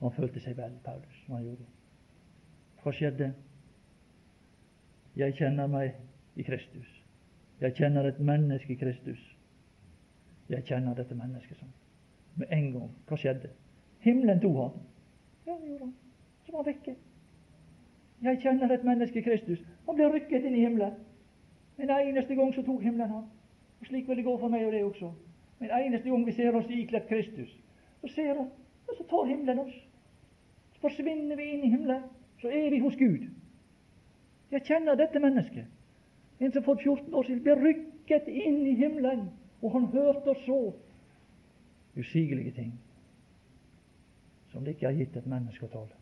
Han 0.00 0.14
følte 0.16 0.42
seg 0.42 0.56
vel, 0.58 0.74
Paulus. 0.82 1.20
Han 1.28 1.44
gjorde. 1.46 1.68
Hva 2.82 2.94
skjedde? 2.96 3.30
Jeg 5.18 5.38
kjenner 5.38 5.70
meg 5.70 5.94
i 6.34 6.46
Kristus. 6.46 6.97
Jeg 7.60 7.74
kjenner 7.74 8.06
et 8.06 8.20
menneske 8.20 8.72
i 8.72 8.76
Kristus. 8.78 9.22
Jeg 10.48 10.64
kjenner 10.64 10.94
dette 10.94 11.14
mennesket 11.14 11.58
sånn. 11.58 11.72
Med 12.38 12.52
en 12.54 12.68
gang. 12.72 12.90
Hva 13.08 13.18
skjedde? 13.18 13.50
Himmelen 14.04 14.40
tok 14.40 14.56
han. 14.62 14.76
Ja, 15.46 15.56
det 15.56 15.72
gjorde 15.72 15.88
han. 15.88 15.94
Så 16.46 16.52
var 16.52 16.62
han 16.62 16.68
vekke. 16.70 16.94
Jeg 18.22 18.40
kjenner 18.42 18.72
et 18.74 18.84
menneske 18.86 19.18
i 19.18 19.26
Kristus. 19.26 19.64
Han 19.86 19.98
ble 19.98 20.10
rykket 20.12 20.46
inn 20.46 20.56
i 20.58 20.62
himmelen. 20.64 20.94
En 21.78 21.90
eneste 21.94 22.34
gang 22.34 22.54
så 22.54 22.62
tok 22.66 22.82
himmelen 22.82 23.10
han. 23.10 23.26
Og 23.80 23.86
Slik 23.86 24.08
vil 24.08 24.18
det 24.18 24.26
gå 24.26 24.36
for 24.38 24.50
meg 24.50 24.66
og 24.66 24.72
det 24.72 24.84
også. 24.84 25.10
En 25.60 25.74
eneste 25.74 26.10
gang 26.10 26.26
vi 26.26 26.34
ser 26.34 26.54
oss 26.54 26.70
ikledd 26.70 27.08
Kristus, 27.08 27.50
så 28.00 28.08
ser 28.14 28.34
han, 28.34 28.50
og 28.86 28.94
så 28.94 29.06
tar 29.10 29.26
himmelen 29.26 29.58
oss. 29.58 29.74
Så 30.74 30.80
forsvinner 30.80 31.36
vi 31.36 31.48
inn 31.54 31.64
i 31.66 31.70
himmelen. 31.70 32.02
Så 32.38 32.50
er 32.54 32.70
vi 32.70 32.78
hos 32.78 32.96
Gud. 32.96 33.26
Jeg 34.50 34.62
kjenner 34.66 34.94
dette 34.94 35.18
mennesket. 35.18 35.66
En 36.40 36.52
som 36.52 36.62
for 36.62 36.78
14 36.78 37.14
år 37.14 37.26
siden 37.26 37.42
ble 37.42 37.56
rykket 37.58 38.28
inn 38.30 38.60
i 38.66 38.76
himmelen, 38.78 39.28
og 39.62 39.72
han 39.74 39.88
hørte 39.94 40.34
og 40.34 40.44
så 40.44 40.60
usigelige 41.98 42.54
ting 42.54 42.76
som 44.52 44.64
det 44.64 44.76
ikke 44.76 44.88
er 44.88 44.96
gitt 44.96 45.16
et 45.18 45.26
menneske 45.28 45.66
å 45.66 45.72
tale. 45.72 45.96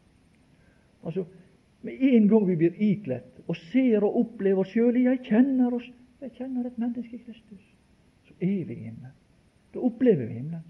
Altså, 1.03 1.26
Med 1.84 2.01
en 2.01 2.24
gang 2.28 2.47
vi 2.49 2.57
blir 2.57 2.78
ikledt 2.82 3.43
og 3.47 3.57
ser 3.70 4.03
og 4.03 4.16
opplever 4.16 4.64
oss 4.64 4.72
sjøl 4.72 4.97
Jeg 4.97 5.20
kjenner 5.28 5.74
oss, 5.76 5.84
jeg 6.20 6.32
kjenner 6.39 6.66
et 6.66 6.78
menneske 6.78 7.14
i 7.14 7.20
Kristus. 7.22 7.66
Så 8.26 8.34
er 8.41 8.64
vi 8.64 8.74
i 8.74 8.87
himmelen. 8.87 9.12
Da 9.74 9.82
opplever 9.84 10.26
vi 10.26 10.39
himmelen. 10.39 10.64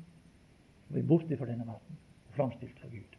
Vi 0.89 1.01
er 1.01 1.07
borte 1.07 1.39
fra 1.39 1.47
denne 1.47 1.65
verden 1.65 1.97
og 2.27 2.35
framstilt 2.37 2.79
for 2.83 2.91
Gud. 2.91 3.16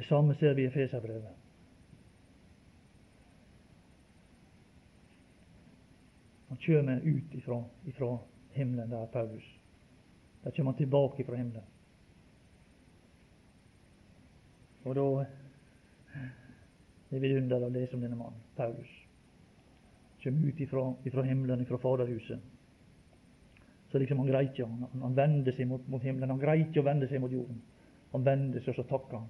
Det 0.00 0.06
samme 0.06 0.34
ser 0.34 0.54
vi 0.54 0.64
i 0.64 0.70
Feserbrevet. 0.70 1.30
Han 6.48 6.56
kommer 6.56 7.00
ut 7.00 7.34
ifra, 7.34 7.64
ifra 7.84 8.18
himmelen 8.50 8.90
der, 8.90 9.06
Paulus. 9.06 9.58
Der 10.42 10.50
kommer 10.50 10.72
han 10.72 10.78
tilbake 10.78 11.24
fra 11.24 11.36
himmelen. 11.36 11.62
Og 14.84 14.94
da 14.94 15.04
er 17.10 17.20
vi 17.20 17.36
under 17.36 17.66
å 17.66 17.68
lese 17.68 17.98
om 17.98 18.00
denne 18.00 18.16
mannen, 18.16 18.40
Paulus. 18.56 18.94
kjem 20.24 20.40
ut 20.48 20.60
ifra, 20.60 20.94
ifra 21.04 21.22
himmelen, 21.28 21.60
ifra 21.60 21.78
Faderhuset. 21.78 22.40
Så 23.92 23.98
liksom 23.98 24.18
han 24.18 24.32
greier 24.32 24.48
ikke 24.48 24.64
han, 24.64 25.02
han 25.02 25.16
vender 25.16 25.52
seg 25.52 25.68
mot, 25.68 25.84
mot, 25.88 26.02
himmelen. 26.02 26.30
Han 26.30 26.40
greier 26.40 26.64
ikke 26.64 26.80
å 26.80 26.88
vende 26.88 27.08
seg 27.08 27.20
mot 27.20 27.32
jorden. 27.32 27.60
Han 28.12 28.24
vender 28.24 28.64
seg, 28.64 28.72
og 28.72 28.80
så 28.80 28.88
takker 28.96 29.18
han. 29.18 29.28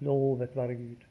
Lovet 0.00 0.56
være 0.56 0.74
Gud. 0.74 1.04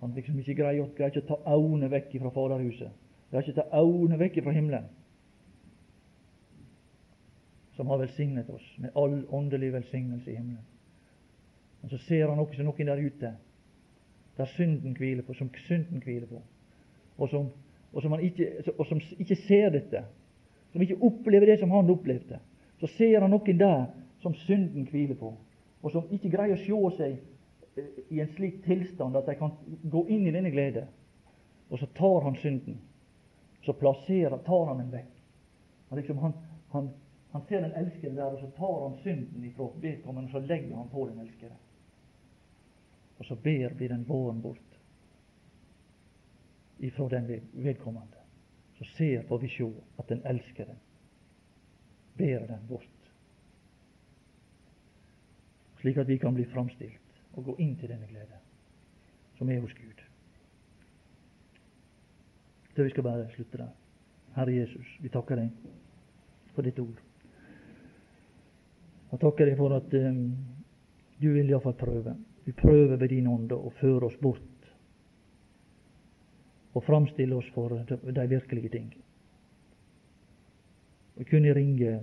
Han 0.00 0.12
liksom 0.14 0.38
ikke 0.38 0.54
greier, 0.54 0.88
greier 0.96 1.12
ikke 1.12 1.26
å 1.26 1.28
ta 1.28 1.56
øynene 1.56 1.90
vekk 1.92 2.14
fra 2.22 2.32
Faderhuset. 2.32 2.92
Greier 3.30 3.44
ikke 3.44 3.56
å 3.58 3.60
ta 3.60 3.82
øynene 3.82 4.18
vekk 4.20 4.38
fra 4.44 4.54
himmelen, 4.56 4.86
som 7.76 7.88
har 7.88 8.00
velsignet 8.00 8.48
oss 8.52 8.66
med 8.78 8.96
all 8.96 9.22
åndelig 9.32 9.72
velsignelse 9.72 10.30
i 10.30 10.36
himmelen. 10.36 10.64
Men 11.80 11.90
så 11.90 11.98
ser 12.04 12.28
han 12.28 12.40
også 12.40 12.64
noen 12.64 12.90
der 12.90 13.00
ute 13.00 13.34
der 14.36 14.48
synden 14.54 14.94
hviler 14.96 15.24
på, 15.26 15.34
som 15.36 15.50
synden 15.66 16.00
hviler 16.04 16.26
på, 16.26 16.40
og 17.18 17.28
som, 17.28 17.48
og 17.92 18.02
som, 18.02 18.14
ikke, 18.20 18.46
og 18.78 18.86
som 18.86 19.00
ikke 19.18 19.36
ser 19.36 19.68
dette, 19.74 20.04
som 20.72 20.80
ikke 20.80 20.96
opplever 21.04 21.50
det 21.50 21.58
som 21.60 21.70
han 21.74 21.90
opplevde. 21.90 22.38
Så 22.80 22.88
ser 22.96 23.20
han 23.20 23.34
noen 23.34 23.58
der 23.60 23.90
som 24.22 24.34
synden 24.46 24.86
hviler 24.88 25.18
på, 25.18 25.34
og 25.82 25.92
som 25.92 26.08
ikke 26.12 26.30
greier 26.32 26.56
å 26.56 26.62
se 26.62 26.96
seg 26.96 27.18
i 28.08 28.20
en 28.20 28.32
slik 28.34 28.64
tilstand 28.64 29.16
at 29.16 29.26
de 29.26 29.34
kan 29.38 29.52
gå 29.82 30.06
inn 30.08 30.26
i 30.26 30.34
denne 30.34 30.50
glede. 30.50 30.86
Og 31.70 31.78
så 31.78 31.86
tar 31.96 32.24
han 32.24 32.36
synden. 32.36 32.80
Så 33.62 33.72
plasserer, 33.72 34.38
tar 34.46 34.66
han 34.66 34.78
den 34.82 34.92
vekk. 34.92 35.16
Han, 35.88 35.98
liksom, 35.98 36.18
han, 36.18 36.32
han, 36.72 36.90
han 37.32 37.42
ser 37.48 37.60
den 37.60 37.76
elskede 37.76 38.16
der, 38.16 38.32
og 38.32 38.40
så 38.40 38.50
tar 38.56 38.88
han 38.88 38.96
synden 39.02 39.44
ifra 39.44 39.68
vedkommende, 39.82 40.28
og 40.28 40.32
så 40.32 40.46
legger 40.46 40.76
han 40.76 40.88
på 40.88 41.06
den 41.08 41.20
elskede. 41.20 41.56
Og 43.18 43.24
så 43.24 43.36
ber 43.36 43.74
blir 43.76 43.88
den 43.88 44.04
båren 44.04 44.42
bort 44.42 44.78
ifra 46.78 47.08
den 47.08 47.42
vedkommende. 47.52 48.16
Så 48.78 48.84
ser 48.84 49.22
får 49.28 49.38
vi 49.38 49.48
sjå 49.48 49.72
at 49.98 50.08
den 50.08 50.22
elskede. 50.24 50.76
Ber 52.16 52.46
den 52.46 52.66
bort. 52.68 53.12
Slik 55.80 55.96
at 55.96 56.08
vi 56.08 56.16
kan 56.18 56.34
bli 56.34 56.44
framstilt 56.44 57.09
og 57.32 57.44
gå 57.44 57.56
inn 57.62 57.76
til 57.78 57.92
denne 57.92 58.08
glede 58.10 58.40
som 59.38 59.48
er 59.50 59.60
hos 59.60 59.74
Gud. 59.74 60.02
Så 62.74 62.82
vi 62.82 62.90
skal 62.90 63.02
bare 63.02 63.30
slutte 63.34 63.58
der. 63.58 63.70
Herre 64.34 64.54
Jesus, 64.54 64.86
vi 65.00 65.08
takker 65.08 65.40
deg 65.40 65.50
for 66.54 66.62
ditt 66.62 66.78
ord. 66.78 67.00
Og 69.10 69.20
takker 69.20 69.48
deg 69.48 69.56
for 69.58 69.74
at 69.74 69.96
um, 69.96 70.20
du 71.18 71.32
vil 71.32 71.50
iallfall 71.50 71.74
prøve. 71.80 72.14
Vi 72.44 72.52
prøver 72.52 72.96
ved 72.96 73.08
din 73.08 73.26
ånd 73.32 73.52
å 73.52 73.72
føre 73.80 74.10
oss 74.10 74.20
bort 74.20 74.46
og 76.70 76.84
framstille 76.86 77.34
oss 77.34 77.48
for 77.54 77.74
de 77.74 78.26
virkelige 78.30 78.70
ting. 78.76 78.92
Og 81.16 81.26
kunne 81.26 81.54
ringe 81.56 81.96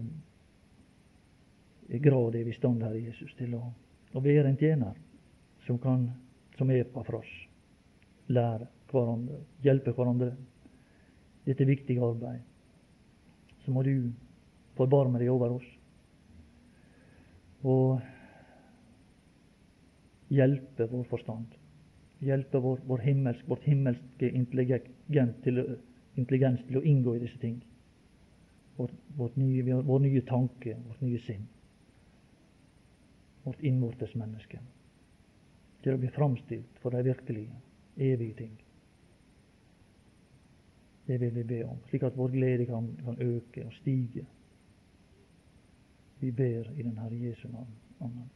i 1.88 2.00
grad 2.04 2.36
er 2.36 2.44
vi 2.44 2.52
i 2.52 2.58
stand, 2.58 2.84
Herre 2.84 3.00
Jesus, 3.00 3.32
til 3.38 3.54
å, 3.56 3.62
å 4.14 4.22
være 4.26 4.50
en 4.50 4.60
tjener 4.60 4.98
som, 5.68 5.80
kan, 5.80 6.12
som 6.58 6.72
oss. 7.20 7.34
Lære 8.28 8.68
hverandre, 8.92 9.42
hjelpe 9.64 9.92
hverandre. 9.92 10.32
Dette 11.46 11.66
viktige 11.66 12.04
arbeid. 12.04 12.42
Så 13.64 13.72
må 13.72 13.84
du 13.84 14.12
forbarme 14.76 15.20
deg 15.20 15.32
over 15.32 15.58
oss. 15.58 15.68
Og 17.68 18.00
hjelpe 20.30 20.88
vår 20.92 21.08
forstand. 21.10 21.56
Hjelpe 22.24 22.60
vår, 22.64 22.80
vår 22.88 23.04
himmelsk, 23.06 23.48
vårt 23.48 23.66
himmelske 23.68 24.30
intelligens 24.32 25.36
til, 25.44 25.62
intelligens 26.18 26.64
til, 26.68 26.80
å 26.80 26.86
inngå 26.86 27.16
i 27.16 27.24
disse 27.24 27.40
ting. 27.42 27.60
Vår, 28.78 28.92
vårt 29.18 29.38
nye, 29.38 29.82
vår 29.86 30.02
nye 30.06 30.24
tanke, 30.26 30.76
vårt 30.88 31.04
nye 31.06 31.22
sinn. 31.26 31.46
Vårt 33.46 33.62
innvortes 33.64 34.16
menneske. 34.18 34.60
Til 35.88 35.96
å 35.96 36.00
bli 36.02 36.10
framstilt 36.12 36.80
for 36.84 36.92
de 36.92 37.00
virkelige, 37.08 37.54
evige 37.96 38.34
ting. 38.42 38.56
Det 41.08 41.16
vil 41.22 41.32
vi 41.32 41.44
be 41.48 41.62
om, 41.64 41.78
slik 41.88 42.04
at 42.04 42.18
vår 42.20 42.34
glede 42.34 42.66
kan, 42.68 42.90
kan 43.06 43.22
øke 43.24 43.64
og 43.64 43.72
stige. 43.80 44.26
Vi 46.20 46.32
ber 46.36 46.68
i 46.76 46.84
den 46.84 46.98
Herre 47.00 47.22
Jesu 47.22 47.48
navn. 47.48 47.72
Amen. 48.04 48.28